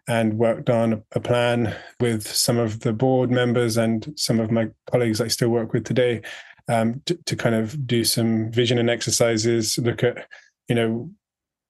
and 0.08 0.38
worked 0.38 0.70
on 0.70 1.04
a 1.14 1.20
plan 1.20 1.76
with 2.00 2.28
some 2.28 2.58
of 2.58 2.82
the 2.82 2.94
board 2.94 3.32
members 3.32 3.76
and 3.78 4.14
some 4.16 4.40
of 4.40 4.52
my 4.52 4.70
colleagues 4.92 5.20
I 5.20 5.30
still 5.30 5.50
work 5.50 5.74
with 5.74 5.84
today 5.84 6.22
um, 6.68 7.02
to, 7.06 7.16
to 7.26 7.36
kind 7.36 7.56
of 7.56 7.88
do 7.88 8.04
some 8.04 8.52
vision 8.52 8.78
and 8.78 8.90
exercises, 8.90 9.80
look 9.80 10.04
at, 10.04 10.28
you 10.68 10.76
know, 10.76 11.10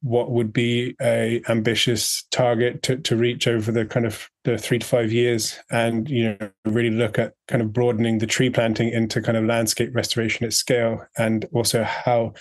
what 0.08 0.32
would 0.32 0.54
be 0.54 0.96
a 1.02 1.42
ambitious 1.50 2.24
target 2.32 2.82
to, 2.82 2.96
to 2.98 3.18
reach 3.18 3.46
over 3.46 3.72
the 3.72 3.86
kind 3.86 4.06
of 4.06 4.30
the 4.46 4.58
three 4.58 4.80
to 4.80 4.86
five 4.86 5.12
years 5.12 5.60
and 5.70 6.10
you 6.10 6.24
know 6.40 6.50
really 6.66 6.90
look 6.90 7.20
at 7.20 7.34
kind 7.50 7.62
of 7.62 7.74
broadening 7.74 8.18
the 8.20 8.26
tree 8.26 8.50
planting 8.50 8.90
into 8.90 9.22
kind 9.22 9.38
of 9.38 9.44
landscape 9.44 9.94
restoration 9.94 10.46
at 10.46 10.54
scale 10.54 11.06
and 11.18 11.46
also 11.52 11.84
how 11.84 12.34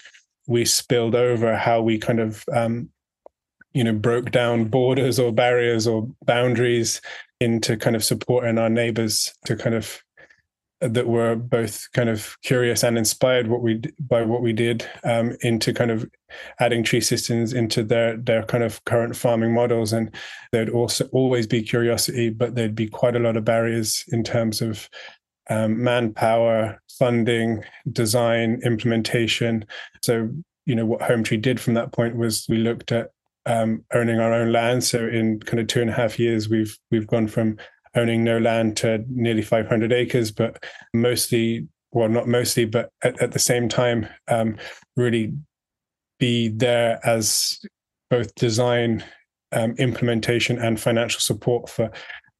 we 0.47 0.65
spilled 0.65 1.17
over 1.17 1.57
how 1.57 1.83
we 1.83 1.99
kind 1.99 2.21
of 2.21 2.45
um, 2.55 2.89
you 3.75 3.83
know 3.83 3.93
broke 3.93 4.31
down 4.31 4.67
borders 4.67 5.19
or 5.19 5.33
barriers 5.33 5.89
or 5.89 6.09
boundaries 6.25 7.01
into 7.41 7.77
kind 7.77 7.97
of 7.97 8.05
supporting 8.05 8.59
our 8.59 8.71
neighbors 8.71 9.35
to 9.45 9.57
kind 9.57 9.75
of 9.75 10.03
that 10.81 11.07
were 11.07 11.35
both 11.35 11.91
kind 11.93 12.09
of 12.09 12.37
curious 12.43 12.85
and 12.85 12.99
inspired 12.99 13.49
what 13.49 13.63
we 13.63 13.81
by 13.99 14.23
what 14.23 14.43
we 14.43 14.53
did 14.53 14.89
um, 15.05 15.37
into 15.41 15.73
kind 15.73 15.91
of 15.91 16.09
adding 16.61 16.83
tree 16.85 17.01
systems 17.01 17.53
into 17.53 17.83
their 17.83 18.17
their 18.17 18.43
kind 18.43 18.63
of 18.63 18.85
current 18.85 19.17
farming 19.17 19.55
models 19.55 19.93
and 19.93 20.15
there'd 20.53 20.69
also 20.69 21.07
always 21.13 21.47
be 21.47 21.63
curiosity 21.63 22.29
but 22.29 22.55
there'd 22.55 22.75
be 22.75 22.89
quite 22.89 23.17
a 23.17 23.21
lot 23.21 23.37
of 23.37 23.45
barriers 23.45 24.05
in 24.09 24.23
terms 24.23 24.61
of 24.61 24.89
um, 25.49 25.83
manpower 25.83 26.81
funding 26.99 27.65
design 27.93 28.61
implementation 28.65 29.65
so 30.03 30.29
you 30.67 30.75
know 30.75 30.85
what 30.85 31.01
Hometree 31.01 31.41
did 31.41 31.59
from 31.59 31.75
that 31.75 31.93
point 31.93 32.17
was 32.17 32.45
we 32.49 32.59
looked 32.59 32.93
at 32.93 33.11
um, 33.47 33.85
owning 33.95 34.19
our 34.19 34.33
own 34.33 34.53
land. 34.53 34.85
So 34.85 35.07
in 35.07 35.41
kind 35.41 35.61
of 35.61 35.69
two 35.69 35.81
and 35.81 35.89
a 35.89 35.93
half 35.93 36.19
years, 36.19 36.49
we've 36.49 36.77
we've 36.91 37.07
gone 37.07 37.29
from 37.29 37.57
owning 37.97 38.23
no 38.23 38.39
land 38.39 38.77
to 38.79 39.05
nearly 39.09 39.43
500 39.43 39.93
acres, 39.93 40.31
but 40.31 40.63
mostly, 40.95 41.67
well, 41.93 42.09
not 42.09 42.29
mostly, 42.29 42.65
but 42.65 42.91
at, 43.03 43.21
at 43.21 43.33
the 43.33 43.39
same 43.39 43.69
time, 43.69 44.07
um, 44.29 44.57
really 44.97 45.33
be 46.19 46.49
there 46.49 47.01
as 47.05 47.61
both 48.11 48.35
design, 48.35 49.05
um, 49.53 49.73
implementation, 49.79 50.59
and 50.59 50.81
financial 50.81 51.21
support 51.21 51.69
for 51.69 51.91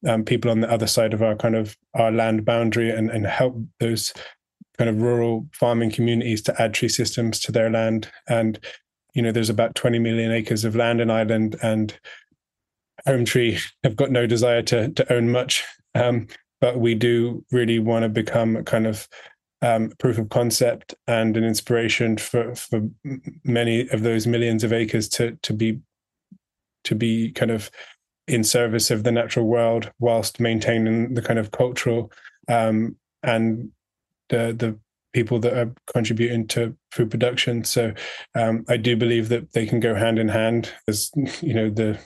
um, 0.07 0.23
people 0.23 0.51
on 0.51 0.61
the 0.61 0.71
other 0.71 0.87
side 0.87 1.13
of 1.13 1.21
our 1.21 1.35
kind 1.35 1.55
of 1.55 1.75
our 1.95 2.11
land 2.11 2.45
boundary, 2.45 2.89
and 2.89 3.09
and 3.09 3.25
help 3.25 3.57
those 3.79 4.13
kind 4.77 4.89
of 4.89 5.01
rural 5.01 5.47
farming 5.53 5.91
communities 5.91 6.41
to 6.43 6.61
add 6.61 6.73
tree 6.73 6.89
systems 6.89 7.39
to 7.39 7.51
their 7.51 7.69
land. 7.69 8.09
And 8.27 8.59
you 9.13 9.21
know, 9.23 9.31
there's 9.31 9.49
about 9.49 9.73
20 9.73 9.97
million 9.97 10.31
acres 10.31 10.63
of 10.63 10.75
land 10.75 11.01
in 11.01 11.09
Ireland, 11.09 11.55
and 11.61 11.97
Hometree 13.07 13.59
have 13.83 13.95
got 13.95 14.11
no 14.11 14.27
desire 14.27 14.61
to 14.63 14.89
to 14.89 15.13
own 15.13 15.29
much. 15.31 15.63
Um, 15.95 16.27
but 16.59 16.79
we 16.79 16.95
do 16.95 17.45
really 17.51 17.79
want 17.79 18.03
to 18.03 18.09
become 18.09 18.55
a 18.55 18.63
kind 18.63 18.87
of 18.87 19.07
um, 19.61 19.91
proof 19.97 20.17
of 20.17 20.29
concept 20.29 20.93
and 21.07 21.35
an 21.37 21.43
inspiration 21.43 22.17
for 22.17 22.53
for 22.55 22.81
many 23.43 23.89
of 23.89 24.03
those 24.03 24.27
millions 24.27 24.63
of 24.63 24.73
acres 24.73 25.07
to 25.09 25.37
to 25.43 25.53
be 25.53 25.79
to 26.83 26.95
be 26.95 27.31
kind 27.31 27.51
of 27.51 27.71
in 28.27 28.43
service 28.43 28.91
of 28.91 29.03
the 29.03 29.11
natural 29.11 29.45
world 29.45 29.91
whilst 29.99 30.39
maintaining 30.39 31.13
the 31.13 31.21
kind 31.21 31.39
of 31.39 31.51
cultural 31.51 32.11
um, 32.49 32.95
and 33.23 33.71
the 34.29 34.53
the 34.57 34.77
people 35.13 35.39
that 35.39 35.57
are 35.57 35.73
contributing 35.91 36.45
to 36.45 36.75
food 36.91 37.09
production. 37.09 37.63
So 37.63 37.93
um, 38.35 38.65
I 38.69 38.77
do 38.77 38.95
believe 38.95 39.29
that 39.29 39.53
they 39.53 39.65
can 39.65 39.79
go 39.79 39.95
hand 39.95 40.19
in 40.19 40.27
hand. 40.27 40.71
As 40.87 41.09
you 41.41 41.53
know, 41.53 41.69
the 41.69 41.97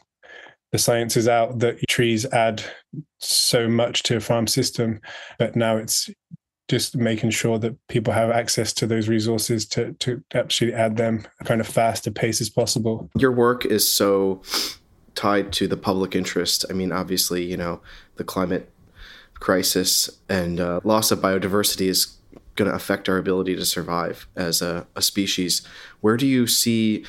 the 0.72 0.78
science 0.78 1.18
is 1.18 1.28
out 1.28 1.60
that 1.60 1.80
trees 1.88 2.26
add 2.28 2.64
so 3.20 3.68
much 3.68 4.04
to 4.04 4.18
a 4.18 4.20
farm 4.20 4.48
system, 4.48 5.00
but 5.38 5.56
now 5.56 5.78
it's 5.78 6.10
just 6.70 6.96
making 6.96 7.30
sure 7.30 7.60
that 7.60 7.76
people 7.90 8.14
have 8.14 8.30
access 8.30 8.72
to 8.72 8.88
those 8.88 9.10
resources 9.10 9.66
to 9.66 9.92
to 9.94 10.24
actually 10.34 10.74
add 10.74 10.96
them 10.96 11.26
kind 11.44 11.60
of 11.60 11.68
fast 11.68 12.08
a 12.08 12.12
pace 12.12 12.40
as 12.40 12.50
possible. 12.50 13.10
Your 13.18 13.34
work 13.34 13.66
is 13.66 13.90
so 13.90 14.42
tied 15.14 15.52
to 15.52 15.68
the 15.68 15.76
public 15.76 16.16
interest. 16.16 16.66
I 16.70 16.74
mean, 16.74 16.94
obviously, 16.94 17.44
you 17.44 17.58
know, 17.58 17.82
the 18.16 18.24
climate 18.24 18.72
crisis 19.34 20.10
and 20.30 20.62
uh, 20.62 20.80
loss 20.86 21.12
of 21.12 21.20
biodiversity 21.20 21.88
is 21.88 22.18
going 22.56 22.70
to 22.70 22.76
affect 22.76 23.10
our 23.10 23.18
ability 23.18 23.56
to 23.56 23.66
survive 23.66 24.28
as 24.36 24.62
a, 24.62 24.88
a 24.96 25.02
species. 25.02 25.68
Where 26.00 26.16
do 26.16 26.26
you 26.26 26.48
see 26.48 27.06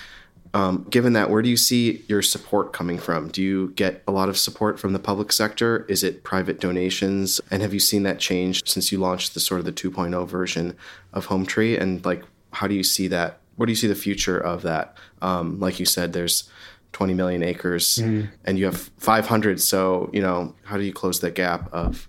um, 0.55 0.87
given 0.91 1.15
that, 1.15 1.31
where 1.31 1.41
do 1.41 1.49
you 1.49 1.57
see 1.57 2.05
your 2.09 2.21
support 2.21 2.73
coming 2.73 2.99
from? 2.99 3.29
Do 3.29 3.43
you 3.43 3.69
get 3.71 4.03
a 4.07 4.13
lot 4.13 4.29
of 4.29 4.37
support 4.37 4.79
from 4.79 4.93
the 4.93 4.99
public 4.99 5.33
sector? 5.33 5.87
Is 5.89 6.05
it 6.05 6.25
private 6.25 6.61
donations? 6.61 7.41
And 7.51 7.63
have 7.63 7.73
you 7.73 7.81
seen 7.81 8.03
that 8.03 8.19
change 8.19 8.69
since 8.69 8.93
you 8.93 8.99
launched 8.99 9.35
the 9.35 9.41
sort 9.41 9.61
of 9.61 9.65
the 9.65 9.73
2.0 9.73 10.29
version 10.29 10.77
of 11.13 11.29
Hometree? 11.29 11.81
And 11.81 12.05
like, 12.05 12.25
how 12.53 12.67
do 12.67 12.75
you 12.75 12.85
see 12.85 13.09
that? 13.09 13.39
Where 13.57 13.67
do 13.67 13.73
you 13.73 13.77
see 13.77 13.87
the 13.87 13.95
future 13.95 14.39
of 14.39 14.63
that? 14.63 14.97
Um, 15.23 15.59
like 15.59 15.81
you 15.81 15.87
said, 15.87 16.13
there's 16.13 16.51
20 16.93 17.15
million 17.15 17.43
acres 17.43 17.99
mm-hmm. 17.99 18.27
and 18.45 18.59
you 18.59 18.67
have 18.67 18.91
500. 18.99 19.61
So, 19.61 20.11
you 20.13 20.21
know, 20.21 20.55
how 20.65 20.77
do 20.77 20.83
you 20.83 20.93
close 20.93 21.21
that 21.21 21.35
gap 21.35 21.73
of 21.73 22.09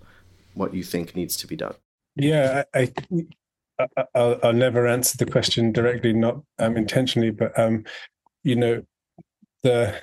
what 0.53 0.73
you 0.73 0.83
think 0.83 1.15
needs 1.15 1.37
to 1.37 1.47
be 1.47 1.55
done? 1.55 1.75
Yeah, 2.15 2.63
I, 2.73 2.91
I 3.11 3.25
I'll, 4.13 4.39
I'll, 4.43 4.53
never 4.53 4.87
answer 4.87 5.17
the 5.17 5.25
question 5.29 5.71
directly, 5.71 6.13
not 6.13 6.41
um, 6.59 6.77
intentionally, 6.77 7.31
but 7.31 7.57
um, 7.57 7.83
you 8.43 8.55
know, 8.55 8.83
the 9.63 9.95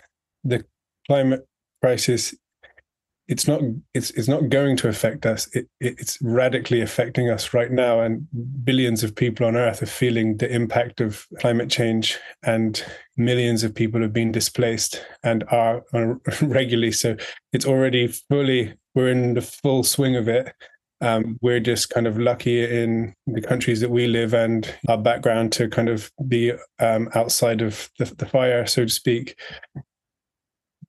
the 0.44 0.64
climate 1.06 1.46
crisis 1.82 2.34
it's 3.30 3.46
not 3.46 3.60
it's 3.94 4.10
it's 4.10 4.26
not 4.26 4.48
going 4.48 4.76
to 4.76 4.88
affect 4.88 5.24
us. 5.24 5.46
It, 5.54 5.68
it's 5.78 6.18
radically 6.20 6.80
affecting 6.80 7.30
us 7.30 7.54
right 7.54 7.70
now 7.70 8.00
and 8.00 8.26
billions 8.64 9.04
of 9.04 9.14
people 9.14 9.46
on 9.46 9.54
earth 9.54 9.80
are 9.84 9.86
feeling 9.86 10.36
the 10.36 10.52
impact 10.52 11.00
of 11.00 11.28
climate 11.38 11.70
change 11.70 12.18
and 12.42 12.84
millions 13.16 13.62
of 13.62 13.72
people 13.72 14.02
have 14.02 14.12
been 14.12 14.32
displaced 14.32 15.06
and 15.22 15.44
are, 15.52 15.84
are 15.92 16.20
regularly. 16.42 16.90
So 16.90 17.16
it's 17.52 17.66
already 17.66 18.08
fully 18.08 18.74
we're 18.96 19.10
in 19.10 19.34
the 19.34 19.42
full 19.42 19.84
swing 19.84 20.16
of 20.16 20.26
it 20.26 20.52
um, 21.00 21.38
we're 21.40 21.60
just 21.60 21.90
kind 21.90 22.06
of 22.06 22.18
lucky 22.18 22.62
in 22.62 23.14
the 23.26 23.40
countries 23.40 23.80
that 23.80 23.90
we 23.90 24.06
live 24.06 24.34
and 24.34 24.72
our 24.88 24.98
background 24.98 25.52
to 25.52 25.68
kind 25.68 25.88
of 25.88 26.10
be 26.28 26.52
um, 26.78 27.08
outside 27.14 27.62
of 27.62 27.88
the, 27.98 28.04
the, 28.04 28.26
fire, 28.26 28.66
so 28.66 28.84
to 28.84 28.90
speak. 28.90 29.38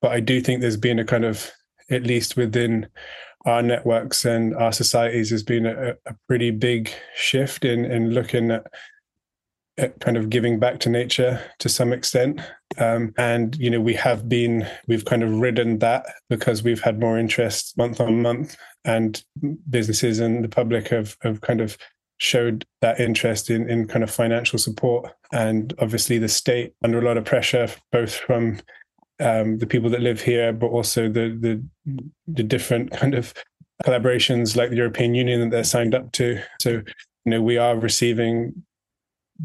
But 0.02 0.12
I 0.12 0.20
do 0.20 0.42
think 0.42 0.60
there's 0.60 0.78
been 0.78 1.00
a 1.00 1.06
kind 1.06 1.24
of, 1.24 1.50
at 1.90 2.04
least 2.04 2.36
within 2.36 2.88
our 3.46 3.62
networks 3.62 4.26
and 4.26 4.54
our 4.56 4.74
societies, 4.74 5.30
has 5.30 5.44
been 5.44 5.66
a, 5.66 5.92
a 6.06 6.16
pretty 6.28 6.52
big 6.52 6.92
shift 7.16 7.64
in 7.64 7.86
in 7.86 8.12
looking 8.12 8.52
at 9.78 10.00
kind 10.00 10.18
of 10.18 10.30
giving 10.30 10.60
back 10.60 10.80
to 10.80 10.90
nature 10.90 11.42
to 11.60 11.70
some 11.70 11.94
extent. 11.94 12.42
Um, 12.78 13.14
and, 13.18 13.56
you 13.56 13.70
know, 13.70 13.80
we 13.80 13.94
have 13.96 14.28
been, 14.28 14.68
we've 14.88 15.06
kind 15.06 15.24
of 15.24 15.40
ridden 15.40 15.80
that 15.80 16.06
because 16.30 16.62
we've 16.62 16.82
had 16.82 17.00
more 17.00 17.18
interest 17.18 17.78
month 17.78 18.00
on 18.00 18.22
month 18.22 18.58
and 18.86 19.24
businesses 19.70 20.20
and 20.20 20.44
the 20.44 20.50
public 20.50 20.88
have, 20.90 21.18
have 21.22 21.42
kind 21.42 21.62
of 21.62 21.78
showed 22.18 22.66
that 22.82 23.00
interest 23.00 23.50
in, 23.50 23.70
in 23.70 23.88
kind 23.88 24.04
of 24.04 24.12
financial 24.12 24.60
support. 24.60 25.12
And 25.32 25.74
obviously 25.80 26.18
the 26.18 26.28
state 26.28 26.74
under 26.84 27.00
a 27.00 27.06
lot 27.06 27.18
of 27.18 27.26
pressure, 27.26 27.68
both 27.92 28.14
from 28.14 28.60
um, 29.20 29.58
the 29.58 29.68
people 29.68 29.90
that 29.90 30.02
live 30.02 30.22
here, 30.22 30.54
but 30.54 30.68
also 30.68 31.08
the, 31.08 31.38
the, 31.40 31.64
the 32.28 32.44
different 32.44 32.92
kind 32.92 33.16
of 33.16 33.34
collaborations 33.84 34.56
like 34.56 34.70
the 34.70 34.76
European 34.76 35.16
Union 35.16 35.42
that 35.42 35.52
they're 35.52 35.64
signed 35.64 35.96
up 35.96 36.12
to. 36.14 36.40
So, 36.62 36.70
you 36.72 36.84
know, 37.26 37.42
we 37.42 37.58
are 37.58 37.76
receiving 37.76 38.64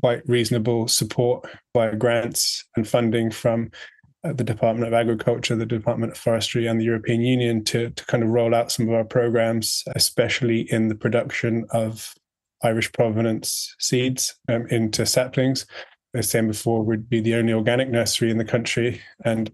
quite 0.00 0.22
reasonable 0.28 0.88
support 0.88 1.48
via 1.74 1.96
grants 1.96 2.64
and 2.76 2.86
funding 2.86 3.30
from 3.30 3.70
the 4.32 4.44
Department 4.44 4.86
of 4.86 4.94
Agriculture, 4.94 5.56
the 5.56 5.66
Department 5.66 6.12
of 6.12 6.18
Forestry, 6.18 6.66
and 6.66 6.80
the 6.80 6.84
European 6.84 7.20
Union 7.20 7.64
to, 7.64 7.90
to 7.90 8.06
kind 8.06 8.22
of 8.22 8.30
roll 8.30 8.54
out 8.54 8.72
some 8.72 8.88
of 8.88 8.94
our 8.94 9.04
programs, 9.04 9.84
especially 9.94 10.70
in 10.72 10.88
the 10.88 10.94
production 10.94 11.66
of 11.70 12.14
Irish 12.62 12.92
provenance 12.92 13.74
seeds 13.78 14.34
um, 14.48 14.66
into 14.68 15.06
saplings. 15.06 15.66
As 16.14 16.30
said 16.30 16.46
before, 16.46 16.82
would 16.82 17.08
be 17.08 17.20
the 17.20 17.34
only 17.34 17.52
organic 17.52 17.88
nursery 17.88 18.30
in 18.30 18.38
the 18.38 18.44
country, 18.44 19.00
and 19.24 19.50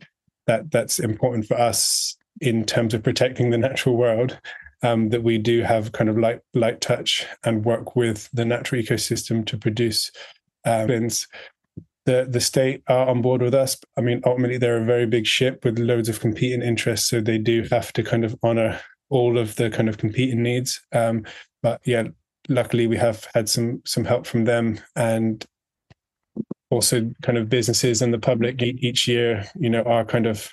that 0.46 0.70
that's 0.70 0.98
important 0.98 1.46
for 1.46 1.58
us 1.58 2.16
in 2.40 2.64
terms 2.64 2.94
of 2.94 3.02
protecting 3.02 3.50
the 3.50 3.58
natural 3.58 3.96
world 3.96 4.38
um, 4.82 5.10
that 5.10 5.22
we 5.22 5.38
do 5.38 5.62
have 5.62 5.92
kind 5.92 6.10
of 6.10 6.18
light 6.18 6.40
light 6.54 6.80
touch 6.80 7.26
and 7.44 7.64
work 7.64 7.96
with 7.96 8.28
the 8.32 8.44
natural 8.44 8.82
ecosystem 8.82 9.44
to 9.46 9.56
produce 9.56 10.10
um, 10.64 11.08
the 12.04 12.26
the 12.28 12.40
state 12.40 12.82
are 12.88 13.08
on 13.08 13.22
board 13.22 13.42
with 13.42 13.54
us. 13.54 13.76
I 13.96 14.00
mean, 14.00 14.20
ultimately 14.24 14.58
they're 14.58 14.82
a 14.82 14.84
very 14.84 15.06
big 15.06 15.26
ship 15.26 15.64
with 15.64 15.78
loads 15.78 16.08
of 16.08 16.20
competing 16.20 16.62
interests, 16.62 17.08
so 17.08 17.20
they 17.20 17.38
do 17.38 17.62
have 17.70 17.92
to 17.94 18.02
kind 18.02 18.24
of 18.24 18.36
honor 18.42 18.80
all 19.10 19.38
of 19.38 19.56
the 19.56 19.70
kind 19.70 19.88
of 19.88 19.98
competing 19.98 20.42
needs. 20.42 20.80
Um, 20.92 21.24
but 21.62 21.80
yeah, 21.84 22.08
luckily 22.48 22.86
we 22.86 22.96
have 22.96 23.28
had 23.34 23.48
some 23.48 23.82
some 23.84 24.04
help 24.04 24.26
from 24.26 24.44
them 24.44 24.80
and 24.96 25.44
also 26.70 27.10
kind 27.22 27.36
of 27.36 27.50
businesses 27.50 28.00
and 28.00 28.12
the 28.12 28.18
public 28.18 28.62
each 28.62 29.06
year. 29.06 29.44
You 29.58 29.70
know, 29.70 29.82
our 29.82 30.04
kind 30.04 30.26
of 30.26 30.52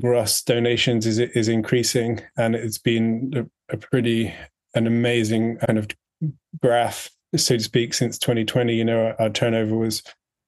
gross 0.00 0.42
donations 0.42 1.06
is 1.06 1.18
is 1.18 1.48
increasing, 1.48 2.20
and 2.36 2.54
it's 2.54 2.78
been 2.78 3.32
a, 3.34 3.74
a 3.74 3.78
pretty 3.78 4.34
an 4.74 4.86
amazing 4.86 5.56
kind 5.58 5.78
of 5.78 5.88
graph, 6.60 7.08
so 7.36 7.56
to 7.56 7.62
speak, 7.62 7.94
since 7.94 8.18
2020. 8.18 8.74
You 8.74 8.84
know, 8.84 9.06
our, 9.06 9.22
our 9.22 9.30
turnover 9.30 9.76
was 9.76 10.02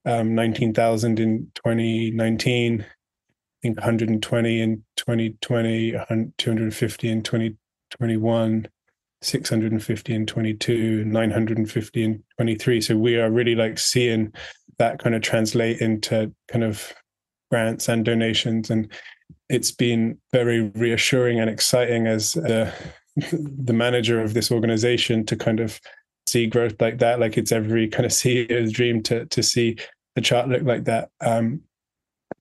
um, 0.05 0.35
19,000 0.35 1.21
in 1.21 1.51
2019. 1.55 2.81
I 2.81 2.87
think 3.63 3.77
120 3.77 4.61
in 4.61 4.85
2020, 4.97 5.93
250 6.39 7.09
in 7.09 7.23
2021, 7.23 8.69
650 9.21 10.15
in 10.15 10.27
22, 10.27 11.05
950 11.05 12.05
in 12.05 12.25
23. 12.37 12.81
So 12.81 12.97
we 12.97 13.17
are 13.17 13.31
really 13.31 13.55
like 13.57 13.79
seeing 13.79 14.33
that 14.79 15.01
kind 15.03 15.15
of 15.15 15.23
translate 15.23 15.81
into 15.81 16.33
kind 16.47 16.63
of 16.65 16.93
grants 17.51 17.89
and 17.89 18.05
donations. 18.05 18.71
And 18.71 18.93
it's 19.49 19.73
been 19.73 20.19
very 20.33 20.71
reassuring 20.77 21.41
and 21.41 21.51
exciting 21.51 22.07
as 22.07 22.35
the 22.35 22.73
the 23.33 23.73
manager 23.73 24.21
of 24.21 24.35
this 24.35 24.53
organization 24.53 25.27
to 25.27 25.37
kind 25.37 25.59
of 25.59 25.81
see 26.29 26.47
growth 26.47 26.81
like 26.81 26.99
that. 26.99 27.21
Like 27.21 27.39
it's 27.39 27.53
every 27.53 27.89
kind 27.89 28.07
of 28.07 28.13
CEO's 28.21 28.73
dream 28.73 29.03
to 29.05 29.27
to 29.27 29.43
see 29.43 29.77
the 30.15 30.21
chart 30.21 30.49
look 30.49 30.63
like 30.63 30.85
that. 30.85 31.11
Um, 31.21 31.63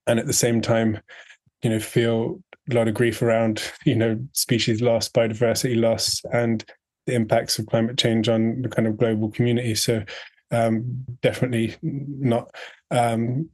and 0.06 0.18
at 0.18 0.26
the 0.26 0.32
same 0.32 0.60
time, 0.60 1.00
you 1.62 1.70
know, 1.70 1.78
feel 1.78 2.40
a 2.70 2.74
lot 2.74 2.88
of 2.88 2.94
grief 2.94 3.22
around, 3.22 3.62
you 3.84 3.94
know, 3.94 4.18
species 4.32 4.80
loss, 4.80 5.08
biodiversity 5.08 5.78
loss, 5.78 6.22
and 6.32 6.64
the 7.06 7.14
impacts 7.14 7.58
of 7.58 7.66
climate 7.66 7.96
change 7.98 8.28
on 8.28 8.62
the 8.62 8.68
kind 8.68 8.86
of 8.86 8.98
global 8.98 9.30
community. 9.30 9.74
So 9.74 10.02
um, 10.50 11.04
definitely 11.22 11.76
not 11.82 12.50
um, 12.90 13.48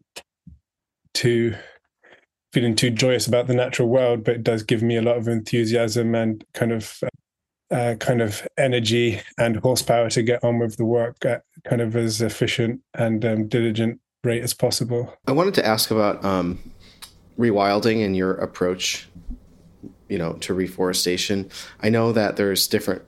too 1.12 1.54
feeling 2.52 2.76
too 2.76 2.90
joyous 2.90 3.26
about 3.26 3.48
the 3.48 3.54
natural 3.54 3.88
world, 3.88 4.22
but 4.22 4.36
it 4.36 4.44
does 4.44 4.62
give 4.62 4.80
me 4.80 4.96
a 4.96 5.02
lot 5.02 5.16
of 5.16 5.26
enthusiasm 5.26 6.14
and 6.14 6.44
kind 6.54 6.72
of 6.72 7.00
uh, 7.74 7.96
kind 7.96 8.22
of 8.22 8.46
energy 8.56 9.20
and 9.36 9.56
horsepower 9.56 10.08
to 10.08 10.22
get 10.22 10.44
on 10.44 10.60
with 10.60 10.76
the 10.76 10.84
work 10.84 11.24
at 11.24 11.42
kind 11.64 11.82
of 11.82 11.96
as 11.96 12.22
efficient 12.22 12.80
and 12.94 13.24
um, 13.24 13.48
diligent 13.48 14.00
rate 14.22 14.42
as 14.42 14.54
possible. 14.54 15.12
I 15.26 15.32
wanted 15.32 15.54
to 15.54 15.66
ask 15.66 15.90
about 15.90 16.24
um, 16.24 16.58
rewilding 17.36 18.04
and 18.04 18.16
your 18.16 18.34
approach, 18.34 19.08
you 20.08 20.18
know, 20.18 20.34
to 20.34 20.54
reforestation. 20.54 21.50
I 21.80 21.88
know 21.90 22.12
that 22.12 22.36
there's 22.36 22.68
different 22.68 23.02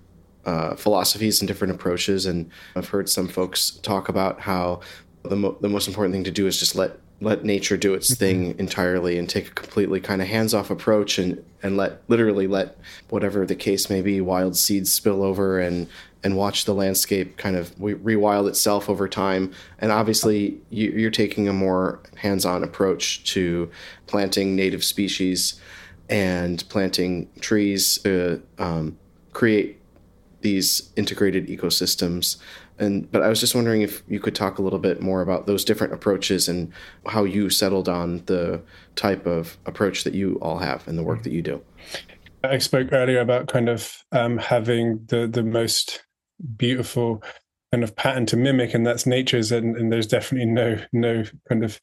uh, 0.44 0.74
philosophies 0.74 1.40
and 1.40 1.46
different 1.46 1.72
approaches, 1.72 2.26
and 2.26 2.50
I've 2.74 2.88
heard 2.88 3.08
some 3.08 3.28
folks 3.28 3.70
talk 3.70 4.08
about 4.08 4.40
how 4.40 4.80
the, 5.22 5.36
mo- 5.36 5.56
the 5.60 5.68
most 5.68 5.86
important 5.86 6.12
thing 6.12 6.24
to 6.24 6.32
do 6.32 6.48
is 6.48 6.58
just 6.58 6.74
let 6.74 6.98
let 7.20 7.44
nature 7.44 7.76
do 7.76 7.94
its 7.94 8.14
thing 8.14 8.50
mm-hmm. 8.50 8.60
entirely 8.60 9.18
and 9.18 9.28
take 9.28 9.48
a 9.48 9.52
completely 9.52 10.00
kind 10.00 10.20
of 10.20 10.28
hands-off 10.28 10.70
approach 10.70 11.18
and 11.18 11.42
and 11.62 11.76
let 11.76 12.02
literally 12.08 12.46
let 12.46 12.76
whatever 13.08 13.46
the 13.46 13.54
case 13.54 13.88
may 13.88 14.02
be 14.02 14.20
wild 14.20 14.56
seeds 14.56 14.92
spill 14.92 15.22
over 15.22 15.58
and 15.58 15.88
and 16.22 16.36
watch 16.36 16.64
the 16.64 16.74
landscape 16.74 17.36
kind 17.36 17.56
of 17.56 17.74
rewild 17.76 18.48
itself 18.48 18.90
over 18.90 19.08
time 19.08 19.52
and 19.78 19.92
obviously 19.92 20.60
you, 20.70 21.06
are 21.06 21.10
taking 21.10 21.48
a 21.48 21.52
more 21.52 22.00
hands-on 22.16 22.62
approach 22.62 23.24
to 23.32 23.70
planting 24.06 24.56
native 24.56 24.84
species 24.84 25.60
and 26.08 26.64
planting 26.68 27.28
trees 27.40 27.98
to 27.98 28.42
um, 28.58 28.96
create 29.32 29.80
these 30.40 30.92
integrated 30.96 31.48
ecosystems. 31.48 32.36
And 32.78 33.10
but 33.10 33.22
I 33.22 33.28
was 33.28 33.40
just 33.40 33.54
wondering 33.54 33.82
if 33.82 34.02
you 34.08 34.20
could 34.20 34.34
talk 34.34 34.58
a 34.58 34.62
little 34.62 34.78
bit 34.78 35.00
more 35.00 35.22
about 35.22 35.46
those 35.46 35.64
different 35.64 35.92
approaches 35.92 36.48
and 36.48 36.72
how 37.06 37.24
you 37.24 37.48
settled 37.48 37.88
on 37.88 38.22
the 38.26 38.60
type 38.96 39.26
of 39.26 39.56
approach 39.66 40.04
that 40.04 40.14
you 40.14 40.38
all 40.42 40.58
have 40.58 40.86
and 40.86 40.98
the 40.98 41.02
work 41.02 41.22
that 41.22 41.32
you 41.32 41.42
do. 41.42 41.62
I 42.44 42.58
spoke 42.58 42.92
earlier 42.92 43.20
about 43.20 43.48
kind 43.48 43.68
of 43.68 44.04
um, 44.12 44.38
having 44.38 45.04
the 45.06 45.26
the 45.26 45.42
most 45.42 46.04
beautiful 46.56 47.22
kind 47.72 47.82
of 47.82 47.96
pattern 47.96 48.26
to 48.26 48.36
mimic, 48.36 48.74
and 48.74 48.86
that's 48.86 49.06
nature's. 49.06 49.52
And, 49.52 49.76
and 49.76 49.92
there's 49.92 50.06
definitely 50.06 50.46
no 50.46 50.78
no 50.92 51.24
kind 51.48 51.64
of 51.64 51.80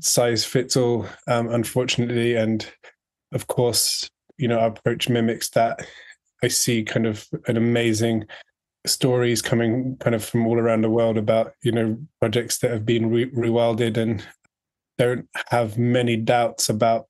size 0.00 0.44
fits 0.44 0.76
all, 0.76 1.06
um, 1.26 1.48
unfortunately. 1.48 2.36
And 2.36 2.66
of 3.32 3.48
course, 3.48 4.08
you 4.38 4.48
know, 4.48 4.58
our 4.58 4.68
approach 4.68 5.08
mimics 5.08 5.50
that. 5.50 5.86
I 6.42 6.48
see 6.48 6.82
kind 6.82 7.06
of 7.06 7.26
an 7.46 7.56
amazing 7.56 8.26
stories 8.86 9.40
coming 9.40 9.96
kind 9.98 10.14
of 10.14 10.24
from 10.24 10.46
all 10.46 10.58
around 10.58 10.82
the 10.82 10.90
world 10.90 11.16
about 11.16 11.52
you 11.62 11.72
know 11.72 11.98
projects 12.20 12.58
that 12.58 12.70
have 12.70 12.84
been 12.84 13.10
re- 13.10 13.30
rewilded 13.30 13.96
and 13.96 14.26
don't 14.98 15.28
have 15.48 15.78
many 15.78 16.16
doubts 16.16 16.68
about 16.68 17.06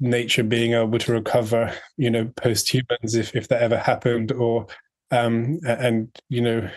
nature 0.00 0.42
being 0.42 0.72
able 0.72 0.98
to 0.98 1.12
recover 1.12 1.72
you 1.96 2.10
know 2.10 2.26
post 2.36 2.68
humans 2.68 3.14
if 3.14 3.34
if 3.34 3.48
that 3.48 3.62
ever 3.62 3.78
happened 3.78 4.32
or 4.32 4.66
um 5.12 5.58
and 5.66 6.08
you 6.28 6.40
know 6.40 6.68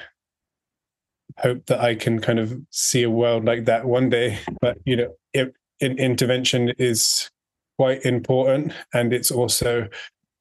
hope 1.39 1.65
that 1.65 1.79
i 1.79 1.95
can 1.95 2.19
kind 2.19 2.39
of 2.39 2.53
see 2.69 3.03
a 3.03 3.09
world 3.09 3.45
like 3.45 3.65
that 3.65 3.85
one 3.85 4.09
day. 4.09 4.39
But 4.61 4.77
you 4.85 4.95
know 4.95 5.15
it, 5.33 5.53
in, 5.79 5.97
intervention 5.97 6.69
is 6.77 7.29
quite 7.77 8.03
important 8.03 8.73
and 8.93 9.13
it's 9.13 9.31
also 9.31 9.87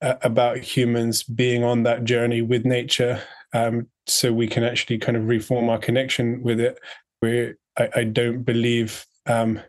uh, 0.02 0.14
about 0.22 0.58
humans 0.58 1.22
being 1.22 1.62
on 1.62 1.84
that 1.84 2.04
journey 2.04 2.42
with 2.42 2.64
nature 2.64 3.22
um, 3.52 3.86
so 4.06 4.32
we 4.32 4.46
can 4.46 4.64
actually 4.64 4.98
kind 4.98 5.16
of 5.16 5.26
reform 5.26 5.68
our 5.68 5.78
connection 5.78 6.42
with 6.42 6.60
it. 6.60 6.78
Where 7.20 7.56
I, 7.78 7.88
I 7.96 8.04
don't 8.04 8.42
believe 8.42 9.04
um, 9.26 9.60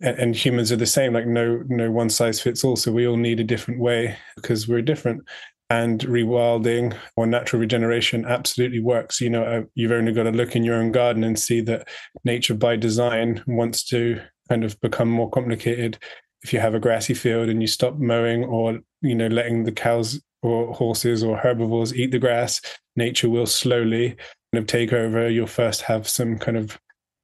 and, 0.00 0.18
and, 0.18 0.36
humans 0.36 0.72
are 0.72 0.76
the 0.76 0.86
same 0.86 1.12
like 1.12 1.26
no 1.26 1.62
no 1.68 1.90
one 1.90 2.10
size 2.10 2.40
fits 2.40 2.64
all 2.64 2.76
so 2.76 2.92
we 2.92 3.06
all 3.06 3.16
need 3.16 3.40
a 3.40 3.44
different 3.44 3.80
way 3.80 4.16
because 4.36 4.68
we're 4.68 4.82
different. 4.82 5.22
And 5.70 6.00
rewilding 6.00 6.94
or 7.16 7.26
natural 7.26 7.60
regeneration 7.60 8.26
absolutely 8.26 8.80
works. 8.80 9.20
You 9.20 9.30
know 9.30 9.44
uh, 9.44 9.62
you've 9.74 9.92
only 9.92 10.12
got 10.12 10.24
to 10.24 10.30
look 10.30 10.54
in 10.54 10.64
your 10.64 10.74
own 10.74 10.92
garden 10.92 11.24
and 11.24 11.38
see 11.38 11.60
that 11.62 11.88
nature 12.24 12.54
by 12.54 12.76
design 12.76 13.42
wants 13.46 13.84
to 13.84 14.20
kind 14.48 14.64
of 14.64 14.78
become 14.80 15.08
more 15.08 15.30
complicated. 15.30 15.98
If 16.42 16.52
you 16.52 16.58
have 16.58 16.74
a 16.74 16.80
grassy 16.80 17.14
field 17.14 17.48
and 17.48 17.62
you 17.62 17.68
stop 17.68 17.98
mowing 17.98 18.44
or 18.44 18.80
you 19.00 19.14
know 19.14 19.28
letting 19.28 19.64
the 19.64 19.72
cows 19.72 20.20
or 20.42 20.74
horses 20.74 21.22
or 21.22 21.36
herbivores 21.36 21.94
eat 21.94 22.10
the 22.10 22.18
grass 22.18 22.60
nature 22.96 23.30
will 23.30 23.46
slowly 23.46 24.16
kind 24.52 24.62
of 24.62 24.66
take 24.66 24.92
over. 24.92 25.28
You'll 25.28 25.46
first 25.46 25.82
have 25.82 26.08
some 26.08 26.38
kind 26.38 26.56
of 26.56 26.78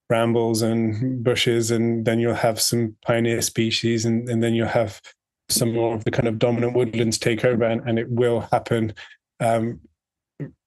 brambles 0.08 0.62
and 0.62 1.22
bushes 1.22 1.70
and 1.70 2.04
then 2.04 2.18
you'll 2.18 2.34
have 2.34 2.60
some 2.60 2.96
pioneer 3.04 3.42
species 3.42 4.04
and, 4.04 4.28
and 4.28 4.42
then 4.42 4.54
you'll 4.54 4.66
have 4.66 5.00
some 5.50 5.74
more 5.74 5.94
of 5.94 6.04
the 6.04 6.10
kind 6.10 6.28
of 6.28 6.38
dominant 6.38 6.74
woodlands 6.74 7.18
take 7.18 7.44
over 7.44 7.64
and, 7.64 7.86
and 7.86 7.98
it 7.98 8.10
will 8.10 8.40
happen 8.52 8.92
um, 9.40 9.80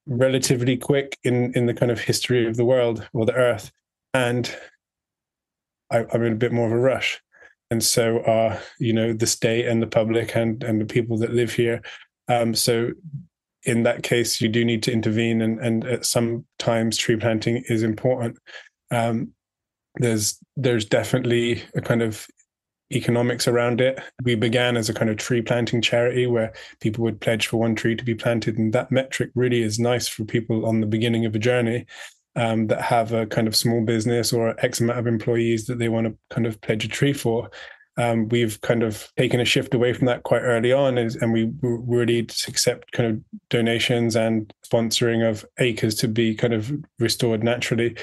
relatively 0.06 0.78
quick 0.78 1.18
in 1.24 1.54
in 1.54 1.66
the 1.66 1.74
kind 1.74 1.92
of 1.92 2.00
history 2.00 2.48
of 2.48 2.58
the 2.58 2.66
world 2.66 3.08
or 3.14 3.26
the 3.26 3.34
earth. 3.34 3.72
And 4.14 4.54
I, 5.92 6.06
i'm 6.14 6.24
in 6.24 6.34
a 6.34 6.38
bit 6.38 6.52
more 6.52 6.68
of 6.68 6.74
a 6.74 6.80
rush. 6.80 7.20
And 7.70 7.84
so 7.84 8.24
are 8.26 8.60
you 8.80 8.94
know 8.94 9.14
the 9.14 9.28
state 9.28 9.68
and 9.68 9.82
the 9.82 9.88
public 9.88 10.36
and 10.36 10.64
and 10.64 10.82
the 10.82 10.86
people 10.86 11.18
that 11.20 11.34
live 11.34 11.54
here. 11.54 11.82
Um, 12.28 12.54
so 12.54 12.92
in 13.64 13.84
that 13.84 14.04
case 14.04 14.42
you 14.42 14.50
do 14.50 14.66
need 14.66 14.84
to 14.84 14.92
intervene 14.92 15.42
and 15.42 15.60
and 15.60 16.06
sometimes 16.06 16.98
tree 16.98 17.16
planting 17.16 17.64
is 17.68 17.84
important 17.84 18.38
um, 18.92 19.32
there's 19.96 20.38
there's 20.56 20.86
definitely 20.86 21.64
a 21.76 21.82
kind 21.82 22.02
of 22.02 22.28
economics 22.92 23.48
around 23.48 23.82
it. 23.82 24.00
We 24.24 24.36
began 24.36 24.78
as 24.78 24.90
a 24.90 24.94
kind 24.94 25.10
of 25.10 25.18
tree 25.18 25.42
planting 25.42 25.82
charity 25.82 26.28
where 26.28 26.54
people 26.80 27.04
would 27.04 27.22
pledge 27.22 27.48
for 27.48 27.58
one 27.58 27.76
tree 27.76 27.96
to 27.96 28.04
be 28.04 28.16
planted, 28.16 28.58
and 28.58 28.74
that 28.74 28.92
metric 28.92 29.32
really 29.36 29.62
is 29.62 29.80
nice 29.80 30.08
for 30.08 30.26
people 30.26 30.66
on 30.66 30.82
the 30.82 30.88
beginning 30.88 31.26
of 31.26 31.36
a 31.36 31.40
journey 31.40 31.86
um, 32.36 32.68
that 32.68 32.82
have 32.82 33.12
a 33.14 33.26
kind 33.26 33.48
of 33.48 33.56
small 33.56 33.82
business 33.82 34.32
or 34.32 34.56
X 34.64 34.80
amount 34.80 35.00
of 35.00 35.08
employees 35.08 35.66
that 35.68 35.80
they 35.80 35.90
want 35.90 36.08
to 36.08 36.18
kind 36.30 36.46
of 36.46 36.60
pledge 36.62 36.86
a 36.86 36.88
tree 36.88 37.14
for. 37.14 37.50
Um, 37.98 38.30
we've 38.30 38.60
kind 38.62 38.84
of 38.84 39.12
taken 39.18 39.40
a 39.40 39.46
shift 39.46 39.74
away 39.74 39.94
from 39.94 40.08
that 40.08 40.24
quite 40.24 40.42
early 40.42 40.72
on, 40.72 40.98
and 40.98 41.34
we 41.34 41.52
really 41.62 42.20
accept 42.20 42.92
kind 42.94 43.10
of 43.10 43.40
donations 43.50 44.16
and 44.16 44.52
sponsoring 44.66 45.30
of 45.30 45.46
acres 45.60 45.96
to 45.96 46.08
be 46.08 46.34
kind 46.34 46.54
of 46.54 46.72
restored 47.00 47.44
naturally. 47.44 47.96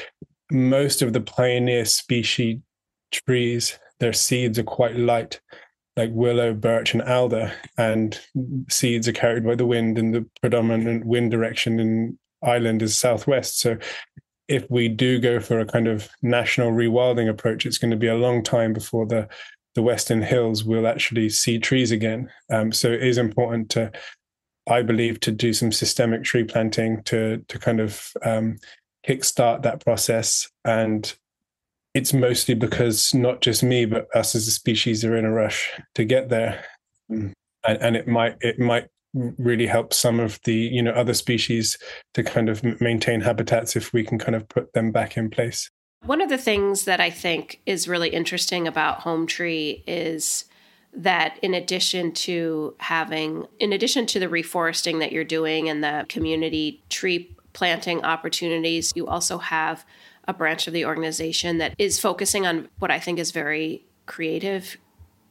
Most 0.51 1.03
of 1.03 1.13
the 1.13 1.21
pioneer 1.21 1.85
species 1.85 2.59
trees, 3.11 3.79
their 4.01 4.13
seeds 4.13 4.59
are 4.59 4.65
quite 4.65 4.97
light, 4.97 5.41
like 5.97 6.11
willow, 6.13 6.53
birch, 6.53 6.93
and 6.93 7.03
alder, 7.03 7.53
and 7.77 8.21
seeds 8.69 9.09
are 9.09 9.13
carried 9.13 9.45
by 9.45 9.55
the 9.55 9.67
wind, 9.67 9.99
and 9.99 10.15
the 10.15 10.27
predominant 10.41 11.07
wind 11.07 11.31
direction 11.31 11.81
in 11.81 12.19
Ireland 12.43 12.83
is 12.83 12.97
southwest. 12.97 13.59
So 13.59 13.79
if 14.49 14.71
we 14.71 14.89
do 14.89 15.19
go 15.19 15.41
for 15.41 15.61
a 15.61 15.67
kind 15.67 15.89
of 15.89 16.09
national 16.23 16.73
rewilding 16.73 17.29
approach, 17.29 17.67
it's 17.67 17.79
going 17.79 17.91
to 17.91 17.97
be 17.97 18.07
a 18.07 18.17
long 18.17 18.43
time 18.43 18.73
before 18.73 19.07
the 19.07 19.29
the 19.79 19.83
Western 19.83 20.23
Hills 20.23 20.65
will 20.65 20.89
actually 20.89 21.29
see 21.29 21.57
trees 21.57 21.93
again. 21.93 22.29
Um, 22.51 22.73
so 22.73 22.91
it 22.91 23.01
is 23.01 23.17
important 23.17 23.71
to, 23.71 23.93
I 24.69 24.83
believe, 24.83 25.21
to 25.21 25.31
do 25.31 25.53
some 25.53 25.71
systemic 25.71 26.25
tree 26.25 26.43
planting 26.43 27.01
to 27.05 27.45
to 27.47 27.59
kind 27.61 27.79
of 27.79 28.13
um, 28.25 28.57
kickstart 29.07 29.63
that 29.63 29.85
process. 29.85 30.49
And 30.65 31.15
it's 31.95 32.13
mostly 32.13 32.57
because 32.57 33.15
not 33.15 33.41
just 33.41 33.63
me, 33.63 33.85
but 33.85 34.09
us 34.17 34.35
as 34.35 34.49
a 34.49 34.51
species 34.51 35.05
are 35.05 35.17
in 35.17 35.25
a 35.25 35.31
rush 35.31 35.71
to 35.95 36.05
get 36.05 36.29
there. 36.29 36.65
Mm. 37.09 37.31
And, 37.65 37.79
and 37.81 37.97
it 37.97 38.09
might 38.09 38.37
it 38.41 38.59
might 38.59 38.89
really 39.15 39.69
help 39.69 39.95
some 39.95 40.19
of 40.19 40.41
the 40.43 40.57
you 40.57 40.83
know 40.83 40.91
other 40.91 41.15
species 41.15 41.79
to 42.15 42.25
kind 42.25 42.49
of 42.49 42.65
maintain 42.81 43.21
habitats 43.21 43.77
if 43.77 43.93
we 43.93 44.03
can 44.03 44.19
kind 44.19 44.35
of 44.35 44.49
put 44.49 44.73
them 44.73 44.91
back 44.91 45.17
in 45.17 45.31
place 45.31 45.71
one 46.05 46.21
of 46.21 46.29
the 46.29 46.39
things 46.39 46.85
that 46.85 47.01
i 47.01 47.11
think 47.11 47.61
is 47.67 47.89
really 47.89 48.09
interesting 48.11 48.67
about 48.67 49.01
Hometree 49.01 49.83
is 49.87 50.45
that 50.93 51.39
in 51.43 51.55
addition 51.55 52.13
to 52.13 52.75
having 52.79 53.47
in 53.59 53.73
addition 53.73 54.07
to 54.07 54.19
the 54.19 54.27
reforesting 54.27 55.01
that 55.01 55.13
you're 55.13 55.25
doing 55.25 55.69
and 55.69 55.83
the 55.83 56.07
community 56.09 56.83
tree 56.89 57.35
planting 57.53 58.05
opportunities 58.05 58.93
you 58.95 59.07
also 59.07 59.39
have 59.39 59.85
a 60.27 60.33
branch 60.33 60.67
of 60.67 60.73
the 60.73 60.85
organization 60.85 61.59
that 61.59 61.75
is 61.79 62.01
focusing 62.01 62.47
on 62.47 62.69
what 62.79 62.91
i 62.91 62.99
think 62.99 63.19
is 63.19 63.31
very 63.31 63.85
creative 64.07 64.79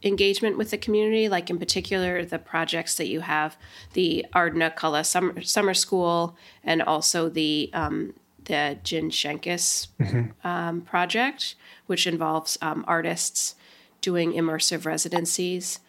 engagement 0.03 0.57
with 0.57 0.71
the 0.71 0.77
community, 0.77 1.27
like 1.29 1.49
in 1.49 1.57
particular 1.57 2.23
the 2.23 2.39
projects 2.39 2.95
that 2.95 3.07
you 3.07 3.21
have, 3.21 3.57
the 3.93 4.25
Ardna 4.33 4.75
Kula 4.75 5.05
Summer, 5.05 5.41
Summer 5.41 5.73
School, 5.73 6.37
and 6.63 6.81
also 6.81 7.29
the 7.29 7.69
um, 7.73 8.13
the 8.47 8.77
Jin 8.83 9.09
Shenkis 9.09 9.87
mm-hmm. 9.99 10.47
um, 10.47 10.81
project, 10.81 11.55
which 11.85 12.07
involves 12.07 12.57
um, 12.61 12.83
artists 12.87 13.55
doing 14.01 14.33
immersive 14.33 14.85
residencies. 14.85 15.79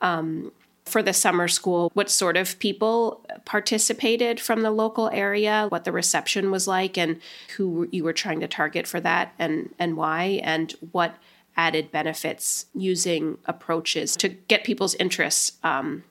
Um, 0.00 0.52
for 0.84 1.00
the 1.02 1.12
summer 1.12 1.46
school, 1.46 1.90
what 1.94 2.10
sort 2.10 2.36
of 2.36 2.58
people 2.58 3.24
participated 3.44 4.40
from 4.40 4.62
the 4.62 4.70
local 4.70 5.08
area, 5.10 5.66
what 5.68 5.84
the 5.84 5.92
reception 5.92 6.50
was 6.50 6.66
like, 6.66 6.98
and 6.98 7.20
who 7.56 7.88
you 7.92 8.02
were 8.02 8.12
trying 8.12 8.40
to 8.40 8.48
target 8.48 8.86
for 8.86 8.98
that, 9.00 9.32
and 9.38 9.72
and 9.78 9.96
why, 9.96 10.40
and 10.42 10.74
what 10.90 11.16
added 11.56 11.92
benefits 11.92 12.66
using 12.74 13.38
approaches 13.44 14.16
to 14.16 14.28
get 14.28 14.64
people's 14.64 14.94
interests 14.96 15.52
um, 15.62 16.02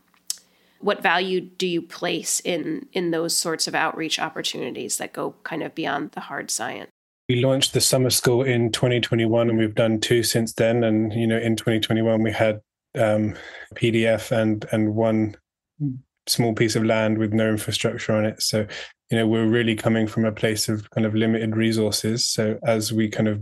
what 0.82 1.02
value 1.02 1.42
do 1.42 1.68
you 1.68 1.82
place 1.82 2.40
in 2.42 2.88
in 2.94 3.12
those 3.12 3.36
sorts 3.36 3.68
of 3.68 3.76
outreach 3.76 4.20
opportunities 4.20 4.98
that 4.98 5.14
go 5.14 5.36
kind 5.44 5.64
of 5.64 5.76
beyond 5.76 6.12
the 6.12 6.22
hard 6.22 6.52
science? 6.52 6.90
We 7.30 7.44
launched 7.44 7.74
the 7.74 7.82
summer 7.82 8.10
school 8.10 8.44
in 8.44 8.72
2021 8.72 9.50
and 9.50 9.58
we've 9.58 9.76
done 9.76 10.00
two 10.00 10.24
since 10.24 10.54
then. 10.54 10.84
And 10.84 11.14
you 11.14 11.28
know 11.28 11.38
in 11.38 11.56
2021 11.56 12.22
we 12.22 12.32
had 12.32 12.62
um, 12.98 13.36
pdf 13.76 14.32
and 14.32 14.66
and 14.72 14.96
one 14.96 15.36
small 16.28 16.54
piece 16.54 16.76
of 16.76 16.84
land 16.84 17.18
with 17.18 17.34
no 17.34 17.50
infrastructure 17.50 18.14
on 18.14 18.26
it. 18.26 18.42
So 18.42 18.66
you 19.10 19.18
know 19.18 19.28
we're 19.28 19.48
really 19.48 19.76
coming 19.76 20.08
from 20.08 20.26
a 20.26 20.32
place 20.32 20.68
of 20.68 20.90
kind 20.92 21.06
of 21.06 21.16
limited 21.16 21.56
resources. 21.56 22.28
So 22.28 22.60
as 22.66 22.92
we 22.92 23.10
kind 23.10 23.28
of 23.28 23.42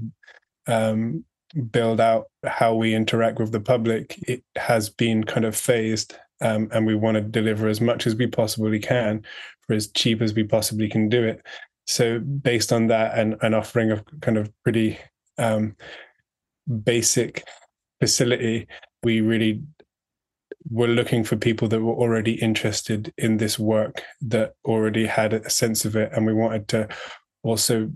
um, 0.67 1.23
build 1.71 1.99
out 1.99 2.28
how 2.45 2.75
we 2.75 2.93
interact 2.93 3.39
with 3.39 3.52
the 3.52 3.60
public, 3.60 4.17
it 4.28 4.43
has 4.56 4.89
been 4.89 5.23
kind 5.23 5.45
of 5.45 5.56
phased. 5.56 6.15
Um, 6.41 6.69
and 6.71 6.86
we 6.86 6.95
want 6.95 7.15
to 7.15 7.21
deliver 7.21 7.67
as 7.67 7.82
much 7.82 8.08
as 8.08 8.15
we 8.15 8.28
possibly 8.28 8.80
can 8.80 9.23
for 9.67 9.73
as 9.73 9.91
cheap 9.91 10.21
as 10.21 10.34
we 10.34 10.43
possibly 10.43 10.88
can 10.88 11.10
do 11.10 11.23
it. 11.23 11.45
So, 11.86 12.19
based 12.19 12.71
on 12.71 12.88
that 12.88 13.17
and, 13.17 13.36
and 13.41 13.56
offering 13.56 13.91
a 13.91 14.04
kind 14.21 14.38
of 14.38 14.52
pretty 14.63 14.99
um, 15.38 15.75
basic 16.84 17.43
facility, 17.99 18.67
we 19.04 19.21
really 19.21 19.63
were 20.69 20.88
looking 20.88 21.23
for 21.23 21.36
people 21.36 21.67
that 21.69 21.82
were 21.82 21.93
already 21.93 22.34
interested 22.34 23.13
in 23.17 23.38
this 23.38 23.58
work, 23.58 24.04
that 24.21 24.54
already 24.65 25.06
had 25.06 25.34
a 25.34 25.49
sense 25.49 25.86
of 25.86 25.95
it. 25.95 26.12
And 26.13 26.25
we 26.25 26.34
wanted 26.34 26.67
to 26.69 26.88
also 27.43 27.91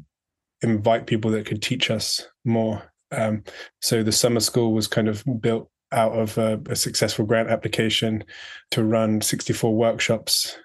invite 0.61 1.07
people 1.07 1.31
that 1.31 1.45
could 1.45 1.61
teach 1.61 1.91
us 1.91 2.25
more. 2.45 2.81
Um, 3.11 3.43
so 3.81 4.01
the 4.01 4.11
summer 4.11 4.39
school 4.39 4.73
was 4.73 4.87
kind 4.87 5.07
of 5.07 5.23
built 5.39 5.69
out 5.93 6.13
of 6.13 6.37
a, 6.37 6.59
a 6.69 6.75
successful 6.75 7.25
grant 7.25 7.49
application 7.49 8.23
to 8.71 8.83
run 8.83 9.21
64 9.21 9.75
workshops 9.75 10.57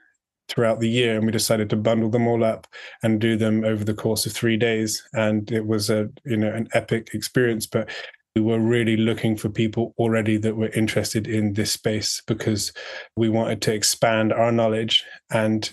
throughout 0.49 0.81
the 0.81 0.89
year 0.89 1.17
and 1.17 1.27
we 1.27 1.33
decided 1.33 1.69
to 1.71 1.77
bundle 1.77 2.09
them 2.09 2.27
all 2.27 2.43
up 2.43 2.67
and 3.03 3.21
do 3.21 3.37
them 3.37 3.65
over 3.65 3.85
the 3.85 3.95
course 3.95 4.25
of 4.25 4.33
three 4.33 4.57
days. 4.57 5.07
And 5.13 5.51
it 5.53 5.67
was 5.67 5.91
a 5.91 6.09
you 6.25 6.37
know 6.37 6.53
an 6.53 6.69
epic 6.73 7.11
experience 7.13 7.67
but 7.67 7.91
we 8.35 8.43
were 8.43 8.61
really 8.61 8.97
looking 8.97 9.37
for 9.37 9.49
people 9.49 9.95
already 9.99 10.37
that 10.37 10.57
were 10.57 10.69
interested 10.69 11.27
in 11.27 11.55
this 11.55 11.73
space 11.73 12.23
because 12.27 12.73
we 13.17 13.29
wanted 13.29 13.61
to 13.63 13.75
expand 13.75 14.33
our 14.33 14.53
knowledge 14.53 15.05
and 15.31 15.73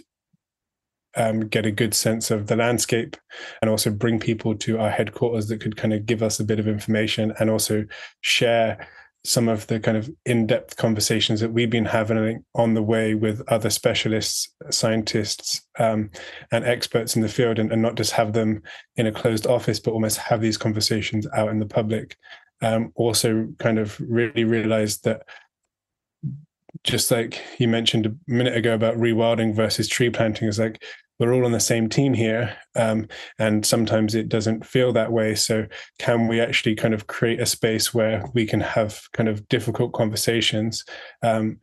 um, 1.16 1.48
get 1.48 1.66
a 1.66 1.72
good 1.72 1.94
sense 1.94 2.32
of 2.32 2.48
the 2.48 2.56
landscape 2.56 3.16
and 3.62 3.70
also 3.70 3.90
bring 3.90 4.20
people 4.20 4.56
to 4.56 4.80
our 4.80 4.90
headquarters 4.90 5.48
that 5.48 5.62
could 5.62 5.78
kind 5.78 5.94
of 5.94 6.06
give 6.06 6.22
us 6.22 6.40
a 6.40 6.44
bit 6.44 6.60
of 6.60 6.68
information 6.68 7.34
and 7.40 7.50
also 7.50 7.86
share 8.22 8.88
some 9.26 9.48
of 9.48 9.68
the 9.68 9.80
kind 9.80 9.98
of 9.98 10.10
in-depth 10.26 10.78
conversations 10.78 11.40
that 11.40 11.52
we've 11.52 11.70
been 11.70 11.86
having 11.86 12.44
on 12.54 12.74
the 12.74 12.84
way 12.84 13.16
with 13.16 13.42
other 13.48 13.70
specialists, 13.70 14.54
scientists, 14.70 15.62
um, 15.80 16.10
and 16.52 16.64
experts 16.64 17.16
in 17.16 17.22
the 17.22 17.30
field, 17.30 17.60
and, 17.60 17.72
and, 17.72 17.82
not 17.82 17.96
just 17.96 18.12
have 18.12 18.34
them 18.34 18.62
in 18.96 19.08
a 19.08 19.12
closed 19.12 19.48
office, 19.48 19.80
but 19.80 19.92
almost 19.92 20.18
have 20.18 20.42
these 20.42 20.58
conversations 20.58 21.28
out 21.36 21.50
in 21.50 21.60
the 21.60 21.66
public. 21.66 22.16
Um, 22.62 22.92
also, 22.96 23.50
kind 23.60 23.80
of 23.80 24.00
really 24.00 24.44
realized 24.44 25.04
that 25.04 25.24
just 26.84 27.10
like 27.10 27.42
you 27.58 27.68
mentioned 27.68 28.06
a 28.06 28.16
minute 28.28 28.56
ago 28.56 28.74
about 28.74 28.98
rewilding 28.98 29.56
versus 29.56 29.88
tree 29.88 30.10
planting 30.10 30.48
is 30.48 30.60
like 30.60 30.84
we're 31.20 31.34
all 31.34 31.46
on 31.46 31.52
the 31.52 31.60
same 31.60 31.90
team 31.90 32.14
here 32.14 32.56
um, 32.76 33.08
and 33.40 33.66
sometimes 33.66 34.16
it 34.16 34.30
doesn't 34.30 34.66
feel 34.66 34.92
that 34.94 35.12
way. 35.12 35.36
So 35.36 35.66
can 36.00 36.28
we 36.28 36.42
actually 36.42 36.76
kind 36.76 36.94
of 36.94 37.08
create 37.08 37.40
a 37.40 37.46
space 37.46 37.94
where 37.94 38.26
we 38.34 38.46
can 38.46 38.60
have 38.60 39.02
kind 39.14 39.30
of 39.30 39.48
difficult 39.48 39.94
conversations 39.94 40.84
um, 41.22 41.60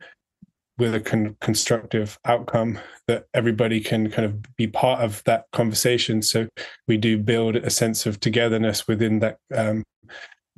with 0.77 0.95
a 0.95 0.99
con- 0.99 1.37
constructive 1.39 2.17
outcome 2.25 2.79
that 3.07 3.25
everybody 3.33 3.79
can 3.79 4.09
kind 4.09 4.25
of 4.25 4.55
be 4.55 4.67
part 4.67 5.01
of 5.01 5.23
that 5.25 5.45
conversation? 5.51 6.21
So 6.21 6.47
we 6.87 6.97
do 6.97 7.17
build 7.17 7.55
a 7.55 7.69
sense 7.69 8.05
of 8.05 8.19
togetherness 8.19 8.87
within 8.87 9.19
that 9.19 9.37
um, 9.53 9.83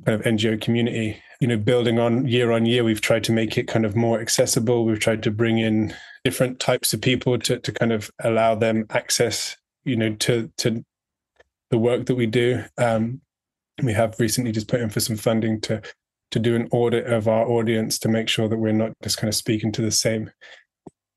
kind 0.04 0.20
of 0.20 0.26
ngo 0.26 0.60
community 0.60 1.22
you 1.40 1.46
know 1.46 1.56
building 1.56 1.98
on 1.98 2.26
year 2.26 2.50
on 2.50 2.64
year 2.64 2.82
we've 2.82 3.00
tried 3.00 3.24
to 3.24 3.32
make 3.32 3.58
it 3.58 3.68
kind 3.68 3.84
of 3.84 3.94
more 3.94 4.20
accessible 4.20 4.84
we've 4.84 5.00
tried 5.00 5.22
to 5.22 5.30
bring 5.30 5.58
in 5.58 5.94
different 6.26 6.58
types 6.58 6.92
of 6.92 7.00
people 7.00 7.38
to, 7.38 7.56
to 7.60 7.70
kind 7.70 7.92
of 7.92 8.10
allow 8.24 8.52
them 8.52 8.84
access, 8.90 9.56
you 9.84 9.94
know, 9.94 10.12
to 10.16 10.50
to 10.58 10.84
the 11.70 11.78
work 11.78 12.06
that 12.06 12.16
we 12.16 12.26
do. 12.26 12.64
Um, 12.78 13.20
we 13.80 13.92
have 13.92 14.18
recently 14.18 14.50
just 14.50 14.66
put 14.66 14.80
in 14.80 14.90
for 14.90 14.98
some 14.98 15.14
funding 15.14 15.60
to 15.60 15.80
to 16.32 16.40
do 16.40 16.56
an 16.56 16.66
audit 16.72 17.06
of 17.06 17.28
our 17.28 17.46
audience 17.46 18.00
to 18.00 18.08
make 18.08 18.28
sure 18.28 18.48
that 18.48 18.58
we're 18.58 18.72
not 18.72 18.90
just 19.04 19.18
kind 19.18 19.28
of 19.28 19.36
speaking 19.36 19.70
to 19.70 19.82
the 19.82 19.92
same 19.92 20.32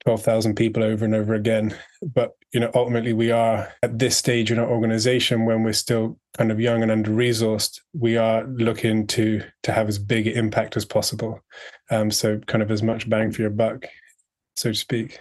12,000 0.05 0.55
people 0.55 0.83
over 0.83 1.03
and 1.05 1.13
over 1.13 1.33
again. 1.33 1.75
But, 2.01 2.35
you 2.53 2.59
know, 2.59 2.71
ultimately 2.73 3.13
we 3.13 3.31
are 3.31 3.71
at 3.83 3.99
this 3.99 4.17
stage 4.17 4.51
in 4.51 4.59
our 4.59 4.69
organization 4.69 5.45
when 5.45 5.63
we're 5.63 5.73
still 5.73 6.17
kind 6.38 6.51
of 6.51 6.59
young 6.59 6.81
and 6.81 6.91
under 6.91 7.12
resourced, 7.12 7.81
we 7.93 8.17
are 8.17 8.45
looking 8.45 9.07
to 9.07 9.43
to 9.63 9.71
have 9.71 9.89
as 9.89 9.99
big 9.99 10.27
an 10.27 10.33
impact 10.33 10.77
as 10.77 10.85
possible. 10.85 11.41
Um, 11.91 12.12
so 12.12 12.39
kind 12.47 12.62
of 12.62 12.71
as 12.71 12.81
much 12.81 13.09
bang 13.09 13.31
for 13.31 13.41
your 13.41 13.51
buck 13.51 13.85
so 14.59 14.71
to 14.71 14.75
speak. 14.77 15.19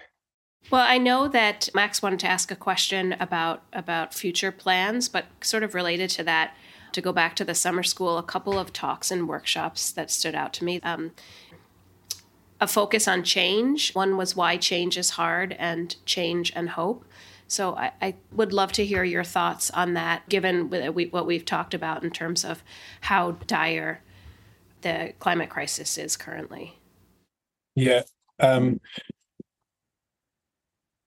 Well, 0.71 0.85
I 0.87 0.99
know 0.99 1.29
that 1.29 1.71
Max 1.73 2.03
wanted 2.03 2.19
to 2.21 2.27
ask 2.27 2.51
a 2.51 2.57
question 2.57 3.15
about 3.15 3.63
about 3.73 4.13
future 4.13 4.53
plans, 4.53 5.09
but 5.09 5.27
sort 5.41 5.63
of 5.63 5.75
related 5.75 6.11
to 6.11 6.25
that, 6.25 6.55
to 6.93 7.01
go 7.01 7.13
back 7.13 7.37
to 7.37 7.45
the 7.45 7.55
summer 7.55 7.83
school, 7.83 8.19
a 8.19 8.23
couple 8.23 8.59
of 8.59 8.73
talks 8.73 9.11
and 9.11 9.29
workshops 9.29 9.93
that 9.93 10.11
stood 10.11 10.35
out 10.35 10.53
to 10.55 10.65
me. 10.65 10.81
Um, 10.83 11.13
a 12.61 12.67
focus 12.67 13.07
on 13.07 13.23
change. 13.23 13.93
One 13.95 14.17
was 14.17 14.35
why 14.35 14.57
change 14.57 14.97
is 14.97 15.11
hard, 15.11 15.55
and 15.59 15.95
change 16.07 16.53
and 16.55 16.71
hope. 16.71 17.05
So 17.47 17.75
I, 17.77 17.93
I 18.03 18.15
would 18.33 18.53
love 18.53 18.73
to 18.73 18.85
hear 18.85 19.05
your 19.05 19.25
thoughts 19.25 19.71
on 19.71 19.95
that, 19.95 20.29
given 20.29 20.69
what 20.69 21.27
we've 21.27 21.45
talked 21.45 21.73
about 21.73 22.05
in 22.05 22.11
terms 22.11 22.45
of 22.45 22.63
how 23.03 23.33
dire 23.47 24.03
the 24.83 25.15
climate 25.19 25.49
crisis 25.49 25.97
is 25.99 26.17
currently. 26.17 26.79
Yeah. 27.75 28.03
Um, 28.39 28.81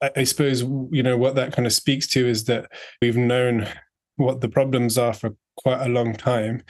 I, 0.02 0.24
suppose 0.24 0.62
you 0.62 1.04
know 1.04 1.16
what 1.16 1.36
that 1.36 1.54
kind 1.54 1.66
of 1.66 1.74
speaks 1.74 2.08
to 2.08 2.28
is 2.28 2.46
that 2.46 2.72
we've 3.02 3.18
known 3.18 3.68
what 4.16 4.42
the 4.42 4.50
problems 4.50 4.98
are 4.98 5.14
for 5.14 5.36
quite 5.58 5.82
a 5.82 5.90
long 5.90 6.16
time, 6.16 6.64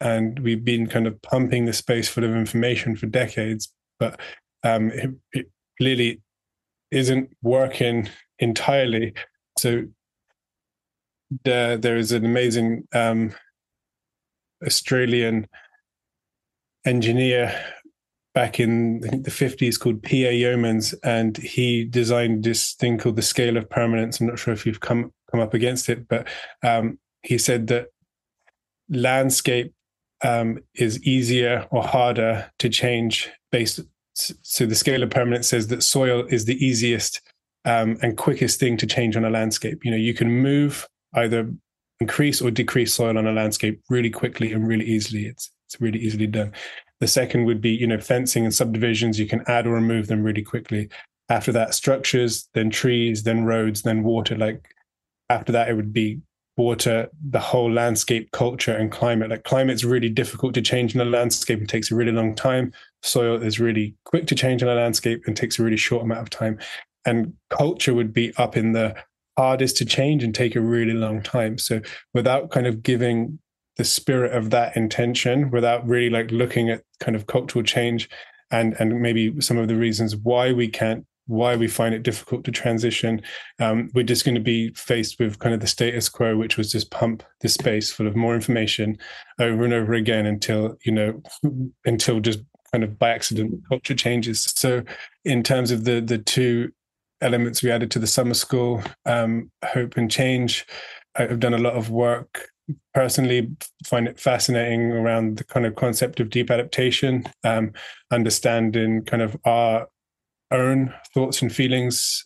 and 0.00 0.38
we've 0.38 0.64
been 0.64 0.86
kind 0.86 1.06
of 1.06 1.20
pumping 1.20 1.66
the 1.66 1.72
space 1.72 2.08
full 2.08 2.24
of 2.24 2.34
information 2.34 2.96
for 2.96 3.06
decades, 3.06 3.72
but 3.98 4.20
um, 4.64 4.90
it, 4.90 5.10
it 5.32 5.50
clearly 5.78 6.20
isn't 6.90 7.30
working 7.42 8.08
entirely. 8.38 9.14
So 9.58 9.84
there, 11.44 11.76
there 11.76 11.96
is 11.96 12.12
an 12.12 12.24
amazing 12.24 12.88
um, 12.92 13.34
Australian 14.64 15.46
engineer 16.84 17.54
back 18.34 18.60
in 18.60 19.00
the 19.00 19.30
50s 19.30 19.78
called 19.78 20.02
P.A. 20.02 20.32
Yeomans, 20.32 20.94
and 21.02 21.36
he 21.36 21.84
designed 21.84 22.44
this 22.44 22.74
thing 22.74 22.98
called 22.98 23.16
the 23.16 23.22
scale 23.22 23.56
of 23.56 23.68
permanence. 23.68 24.20
I'm 24.20 24.28
not 24.28 24.38
sure 24.38 24.54
if 24.54 24.64
you've 24.64 24.80
come 24.80 25.12
come 25.30 25.40
up 25.40 25.54
against 25.54 25.88
it, 25.88 26.08
but 26.08 26.26
um, 26.62 26.98
he 27.22 27.36
said 27.36 27.66
that 27.66 27.88
landscape 28.88 29.74
um, 30.22 30.58
is 30.74 31.02
easier 31.02 31.66
or 31.70 31.82
harder 31.82 32.50
to 32.58 32.68
change 32.68 33.30
based. 33.52 33.80
So 34.14 34.66
the 34.66 34.74
scale 34.74 35.02
of 35.02 35.10
permanence 35.10 35.48
says 35.48 35.68
that 35.68 35.82
soil 35.82 36.26
is 36.28 36.44
the 36.44 36.64
easiest 36.64 37.20
um, 37.64 37.98
and 38.02 38.16
quickest 38.16 38.58
thing 38.58 38.76
to 38.78 38.86
change 38.86 39.16
on 39.16 39.24
a 39.24 39.30
landscape. 39.30 39.84
You 39.84 39.90
know, 39.90 39.96
you 39.96 40.14
can 40.14 40.28
move 40.28 40.88
either 41.14 41.50
increase 42.00 42.40
or 42.40 42.50
decrease 42.50 42.94
soil 42.94 43.18
on 43.18 43.26
a 43.26 43.32
landscape 43.32 43.80
really 43.88 44.10
quickly 44.10 44.52
and 44.52 44.66
really 44.66 44.84
easily. 44.84 45.26
It's 45.26 45.50
it's 45.66 45.80
really 45.80 45.98
easily 45.98 46.26
done. 46.26 46.52
The 47.00 47.06
second 47.06 47.44
would 47.44 47.60
be, 47.60 47.70
you 47.70 47.86
know, 47.86 48.00
fencing 48.00 48.44
and 48.44 48.54
subdivisions. 48.54 49.20
You 49.20 49.26
can 49.26 49.44
add 49.46 49.66
or 49.66 49.72
remove 49.72 50.06
them 50.06 50.22
really 50.22 50.42
quickly. 50.42 50.88
After 51.28 51.52
that, 51.52 51.74
structures, 51.74 52.48
then 52.54 52.70
trees, 52.70 53.22
then 53.22 53.44
roads, 53.44 53.82
then 53.82 54.02
water. 54.02 54.36
Like 54.36 54.74
after 55.28 55.52
that, 55.52 55.68
it 55.68 55.74
would 55.74 55.92
be 55.92 56.20
water, 56.58 57.08
the 57.30 57.38
whole 57.38 57.72
landscape, 57.72 58.30
culture, 58.32 58.74
and 58.74 58.92
climate. 58.92 59.30
Like 59.30 59.44
climate's 59.44 59.84
really 59.84 60.10
difficult 60.10 60.54
to 60.54 60.62
change 60.62 60.94
in 60.94 61.00
a 61.00 61.04
landscape 61.04 61.58
and 61.58 61.68
takes 61.68 61.90
a 61.90 61.94
really 61.94 62.12
long 62.12 62.34
time. 62.34 62.72
Soil 63.02 63.42
is 63.42 63.60
really 63.60 63.94
quick 64.04 64.26
to 64.26 64.34
change 64.34 64.62
in 64.62 64.68
a 64.68 64.74
landscape 64.74 65.22
and 65.26 65.36
takes 65.36 65.58
a 65.58 65.62
really 65.62 65.76
short 65.76 66.02
amount 66.02 66.20
of 66.20 66.30
time. 66.30 66.58
And 67.06 67.32
culture 67.48 67.94
would 67.94 68.12
be 68.12 68.34
up 68.36 68.56
in 68.56 68.72
the 68.72 68.94
hardest 69.38 69.76
to 69.78 69.84
change 69.84 70.24
and 70.24 70.34
take 70.34 70.56
a 70.56 70.60
really 70.60 70.94
long 70.94 71.22
time. 71.22 71.56
So 71.58 71.80
without 72.12 72.50
kind 72.50 72.66
of 72.66 72.82
giving 72.82 73.38
the 73.78 73.84
spirit 73.84 74.32
of 74.32 74.50
that 74.50 74.76
intention 74.76 75.50
without 75.50 75.86
really 75.86 76.10
like 76.10 76.30
looking 76.32 76.68
at 76.68 76.82
kind 76.98 77.16
of 77.16 77.28
cultural 77.28 77.64
change 77.64 78.10
and 78.50 78.74
and 78.80 79.00
maybe 79.00 79.40
some 79.40 79.56
of 79.56 79.68
the 79.68 79.76
reasons 79.76 80.16
why 80.16 80.52
we 80.52 80.68
can't 80.68 81.06
why 81.28 81.54
we 81.54 81.68
find 81.68 81.94
it 81.94 82.02
difficult 82.02 82.44
to 82.44 82.50
transition. 82.50 83.22
Um, 83.60 83.90
we're 83.94 84.02
just 84.02 84.24
going 84.24 84.34
to 84.34 84.40
be 84.40 84.70
faced 84.72 85.20
with 85.20 85.38
kind 85.38 85.54
of 85.54 85.60
the 85.60 85.66
status 85.66 86.08
quo 86.08 86.36
which 86.36 86.56
was 86.56 86.72
just 86.72 86.90
pump 86.90 87.22
the 87.40 87.48
space 87.48 87.92
full 87.92 88.08
of 88.08 88.16
more 88.16 88.34
information 88.34 88.98
over 89.38 89.64
and 89.64 89.72
over 89.72 89.94
again 89.94 90.26
until 90.26 90.76
you 90.84 90.92
know 90.92 91.22
until 91.84 92.20
just 92.20 92.40
kind 92.72 92.82
of 92.82 92.98
by 92.98 93.10
accident 93.10 93.62
culture 93.68 93.94
changes. 93.94 94.42
So 94.42 94.82
in 95.24 95.42
terms 95.42 95.70
of 95.70 95.84
the 95.84 96.00
the 96.00 96.18
two 96.18 96.72
elements 97.20 97.62
we 97.62 97.70
added 97.70 97.90
to 97.90 97.98
the 97.98 98.06
summer 98.06 98.34
school 98.34 98.82
um, 99.04 99.50
hope 99.64 99.96
and 99.96 100.08
change 100.10 100.64
i've 101.18 101.40
done 101.40 101.54
a 101.54 101.58
lot 101.58 101.74
of 101.74 101.90
work. 101.90 102.48
Personally 102.92 103.50
find 103.86 104.06
it 104.06 104.20
fascinating 104.20 104.92
around 104.92 105.38
the 105.38 105.44
kind 105.44 105.64
of 105.64 105.74
concept 105.74 106.20
of 106.20 106.30
deep 106.30 106.50
adaptation, 106.50 107.24
um, 107.44 107.72
understanding 108.10 109.04
kind 109.04 109.22
of 109.22 109.36
our 109.44 109.88
own 110.50 110.94
thoughts 111.14 111.42
and 111.42 111.54
feelings, 111.54 112.24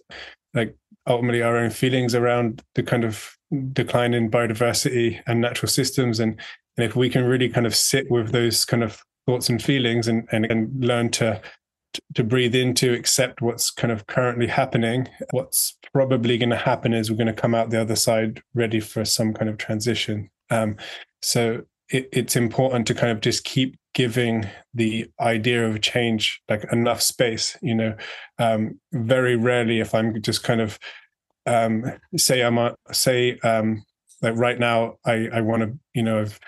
like 0.54 0.76
ultimately 1.06 1.42
our 1.42 1.56
own 1.56 1.70
feelings 1.70 2.14
around 2.14 2.62
the 2.74 2.82
kind 2.82 3.04
of 3.04 3.36
decline 3.72 4.14
in 4.14 4.30
biodiversity 4.30 5.20
and 5.26 5.40
natural 5.40 5.68
systems. 5.68 6.20
And, 6.20 6.40
and 6.76 6.84
if 6.84 6.96
we 6.96 7.10
can 7.10 7.24
really 7.24 7.48
kind 7.48 7.66
of 7.66 7.74
sit 7.74 8.10
with 8.10 8.32
those 8.32 8.64
kind 8.64 8.82
of 8.82 9.02
thoughts 9.26 9.48
and 9.48 9.62
feelings 9.62 10.08
and, 10.08 10.28
and, 10.32 10.46
and 10.46 10.84
learn 10.84 11.10
to 11.10 11.40
to 12.14 12.24
breathe 12.24 12.54
into, 12.54 12.94
accept 12.94 13.42
what's 13.42 13.70
kind 13.70 13.92
of 13.92 14.06
currently 14.06 14.46
happening. 14.46 15.08
What's 15.30 15.76
probably 15.92 16.38
going 16.38 16.50
to 16.50 16.56
happen 16.56 16.94
is 16.94 17.10
we're 17.10 17.18
going 17.18 17.26
to 17.26 17.34
come 17.34 17.54
out 17.54 17.70
the 17.70 17.80
other 17.80 17.96
side 17.96 18.42
ready 18.54 18.80
for 18.80 19.04
some 19.04 19.34
kind 19.34 19.50
of 19.50 19.58
transition. 19.58 20.30
Um, 20.50 20.76
so 21.20 21.62
it, 21.92 22.08
it's 22.12 22.36
important 22.36 22.86
to 22.86 22.94
kind 22.94 23.12
of 23.12 23.20
just 23.20 23.44
keep 23.44 23.76
giving 23.94 24.48
the 24.74 25.06
idea 25.20 25.68
of 25.68 25.80
change 25.82 26.42
like 26.48 26.64
enough 26.72 27.02
space 27.02 27.56
you 27.62 27.74
know? 27.74 27.94
Um, 28.38 28.80
very 28.92 29.36
rarely 29.36 29.80
if 29.80 29.94
i'm 29.94 30.20
just 30.22 30.42
kind 30.42 30.60
of 30.60 30.78
um, 31.46 31.84
say 32.16 32.42
i'm 32.42 32.58
a, 32.58 32.74
say 32.92 33.38
um, 33.40 33.84
like 34.22 34.36
right 34.36 34.58
now 34.58 34.96
i 35.04 35.28
i 35.32 35.40
want 35.40 35.62
to 35.62 35.78
you 35.94 36.02
know 36.02 36.20
i've 36.20 36.40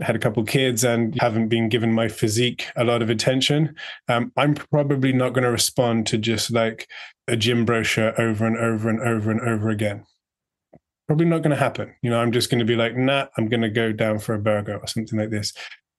had 0.00 0.16
a 0.16 0.18
couple 0.18 0.42
kids 0.44 0.82
and 0.82 1.14
haven't 1.20 1.48
been 1.48 1.68
given 1.68 1.92
my 1.92 2.08
physique 2.08 2.66
a 2.76 2.84
lot 2.84 3.02
of 3.02 3.10
attention 3.10 3.74
um, 4.08 4.32
i'm 4.36 4.54
probably 4.54 5.12
not 5.12 5.32
going 5.32 5.44
to 5.44 5.50
respond 5.50 6.06
to 6.06 6.18
just 6.18 6.50
like 6.50 6.88
a 7.28 7.36
gym 7.36 7.64
brochure 7.64 8.18
over 8.20 8.46
and 8.46 8.56
over 8.56 8.88
and 8.88 9.00
over 9.00 9.30
and 9.30 9.40
over 9.40 9.70
again 9.70 10.04
probably 11.06 11.26
not 11.26 11.42
going 11.42 11.50
to 11.50 11.56
happen 11.56 11.94
you 12.02 12.10
know 12.10 12.20
i'm 12.20 12.32
just 12.32 12.50
going 12.50 12.58
to 12.58 12.64
be 12.64 12.76
like 12.76 12.96
nah 12.96 13.26
i'm 13.36 13.48
going 13.48 13.60
to 13.60 13.68
go 13.68 13.92
down 13.92 14.18
for 14.18 14.34
a 14.34 14.38
burger 14.38 14.76
or 14.76 14.86
something 14.86 15.18
like 15.18 15.30
this 15.30 15.52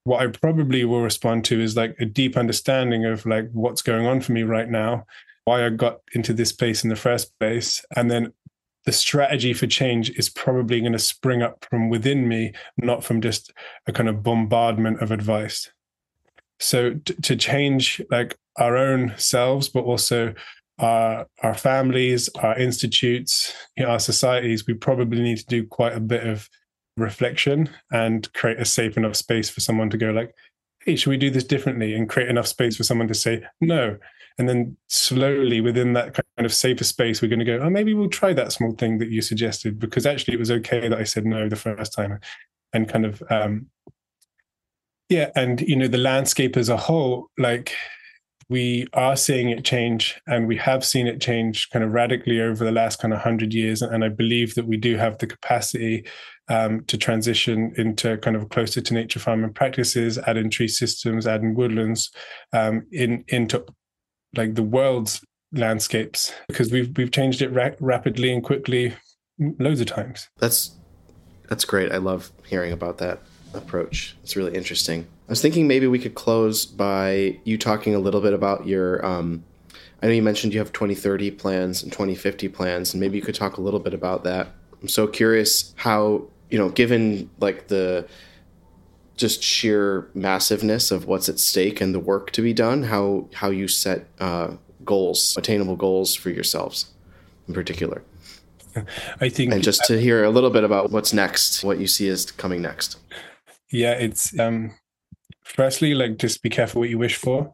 what 0.05 0.21
I 0.21 0.27
probably 0.27 0.85
will 0.85 1.01
respond 1.01 1.45
to 1.45 1.59
is 1.59 1.75
like 1.75 1.95
a 1.99 2.05
deep 2.05 2.37
understanding 2.37 3.05
of 3.05 3.25
like 3.25 3.49
what's 3.51 3.81
going 3.81 4.05
on 4.05 4.21
for 4.21 4.31
me 4.31 4.43
right 4.43 4.69
now, 4.69 5.05
why 5.45 5.65
I 5.65 5.69
got 5.69 6.01
into 6.13 6.31
this 6.31 6.53
place 6.53 6.83
in 6.83 6.91
the 6.91 6.95
first 6.95 7.37
place, 7.39 7.83
and 7.95 8.09
then 8.09 8.31
the 8.85 8.91
strategy 8.91 9.51
for 9.51 9.65
change 9.65 10.11
is 10.11 10.29
probably 10.29 10.79
going 10.79 10.93
to 10.93 10.99
spring 10.99 11.41
up 11.41 11.65
from 11.71 11.89
within 11.89 12.27
me, 12.27 12.53
not 12.77 13.03
from 13.03 13.19
just 13.19 13.51
a 13.87 13.91
kind 13.91 14.07
of 14.07 14.21
bombardment 14.21 15.01
of 15.01 15.09
advice. 15.09 15.71
So 16.59 16.93
t- 16.93 17.15
to 17.23 17.35
change 17.35 17.99
like 18.11 18.37
our 18.57 18.77
own 18.77 19.15
selves, 19.17 19.69
but 19.69 19.85
also 19.85 20.35
our 20.80 21.28
our 21.41 21.53
families, 21.55 22.30
our 22.36 22.57
institutes, 22.57 23.53
you 23.78 23.84
know, 23.84 23.91
our 23.91 23.99
societies, 23.99 24.67
we 24.67 24.73
probably 24.73 25.21
need 25.21 25.38
to 25.38 25.45
do 25.45 25.65
quite 25.65 25.93
a 25.93 25.99
bit 25.99 26.28
of 26.28 26.49
reflection 26.97 27.69
and 27.91 28.32
create 28.34 28.59
a 28.59 28.65
safe 28.65 28.97
enough 28.97 29.15
space 29.15 29.49
for 29.49 29.59
someone 29.59 29.89
to 29.89 29.97
go 29.97 30.11
like 30.11 30.34
hey 30.86 30.95
should 30.95 31.09
we 31.09 31.17
do 31.17 31.30
this 31.30 31.43
differently? 31.43 31.93
and 31.93 32.09
create 32.09 32.30
enough 32.30 32.47
space 32.47 32.78
for 32.78 32.84
someone 32.84 33.07
to 33.07 33.13
say 33.13 33.43
no. 33.59 33.97
And 34.38 34.47
then 34.47 34.78
slowly 34.88 35.61
within 35.61 35.93
that 35.93 36.13
kind 36.13 36.45
of 36.45 36.53
safer 36.53 36.84
space 36.84 37.21
we're 37.21 37.30
going 37.30 37.39
to 37.39 37.45
go 37.45 37.59
oh 37.61 37.69
maybe 37.69 37.93
we'll 37.93 38.09
try 38.09 38.34
that 38.34 38.51
small 38.51 38.73
thing 38.73 38.97
that 38.97 39.09
you 39.09 39.21
suggested 39.21 39.80
because 39.80 40.05
actually 40.05 40.34
it 40.34 40.39
was 40.39 40.51
okay 40.51 40.89
that 40.89 40.99
i 40.99 41.05
said 41.05 41.26
no 41.26 41.47
the 41.47 41.55
first 41.55 41.93
time 41.93 42.19
and 42.73 42.89
kind 42.89 43.05
of 43.05 43.23
um 43.30 43.67
yeah 45.07 45.32
and 45.38 45.61
you 45.61 45.78
know 45.78 45.88
the 45.88 45.97
landscape 45.97 46.57
as 46.57 46.67
a 46.67 46.76
whole 46.76 47.32
like 47.38 47.73
we 48.49 48.87
are 48.93 49.15
seeing 49.15 49.49
it 49.49 49.65
change 49.65 50.21
and 50.27 50.47
we 50.47 50.55
have 50.57 50.85
seen 50.85 51.07
it 51.07 51.19
change 51.19 51.69
kind 51.71 51.83
of 51.83 51.91
radically 51.91 52.39
over 52.39 52.63
the 52.63 52.71
last 52.71 52.99
kind 52.99 53.13
of 53.13 53.17
100 53.17 53.53
years. 53.53 53.81
And 53.81 54.03
i 54.03 54.09
believe 54.09 54.55
that 54.55 54.67
we 54.67 54.77
do 54.77 54.97
have 54.97 55.17
the 55.17 55.27
capacity 55.27 56.05
um, 56.47 56.83
to 56.85 56.97
transition 56.97 57.73
into 57.77 58.17
kind 58.17 58.35
of 58.35 58.49
closer 58.49 58.79
to 58.79 58.93
nature 58.93 59.19
farming 59.19 59.53
practices 59.53 60.19
add 60.27 60.37
in 60.37 60.51
tree 60.51 60.67
systems 60.67 61.25
add 61.25 61.41
in 61.41 61.55
woodlands 61.55 62.11
um, 62.53 62.85
in 62.91 63.23
into 63.29 63.65
like 64.35 64.53
the 64.53 64.63
world's 64.63 65.21
landscapes 65.51 66.33
because 66.47 66.71
we've 66.71 66.95
we've 66.97 67.11
changed 67.11 67.41
it 67.41 67.49
ra- 67.49 67.71
rapidly 67.79 68.31
and 68.31 68.43
quickly 68.43 68.93
loads 69.59 69.81
of 69.81 69.87
times. 69.87 70.29
That's 70.37 70.71
that's 71.49 71.65
great. 71.65 71.91
I 71.91 71.97
love 71.97 72.31
hearing 72.45 72.71
about 72.71 72.97
that 72.99 73.19
approach 73.57 74.15
it's 74.23 74.35
really 74.35 74.53
interesting 74.53 75.07
I 75.27 75.31
was 75.31 75.41
thinking 75.41 75.67
maybe 75.67 75.87
we 75.87 75.97
could 75.97 76.13
close 76.13 76.65
by 76.67 77.39
you 77.45 77.57
talking 77.57 77.95
a 77.95 77.99
little 77.99 78.21
bit 78.21 78.33
about 78.33 78.67
your. 78.67 79.03
Um, 79.03 79.43
I 80.01 80.07
know 80.07 80.13
you 80.13 80.21
mentioned 80.21 80.53
you 80.53 80.59
have 80.59 80.71
2030 80.71 81.31
plans 81.31 81.81
and 81.81 81.91
2050 81.91 82.47
plans, 82.49 82.93
and 82.93 83.01
maybe 83.01 83.17
you 83.17 83.23
could 83.23 83.33
talk 83.33 83.57
a 83.57 83.61
little 83.61 83.79
bit 83.79 83.93
about 83.93 84.23
that. 84.25 84.49
I'm 84.81 84.87
so 84.87 85.07
curious 85.07 85.73
how 85.77 86.27
you 86.51 86.59
know, 86.59 86.69
given 86.69 87.31
like 87.39 87.69
the 87.69 88.07
just 89.17 89.41
sheer 89.41 90.09
massiveness 90.13 90.91
of 90.91 91.05
what's 91.05 91.27
at 91.27 91.39
stake 91.39 91.81
and 91.81 91.95
the 91.95 91.99
work 91.99 92.29
to 92.31 92.43
be 92.43 92.53
done, 92.53 92.83
how 92.83 93.27
how 93.33 93.49
you 93.49 93.67
set 93.67 94.05
uh, 94.19 94.51
goals, 94.83 95.35
attainable 95.39 95.75
goals 95.75 96.13
for 96.13 96.29
yourselves, 96.29 96.91
in 97.47 97.55
particular. 97.55 98.03
I 99.19 99.29
think, 99.29 99.53
and 99.53 99.63
just 99.63 99.85
to 99.85 99.99
hear 99.99 100.23
a 100.23 100.29
little 100.29 100.51
bit 100.51 100.63
about 100.63 100.91
what's 100.91 101.13
next, 101.13 101.63
what 101.63 101.79
you 101.79 101.87
see 101.87 102.07
is 102.07 102.29
coming 102.29 102.61
next. 102.61 102.99
Yeah, 103.72 103.93
it's 103.93 104.38
um, 104.39 104.72
firstly, 105.43 105.93
like 105.93 106.18
just 106.18 106.43
be 106.43 106.49
careful 106.49 106.82
what 106.82 106.89
you 106.89 106.97
wish 106.97 107.16
for. 107.16 107.53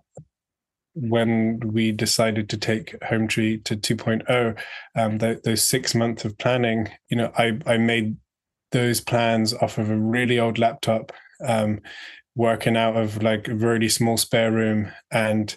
When 0.93 1.59
we 1.63 1.93
decided 1.93 2.49
to 2.49 2.57
take 2.57 2.99
Hometree 2.99 3.63
to 3.63 3.77
2.0, 3.77 4.57
um, 4.95 5.17
those 5.19 5.63
six 5.63 5.95
months 5.95 6.25
of 6.25 6.37
planning, 6.37 6.89
you 7.09 7.17
know, 7.17 7.31
I 7.37 7.59
I 7.65 7.77
made 7.77 8.17
those 8.71 9.01
plans 9.01 9.53
off 9.53 9.77
of 9.77 9.89
a 9.89 9.97
really 9.97 10.39
old 10.39 10.59
laptop, 10.59 11.13
um, 11.45 11.79
working 12.35 12.75
out 12.77 12.97
of 12.97 13.23
like 13.23 13.47
a 13.47 13.55
really 13.55 13.89
small 13.89 14.17
spare 14.17 14.51
room, 14.51 14.91
and 15.11 15.55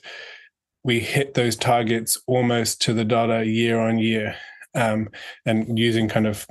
we 0.84 1.00
hit 1.00 1.34
those 1.34 1.56
targets 1.56 2.18
almost 2.26 2.80
to 2.82 2.92
the 2.92 3.04
dollar 3.04 3.42
year 3.42 3.80
on 3.80 3.98
year, 3.98 4.36
um, 4.74 5.08
and 5.46 5.78
using 5.78 6.08
kind 6.08 6.26
of 6.26 6.46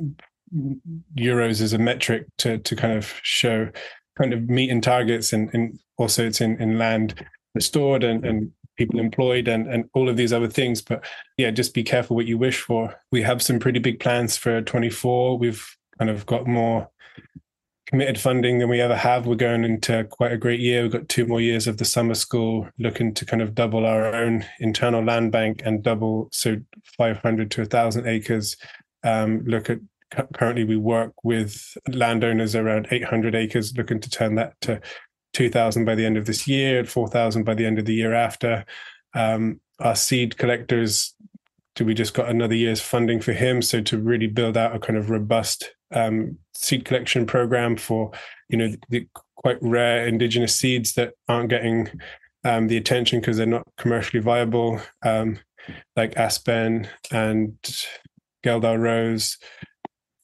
euros 1.17 1.61
as 1.61 1.73
a 1.73 1.77
metric 1.77 2.27
to 2.37 2.57
to 2.59 2.75
kind 2.75 2.97
of 2.97 3.19
show 3.23 3.69
kind 4.17 4.33
of 4.33 4.49
meeting 4.49 4.81
targets 4.81 5.33
and, 5.33 5.49
and 5.53 5.79
also 5.97 6.25
it's 6.25 6.41
in, 6.41 6.61
in 6.61 6.77
land 6.77 7.25
restored 7.55 8.03
and, 8.03 8.25
and 8.25 8.51
people 8.77 8.99
employed 8.99 9.47
and, 9.47 9.67
and 9.67 9.85
all 9.93 10.09
of 10.09 10.17
these 10.17 10.33
other 10.33 10.47
things. 10.47 10.81
But 10.81 11.05
yeah, 11.37 11.51
just 11.51 11.73
be 11.73 11.83
careful 11.83 12.15
what 12.15 12.25
you 12.25 12.37
wish 12.37 12.59
for. 12.59 12.95
We 13.11 13.21
have 13.21 13.41
some 13.41 13.59
pretty 13.59 13.79
big 13.79 13.99
plans 13.99 14.37
for 14.37 14.61
24. 14.61 15.37
We've 15.37 15.65
kind 15.99 16.09
of 16.09 16.25
got 16.25 16.47
more 16.47 16.89
committed 17.87 18.19
funding 18.19 18.59
than 18.59 18.69
we 18.69 18.81
ever 18.81 18.95
have. 18.95 19.27
We're 19.27 19.35
going 19.35 19.63
into 19.63 20.03
quite 20.05 20.31
a 20.31 20.37
great 20.37 20.59
year. 20.59 20.83
We've 20.83 20.91
got 20.91 21.09
two 21.09 21.27
more 21.27 21.41
years 21.41 21.67
of 21.67 21.77
the 21.77 21.85
summer 21.85 22.15
school, 22.15 22.67
looking 22.79 23.13
to 23.13 23.25
kind 23.25 23.41
of 23.41 23.53
double 23.53 23.85
our 23.85 24.13
own 24.13 24.45
internal 24.59 25.03
land 25.03 25.31
bank 25.31 25.61
and 25.65 25.83
double 25.83 26.29
so 26.31 26.57
500 26.97 27.51
to 27.51 27.61
1,000 27.61 28.07
acres. 28.07 28.57
Um, 29.03 29.43
look 29.45 29.69
at 29.69 29.79
currently 30.33 30.63
we 30.63 30.77
work 30.77 31.13
with 31.23 31.77
landowners 31.87 32.55
around 32.55 32.87
800 32.91 33.35
acres 33.35 33.75
looking 33.77 33.99
to 33.99 34.09
turn 34.09 34.35
that 34.35 34.53
to 34.61 34.81
2000 35.33 35.85
by 35.85 35.95
the 35.95 36.05
end 36.05 36.17
of 36.17 36.25
this 36.25 36.47
year 36.47 36.85
4000 36.85 37.43
by 37.43 37.53
the 37.53 37.65
end 37.65 37.79
of 37.79 37.85
the 37.85 37.93
year 37.93 38.13
after. 38.13 38.65
Um, 39.15 39.59
our 39.79 39.95
seed 39.95 40.37
collectors 40.37 41.15
do 41.75 41.85
we 41.85 41.93
just 41.93 42.13
got 42.13 42.29
another 42.29 42.55
year's 42.55 42.81
funding 42.81 43.19
for 43.19 43.33
him? 43.33 43.61
So 43.61 43.81
to 43.81 43.97
really 43.97 44.27
build 44.27 44.57
out 44.57 44.75
a 44.75 44.79
kind 44.79 44.97
of 44.97 45.09
robust 45.09 45.71
um, 45.91 46.37
seed 46.53 46.85
collection 46.85 47.25
program 47.25 47.77
for 47.77 48.11
you 48.49 48.57
know 48.57 48.75
the 48.89 49.07
quite 49.35 49.57
rare 49.61 50.07
indigenous 50.07 50.55
seeds 50.55 50.93
that 50.93 51.13
aren't 51.27 51.49
getting 51.49 51.89
um, 52.43 52.67
the 52.67 52.77
attention 52.77 53.19
because 53.19 53.37
they're 53.37 53.45
not 53.45 53.67
commercially 53.77 54.21
viable 54.21 54.81
um, 55.03 55.39
like 55.95 56.15
aspen 56.17 56.87
and 57.11 57.57
guelder 58.43 58.77
rose 58.77 59.37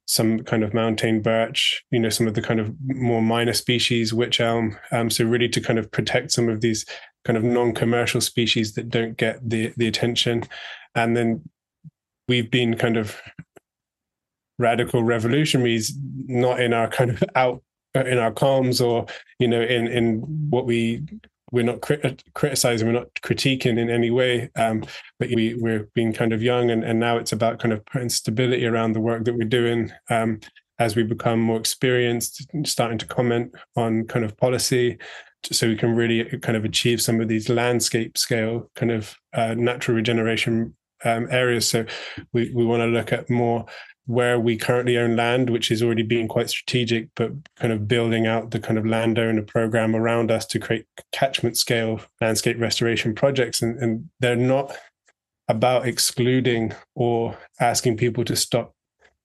some 0.09 0.39
kind 0.39 0.63
of 0.63 0.73
mountain 0.73 1.21
birch, 1.21 1.83
you 1.91 1.99
know, 1.99 2.09
some 2.09 2.27
of 2.27 2.33
the 2.33 2.41
kind 2.41 2.59
of 2.59 2.73
more 2.83 3.21
minor 3.21 3.53
species, 3.53 4.11
wych 4.11 4.39
elm. 4.39 4.75
Um, 4.91 5.11
so 5.11 5.23
really 5.23 5.47
to 5.49 5.61
kind 5.61 5.77
of 5.77 5.91
protect 5.91 6.31
some 6.31 6.49
of 6.49 6.61
these 6.61 6.83
kind 7.25 7.37
of 7.37 7.43
non-commercial 7.43 8.19
species 8.19 8.73
that 8.73 8.89
don't 8.89 9.17
get 9.17 9.37
the 9.47 9.71
the 9.77 9.87
attention. 9.87 10.45
And 10.95 11.15
then 11.15 11.47
we've 12.27 12.49
been 12.49 12.75
kind 12.75 12.97
of 12.97 13.21
radical 14.57 15.03
revolutionaries, 15.03 15.95
not 16.25 16.59
in 16.59 16.73
our 16.73 16.87
kind 16.87 17.11
of 17.11 17.23
out 17.35 17.61
in 17.93 18.17
our 18.17 18.31
comms 18.31 18.83
or 18.83 19.05
you 19.37 19.47
know 19.47 19.61
in 19.61 19.85
in 19.85 20.21
what 20.49 20.65
we 20.65 21.03
we're 21.51 21.63
not 21.63 21.81
crit- 21.81 22.23
criticizing, 22.33 22.87
we're 22.87 22.99
not 22.99 23.13
critiquing 23.21 23.77
in 23.77 23.89
any 23.89 24.11
way, 24.11 24.49
um, 24.55 24.83
but 25.19 25.29
we, 25.29 25.55
we're 25.55 25.89
being 25.95 26.13
kind 26.13 26.33
of 26.33 26.41
young, 26.41 26.71
and, 26.71 26.83
and 26.83 26.99
now 26.99 27.17
it's 27.17 27.31
about 27.31 27.59
kind 27.59 27.73
of 27.73 27.85
putting 27.85 28.09
stability 28.09 28.65
around 28.65 28.93
the 28.93 29.01
work 29.01 29.25
that 29.25 29.35
we're 29.35 29.47
doing 29.47 29.91
um, 30.09 30.39
as 30.77 30.95
we 30.95 31.03
become 31.03 31.39
more 31.39 31.57
experienced, 31.59 32.45
starting 32.65 32.97
to 32.97 33.05
comment 33.05 33.53
on 33.75 34.05
kind 34.05 34.23
of 34.23 34.37
policy, 34.37 34.97
so 35.43 35.67
we 35.67 35.75
can 35.75 35.95
really 35.95 36.25
kind 36.39 36.57
of 36.57 36.65
achieve 36.65 37.01
some 37.01 37.21
of 37.21 37.27
these 37.27 37.49
landscape 37.49 38.17
scale 38.17 38.69
kind 38.75 38.91
of 38.91 39.15
uh, 39.33 39.53
natural 39.55 39.95
regeneration 39.95 40.75
um, 41.05 41.27
areas. 41.31 41.67
So 41.67 41.85
we, 42.33 42.51
we 42.53 42.65
want 42.65 42.81
to 42.81 42.87
look 42.87 43.13
at 43.13 43.29
more 43.29 43.65
where 44.09 44.39
we 44.39 44.57
currently 44.57 44.97
own 44.97 45.15
land, 45.15 45.51
which 45.51 45.69
is 45.69 45.83
already 45.83 46.01
being 46.01 46.27
quite 46.27 46.49
strategic, 46.49 47.07
but 47.15 47.31
kind 47.57 47.71
of 47.71 47.87
building 47.87 48.25
out 48.25 48.49
the 48.49 48.59
kind 48.59 48.79
of 48.79 48.83
landowner 48.83 49.43
program 49.43 49.95
around 49.95 50.31
us 50.31 50.47
to 50.47 50.57
create 50.57 50.87
catchment 51.11 51.55
scale 51.55 52.01
landscape 52.19 52.59
restoration 52.59 53.13
projects. 53.13 53.61
And, 53.61 53.77
and 53.77 54.09
they're 54.19 54.35
not 54.35 54.75
about 55.47 55.87
excluding 55.87 56.73
or 56.95 57.37
asking 57.59 57.97
people 57.97 58.25
to 58.25 58.35
stop 58.35 58.73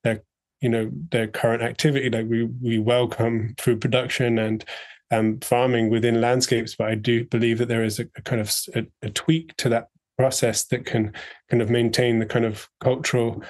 their, 0.02 0.22
you 0.60 0.68
know, 0.68 0.90
their 1.10 1.28
current 1.28 1.62
activity. 1.62 2.10
Like 2.10 2.26
we 2.28 2.44
we 2.44 2.78
welcome 2.78 3.54
food 3.58 3.80
production 3.80 4.38
and 4.38 4.66
um, 5.10 5.40
farming 5.40 5.88
within 5.88 6.20
landscapes, 6.20 6.74
but 6.76 6.88
I 6.88 6.94
do 6.94 7.24
believe 7.24 7.56
that 7.56 7.68
there 7.68 7.84
is 7.84 8.00
a, 8.00 8.06
a 8.16 8.20
kind 8.20 8.42
of 8.42 8.52
a, 8.74 8.84
a 9.00 9.08
tweak 9.08 9.56
to 9.56 9.70
that 9.70 9.88
process 10.18 10.64
that 10.64 10.84
can 10.84 11.14
kind 11.50 11.62
of 11.62 11.70
maintain 11.70 12.18
the 12.18 12.26
kind 12.26 12.44
of 12.44 12.68
cultural 12.80 13.42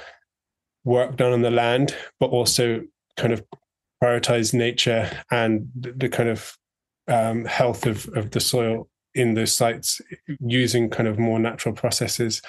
work 0.85 1.17
done 1.17 1.33
on 1.33 1.43
the 1.43 1.51
land, 1.51 1.95
but 2.21 2.31
also 2.31 2.83
kind 3.17 3.33
of 3.33 3.43
prioritize 4.03 4.53
nature 4.53 5.11
and 5.31 5.69
the, 5.75 6.09
kind 6.09 6.29
of 6.29 6.57
um, 7.09 7.45
health 7.45 7.87
of, 7.87 8.07
of 8.17 8.31
the 8.31 8.41
soil 8.41 8.89
in 9.15 9.35
those 9.35 9.53
sites 9.53 10.01
using 10.41 10.91
kind 10.91 11.09
of 11.09 11.19
more 11.19 11.39
natural 11.39 11.75
processes. 11.75 12.43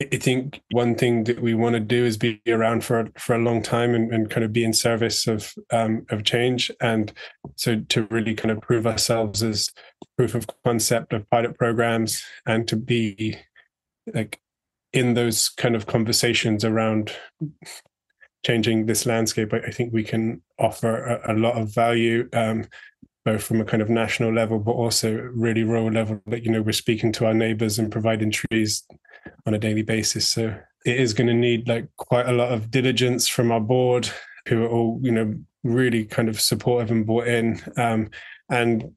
I 0.00 0.16
think 0.16 0.60
one 0.72 0.94
thing 0.94 1.24
that 1.24 1.40
we 1.40 1.54
want 1.54 1.74
to 1.74 1.80
do 1.80 2.04
is 2.04 2.16
be 2.16 2.40
around 2.48 2.82
for 2.82 3.08
for 3.18 3.36
a 3.36 3.38
long 3.38 3.62
time 3.62 3.94
and, 3.94 4.12
and 4.12 4.28
kind 4.28 4.44
of 4.44 4.52
be 4.52 4.64
in 4.64 4.72
service 4.72 5.28
of 5.28 5.54
um, 5.70 6.06
of 6.10 6.24
change, 6.24 6.72
and 6.80 7.12
so 7.54 7.80
to 7.88 8.08
really 8.10 8.34
kind 8.34 8.50
of 8.50 8.60
prove 8.60 8.86
ourselves 8.86 9.44
as 9.44 9.70
proof 10.16 10.34
of 10.34 10.46
concept 10.64 11.12
of 11.12 11.28
pilot 11.30 11.56
programs, 11.56 12.24
and 12.46 12.66
to 12.66 12.76
be 12.76 13.36
like 14.12 14.40
in 14.92 15.14
those 15.14 15.48
kind 15.48 15.74
of 15.74 15.86
conversations 15.86 16.64
around 16.64 17.12
changing 18.44 18.86
this 18.86 19.06
landscape. 19.06 19.52
I, 19.52 19.58
I 19.58 19.70
think 19.70 19.92
we 19.92 20.04
can 20.04 20.42
offer 20.58 21.20
a, 21.24 21.32
a 21.32 21.34
lot 21.34 21.56
of 21.56 21.74
value. 21.74 22.28
Um, 22.32 22.66
both 23.24 23.44
from 23.44 23.60
a 23.60 23.64
kind 23.64 23.82
of 23.82 23.88
national 23.88 24.32
level, 24.32 24.58
but 24.58 24.72
also 24.72 25.12
really 25.34 25.62
rural 25.62 25.92
level. 25.92 26.20
That 26.26 26.44
you 26.44 26.50
know, 26.50 26.62
we're 26.62 26.72
speaking 26.72 27.12
to 27.12 27.26
our 27.26 27.34
neighbours 27.34 27.78
and 27.78 27.92
providing 27.92 28.30
trees 28.30 28.82
on 29.46 29.54
a 29.54 29.58
daily 29.58 29.82
basis. 29.82 30.28
So 30.28 30.58
it 30.84 30.96
is 30.96 31.14
going 31.14 31.28
to 31.28 31.34
need 31.34 31.68
like 31.68 31.86
quite 31.96 32.28
a 32.28 32.32
lot 32.32 32.50
of 32.50 32.70
diligence 32.70 33.28
from 33.28 33.52
our 33.52 33.60
board, 33.60 34.10
who 34.48 34.64
are 34.64 34.68
all 34.68 34.98
you 35.02 35.12
know 35.12 35.34
really 35.62 36.04
kind 36.04 36.28
of 36.28 36.40
supportive 36.40 36.90
and 36.90 37.06
bought 37.06 37.28
in, 37.28 37.60
um, 37.76 38.10
and 38.48 38.92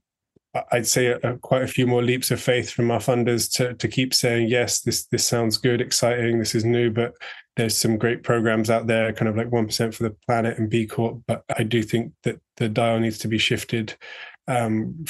I'd 0.72 0.88
say 0.88 1.08
a, 1.08 1.18
a, 1.20 1.38
quite 1.38 1.64
a 1.64 1.68
few 1.68 1.88
more 1.88 2.04
leaps 2.04 2.32
of 2.32 2.42
faith 2.42 2.70
from 2.70 2.92
our 2.92 3.00
funders 3.00 3.52
to 3.54 3.74
to 3.74 3.88
keep 3.88 4.14
saying 4.14 4.48
yes, 4.50 4.82
this 4.82 5.06
this 5.08 5.26
sounds 5.26 5.58
good, 5.58 5.82
exciting, 5.82 6.40
this 6.40 6.56
is 6.56 6.66
new, 6.66 6.92
but 6.92 7.14
there's 7.56 7.78
some 7.78 7.98
great 7.98 8.24
programs 8.24 8.70
out 8.70 8.88
there, 8.88 9.14
kind 9.14 9.30
of 9.30 9.38
like 9.38 9.52
one 9.52 9.66
percent 9.66 9.94
for 9.94 10.04
the 10.04 10.16
planet 10.26 10.58
and 10.58 10.70
B 10.70 10.86
Corp. 10.86 11.22
But 11.28 11.44
I 11.58 11.64
do 11.64 11.84
think 11.84 12.14
that 12.24 12.40
the 12.58 12.70
dial 12.70 13.00
needs 13.00 13.18
to 13.20 13.28
be 13.28 13.38
shifted 13.38 13.96
um, 14.48 15.06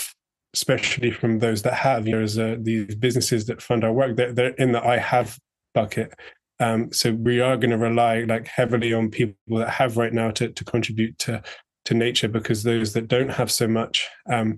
especially 0.54 1.12
from 1.12 1.40
those 1.40 1.62
that 1.64 1.74
have. 1.74 2.08
You 2.08 2.22
know, 2.22 2.24
uh, 2.24 2.56
these 2.60 2.96
businesses 2.96 3.46
that 3.46 3.62
fund 3.62 3.84
our 3.84 3.92
work. 3.92 4.16
They're, 4.16 4.34
they're 4.34 4.56
in 4.56 4.72
the 4.72 4.84
I 4.84 4.98
have 4.98 5.38
bucket. 5.74 6.14
Um, 6.60 6.92
so 6.94 7.12
we 7.12 7.42
are 7.42 7.58
going 7.58 7.72
to 7.72 7.78
rely 7.78 8.22
like 8.22 8.48
heavily 8.48 8.94
on 8.94 9.12
people 9.12 9.60
that 9.60 9.70
have 9.70 9.98
right 9.98 10.14
now 10.14 10.32
to 10.32 10.50
to 10.50 10.64
contribute 10.64 11.18
to 11.20 11.44
to 11.86 11.94
nature 11.94 12.30
because 12.30 12.64
those 12.64 12.94
that 12.94 13.08
don't 13.08 13.30
have 13.30 13.52
so 13.52 13.68
much 13.68 14.08
um, 14.32 14.58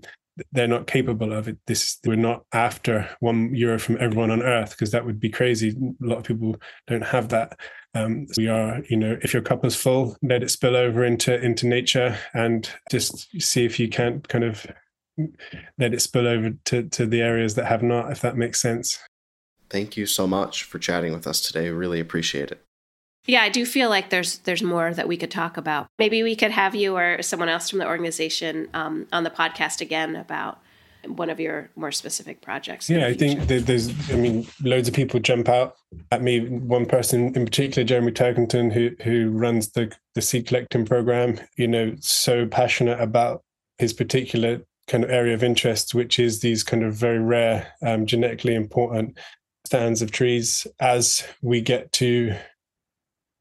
they're 0.51 0.67
not 0.67 0.87
capable 0.87 1.33
of 1.33 1.47
it. 1.47 1.57
This 1.67 1.97
we're 2.05 2.15
not 2.15 2.43
after 2.53 3.09
one 3.19 3.53
euro 3.53 3.79
from 3.79 3.97
everyone 3.99 4.31
on 4.31 4.43
earth 4.43 4.71
because 4.71 4.91
that 4.91 5.05
would 5.05 5.19
be 5.19 5.29
crazy. 5.29 5.69
A 5.69 6.05
lot 6.05 6.19
of 6.19 6.23
people 6.23 6.57
don't 6.87 7.03
have 7.03 7.29
that. 7.29 7.59
Um, 7.93 8.27
we 8.37 8.47
are, 8.47 8.81
you 8.89 8.97
know, 8.97 9.17
if 9.21 9.33
your 9.33 9.41
cup 9.41 9.65
is 9.65 9.75
full, 9.75 10.15
let 10.21 10.43
it 10.43 10.51
spill 10.51 10.75
over 10.75 11.03
into 11.03 11.39
into 11.43 11.67
nature 11.67 12.17
and 12.33 12.69
just 12.91 13.41
see 13.41 13.65
if 13.65 13.79
you 13.79 13.89
can't 13.89 14.27
kind 14.27 14.43
of 14.43 14.65
let 15.77 15.93
it 15.93 16.01
spill 16.01 16.27
over 16.27 16.51
to, 16.65 16.83
to 16.89 17.05
the 17.05 17.21
areas 17.21 17.55
that 17.55 17.65
have 17.65 17.81
not, 17.81 18.11
if 18.11 18.21
that 18.21 18.37
makes 18.37 18.61
sense. 18.61 18.99
Thank 19.69 19.97
you 19.97 20.05
so 20.05 20.27
much 20.27 20.63
for 20.63 20.79
chatting 20.79 21.11
with 21.11 21.27
us 21.27 21.41
today. 21.41 21.69
Really 21.69 21.99
appreciate 21.99 22.51
it. 22.51 22.66
Yeah, 23.27 23.41
I 23.41 23.49
do 23.49 23.65
feel 23.65 23.89
like 23.89 24.09
there's 24.09 24.39
there's 24.39 24.63
more 24.63 24.93
that 24.93 25.07
we 25.07 25.17
could 25.17 25.31
talk 25.31 25.57
about. 25.57 25.87
Maybe 25.99 26.23
we 26.23 26.35
could 26.35 26.51
have 26.51 26.73
you 26.75 26.95
or 26.95 27.21
someone 27.21 27.49
else 27.49 27.69
from 27.69 27.79
the 27.79 27.87
organization 27.87 28.69
um, 28.73 29.05
on 29.11 29.23
the 29.23 29.29
podcast 29.29 29.81
again 29.81 30.15
about 30.15 30.59
one 31.05 31.29
of 31.29 31.39
your 31.39 31.69
more 31.75 31.91
specific 31.91 32.41
projects. 32.41 32.89
Yeah, 32.89 33.05
I 33.05 33.13
think 33.13 33.47
there's, 33.47 33.89
I 34.11 34.15
mean, 34.15 34.47
loads 34.61 34.87
of 34.87 34.93
people 34.93 35.19
jump 35.19 35.47
out 35.47 35.75
at 36.11 36.21
me. 36.21 36.47
One 36.47 36.85
person 36.85 37.35
in 37.35 37.45
particular, 37.45 37.85
Jeremy 37.85 38.11
Turkington, 38.11 38.71
who 38.71 38.91
who 39.03 39.29
runs 39.31 39.71
the 39.71 39.93
the 40.15 40.21
seed 40.21 40.47
collecting 40.47 40.85
program. 40.85 41.39
You 41.57 41.67
know, 41.67 41.95
so 41.99 42.45
passionate 42.45 42.99
about 42.99 43.43
his 43.77 43.93
particular 43.93 44.61
kind 44.87 45.03
of 45.03 45.09
area 45.09 45.33
of 45.33 45.43
interest, 45.43 45.93
which 45.93 46.17
is 46.17 46.39
these 46.39 46.63
kind 46.63 46.83
of 46.83 46.93
very 46.93 47.19
rare, 47.19 47.73
um, 47.81 48.05
genetically 48.05 48.55
important 48.55 49.17
stands 49.65 50.01
of 50.01 50.11
trees. 50.11 50.65
As 50.79 51.25
we 51.41 51.59
get 51.59 51.91
to 51.93 52.35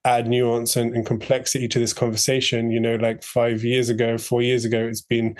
add 0.07 0.29
nuance 0.29 0.77
and, 0.77 0.95
and, 0.95 1.05
complexity 1.05 1.69
to 1.69 1.79
this 1.79 1.93
conversation, 1.93 2.71
you 2.71 2.81
know, 2.81 2.95
like 2.97 3.23
five 3.23 3.65
years 3.65 3.89
ago, 3.89 4.17
four 4.17 4.41
years 4.41 4.65
ago, 4.65 4.87
it's 4.87 5.03
been 5.03 5.37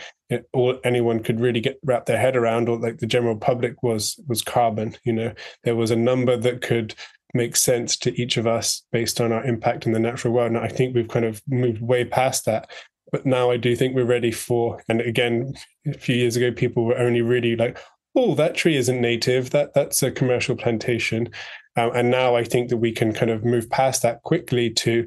all 0.53 0.79
anyone 0.85 1.23
could 1.23 1.41
really 1.41 1.61
get 1.61 1.79
wrap 1.85 2.07
their 2.07 2.19
head 2.19 2.37
around, 2.37 2.69
or 2.69 2.79
like 2.79 2.99
the 2.99 3.07
general 3.07 3.37
public 3.37 3.83
was 3.83 4.19
was 4.27 4.43
carbon. 4.43 4.97
You 5.05 5.13
know, 5.13 5.33
there 5.65 5.77
was 5.77 5.91
a 5.91 5.97
number 5.97 6.37
that 6.37 6.63
could 6.63 6.95
make 7.35 7.57
sense 7.57 7.97
to 7.99 8.21
each 8.21 8.37
of 8.37 8.47
us 8.47 8.83
based 8.93 9.21
on 9.21 9.33
our 9.33 9.45
impact 9.45 9.87
in 9.87 9.93
the 9.93 9.99
natural 9.99 10.33
world. 10.33 10.53
And 10.53 10.59
I 10.59 10.69
think 10.69 10.95
we've 10.95 11.09
kind 11.09 11.25
of 11.25 11.43
moved 11.47 11.83
way 11.83 12.05
past 12.05 12.45
that 12.47 12.71
but 13.13 13.27
now 13.27 13.51
I 13.51 13.57
do 13.57 13.77
think 13.77 13.95
we're 13.95 14.05
ready 14.05 14.33
for. 14.33 14.83
And 14.89 15.01
again, 15.01 15.55
a 15.87 15.95
few 15.95 16.17
years 16.17 16.37
ago, 16.37 16.53
people 16.53 16.85
were 16.85 16.99
only 16.99 17.23
really 17.23 17.57
like, 17.57 17.79
"Oh, 18.15 18.35
that 18.35 18.55
tree 18.55 18.77
isn't 18.77 19.01
native. 19.01 19.51
That 19.51 19.75
that's 19.75 20.03
a 20.03 20.11
commercial 20.11 20.57
plantation." 20.57 21.31
Um, 21.77 21.91
and 21.95 22.11
now 22.11 22.37
I 22.37 22.45
think 22.45 22.71
that 22.71 22.79
we 22.79 22.93
can 22.93 23.13
kind 23.13 23.31
of 23.31 23.45
move 23.45 23.69
past 23.71 24.03
that 24.03 24.23
quickly 24.23 24.71
to, 24.71 25.07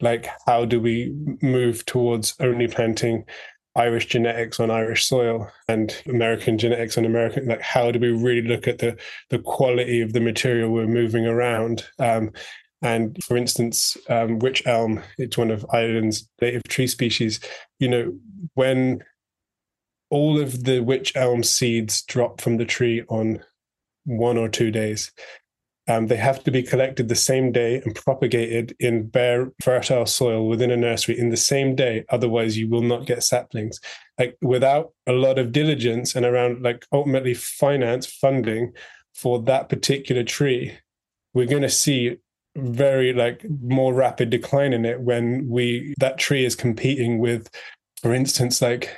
like, 0.00 0.28
how 0.46 0.64
do 0.64 0.80
we 0.80 1.14
move 1.42 1.84
towards 1.86 2.34
only 2.40 2.68
planting 2.68 3.24
Irish 3.76 4.06
genetics 4.06 4.58
on 4.58 4.70
Irish 4.70 5.06
soil 5.06 5.50
and 5.68 5.94
American 6.06 6.58
genetics 6.58 6.98
on 6.98 7.04
American. 7.04 7.46
Like, 7.46 7.62
how 7.62 7.90
do 7.90 8.00
we 8.00 8.10
really 8.10 8.46
look 8.46 8.66
at 8.66 8.78
the 8.78 8.98
the 9.30 9.38
quality 9.38 10.00
of 10.00 10.12
the 10.12 10.20
material 10.20 10.70
we're 10.70 10.86
moving 10.86 11.26
around? 11.26 11.86
Um, 11.98 12.32
and 12.82 13.22
for 13.24 13.36
instance, 13.36 13.96
um, 14.08 14.38
wych 14.38 14.66
elm, 14.66 15.02
it's 15.18 15.38
one 15.38 15.50
of 15.50 15.66
Ireland's 15.72 16.28
native 16.40 16.64
tree 16.64 16.86
species. 16.86 17.38
You 17.78 17.88
know, 17.88 18.12
when 18.54 19.04
all 20.10 20.40
of 20.40 20.64
the 20.64 20.80
wych 20.80 21.12
elm 21.14 21.42
seeds 21.44 22.02
drop 22.02 22.40
from 22.40 22.56
the 22.56 22.64
tree 22.64 23.04
on 23.08 23.44
one 24.04 24.38
or 24.38 24.48
two 24.48 24.72
days, 24.72 25.12
um, 25.90 26.06
they 26.06 26.16
have 26.16 26.44
to 26.44 26.52
be 26.52 26.62
collected 26.62 27.08
the 27.08 27.16
same 27.16 27.50
day 27.50 27.82
and 27.84 27.96
propagated 27.96 28.76
in 28.78 29.08
bare, 29.08 29.50
fertile 29.60 30.06
soil 30.06 30.46
within 30.46 30.70
a 30.70 30.76
nursery 30.76 31.18
in 31.18 31.30
the 31.30 31.36
same 31.36 31.74
day. 31.74 32.04
Otherwise, 32.10 32.56
you 32.56 32.68
will 32.68 32.82
not 32.82 33.06
get 33.06 33.24
saplings. 33.24 33.80
Like 34.16 34.36
without 34.40 34.92
a 35.08 35.12
lot 35.12 35.36
of 35.36 35.50
diligence 35.50 36.14
and 36.14 36.24
around, 36.24 36.62
like 36.62 36.86
ultimately 36.92 37.34
finance 37.34 38.06
funding 38.06 38.72
for 39.14 39.42
that 39.42 39.68
particular 39.68 40.22
tree, 40.22 40.78
we're 41.34 41.46
going 41.46 41.62
to 41.62 41.68
see 41.68 42.18
very 42.56 43.12
like 43.12 43.44
more 43.60 43.92
rapid 43.92 44.30
decline 44.30 44.72
in 44.72 44.84
it 44.84 45.00
when 45.00 45.48
we 45.48 45.94
that 45.98 46.18
tree 46.18 46.44
is 46.44 46.56
competing 46.56 47.20
with 47.20 47.48
for 48.02 48.12
instance 48.12 48.60
like 48.60 48.90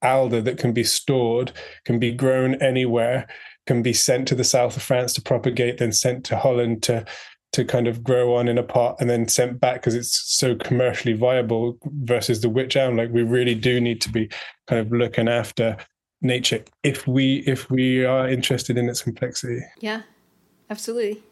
alder 0.00 0.40
that 0.40 0.56
can 0.56 0.72
be 0.72 0.82
stored 0.82 1.52
can 1.84 1.98
be 1.98 2.10
grown 2.10 2.54
anywhere 2.62 3.28
can 3.66 3.82
be 3.82 3.92
sent 3.92 4.28
to 4.28 4.34
the 4.34 4.44
south 4.44 4.76
of 4.76 4.82
france 4.82 5.12
to 5.12 5.22
propagate 5.22 5.78
then 5.78 5.92
sent 5.92 6.24
to 6.24 6.36
holland 6.36 6.82
to 6.82 7.04
to 7.52 7.64
kind 7.64 7.86
of 7.86 8.02
grow 8.02 8.34
on 8.34 8.48
in 8.48 8.58
a 8.58 8.62
pot 8.64 8.96
and 8.98 9.08
then 9.08 9.28
sent 9.28 9.60
back 9.60 9.76
because 9.76 9.94
it's 9.94 10.22
so 10.26 10.56
commercially 10.56 11.12
viable 11.12 11.78
versus 12.02 12.40
the 12.40 12.48
wych 12.48 12.76
elm 12.76 12.96
like 12.96 13.10
we 13.10 13.22
really 13.22 13.54
do 13.54 13.80
need 13.80 14.00
to 14.00 14.10
be 14.10 14.28
kind 14.66 14.80
of 14.80 14.90
looking 14.90 15.28
after 15.28 15.76
nature 16.20 16.64
if 16.82 17.06
we 17.06 17.44
if 17.46 17.70
we 17.70 18.04
are 18.04 18.28
interested 18.28 18.76
in 18.76 18.88
its 18.88 19.02
complexity 19.02 19.60
yeah 19.80 20.02
absolutely 20.70 21.22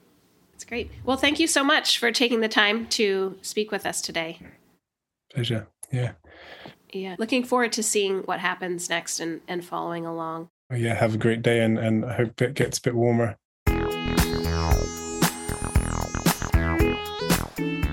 that's 0.62 0.68
great. 0.68 0.92
Well, 1.04 1.16
thank 1.16 1.40
you 1.40 1.48
so 1.48 1.64
much 1.64 1.98
for 1.98 2.12
taking 2.12 2.40
the 2.40 2.48
time 2.48 2.86
to 2.90 3.36
speak 3.42 3.72
with 3.72 3.84
us 3.84 4.00
today. 4.00 4.38
Pleasure. 5.34 5.66
Yeah. 5.90 6.12
Yeah. 6.92 7.16
Looking 7.18 7.42
forward 7.42 7.72
to 7.72 7.82
seeing 7.82 8.18
what 8.20 8.38
happens 8.38 8.88
next 8.88 9.18
and, 9.18 9.40
and 9.48 9.64
following 9.64 10.06
along. 10.06 10.50
Oh, 10.72 10.76
yeah. 10.76 10.94
Have 10.94 11.14
a 11.14 11.18
great 11.18 11.42
day 11.42 11.62
and, 11.62 11.78
and 11.78 12.06
I 12.06 12.14
hope 12.14 12.40
it 12.40 12.54
gets 12.54 12.78
a 12.78 12.80
bit 12.80 12.94
warmer. 12.94 13.36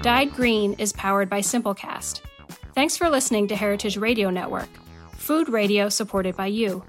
Dyed 0.02 0.32
Green 0.34 0.76
is 0.76 0.94
powered 0.94 1.30
by 1.30 1.42
Simplecast. 1.42 2.22
Thanks 2.74 2.96
for 2.96 3.10
listening 3.10 3.50
to 3.50 3.58
Heritage 3.58 3.98
Radio 3.98 4.30
Network, 4.30 4.70
food 5.12 5.50
radio 5.50 5.90
supported 5.90 6.38
by 6.38 6.46
you. 6.46 6.86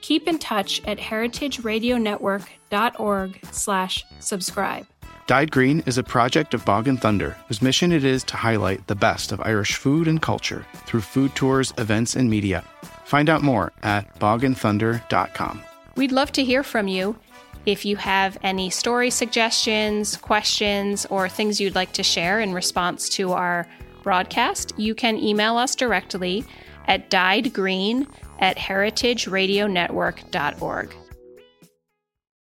Keep 0.00 0.26
in 0.26 0.40
touch 0.40 0.82
at 0.84 0.98
heritageradionetwork.org 0.98 3.38
slash 3.52 4.04
subscribe. 4.18 4.88
Dyed 5.28 5.52
Green 5.52 5.84
is 5.86 5.98
a 5.98 6.02
project 6.02 6.54
of 6.54 6.64
Bog 6.64 6.88
and 6.88 7.00
Thunder, 7.00 7.36
whose 7.46 7.62
mission 7.62 7.92
it 7.92 8.02
is 8.02 8.24
to 8.24 8.36
highlight 8.36 8.88
the 8.88 8.96
best 8.96 9.30
of 9.30 9.40
Irish 9.42 9.76
food 9.76 10.08
and 10.08 10.20
culture 10.20 10.66
through 10.86 11.02
food 11.02 11.36
tours, 11.36 11.72
events, 11.78 12.16
and 12.16 12.28
media. 12.28 12.64
Find 13.08 13.28
out 13.30 13.42
more 13.42 13.72
at 13.82 14.18
bogandthunder.com. 14.18 15.62
We'd 15.96 16.12
love 16.12 16.30
to 16.32 16.44
hear 16.44 16.62
from 16.62 16.88
you. 16.88 17.16
If 17.64 17.86
you 17.86 17.96
have 17.96 18.36
any 18.42 18.68
story 18.68 19.08
suggestions, 19.08 20.18
questions, 20.18 21.06
or 21.06 21.26
things 21.26 21.58
you'd 21.58 21.74
like 21.74 21.94
to 21.94 22.02
share 22.02 22.38
in 22.38 22.52
response 22.52 23.08
to 23.10 23.32
our 23.32 23.66
broadcast, 24.02 24.74
you 24.76 24.94
can 24.94 25.16
email 25.16 25.56
us 25.56 25.74
directly 25.74 26.44
at 26.86 27.08
dyedgreen 27.08 28.06
at 28.40 28.58
heritageradionetwork.org. 28.58 30.94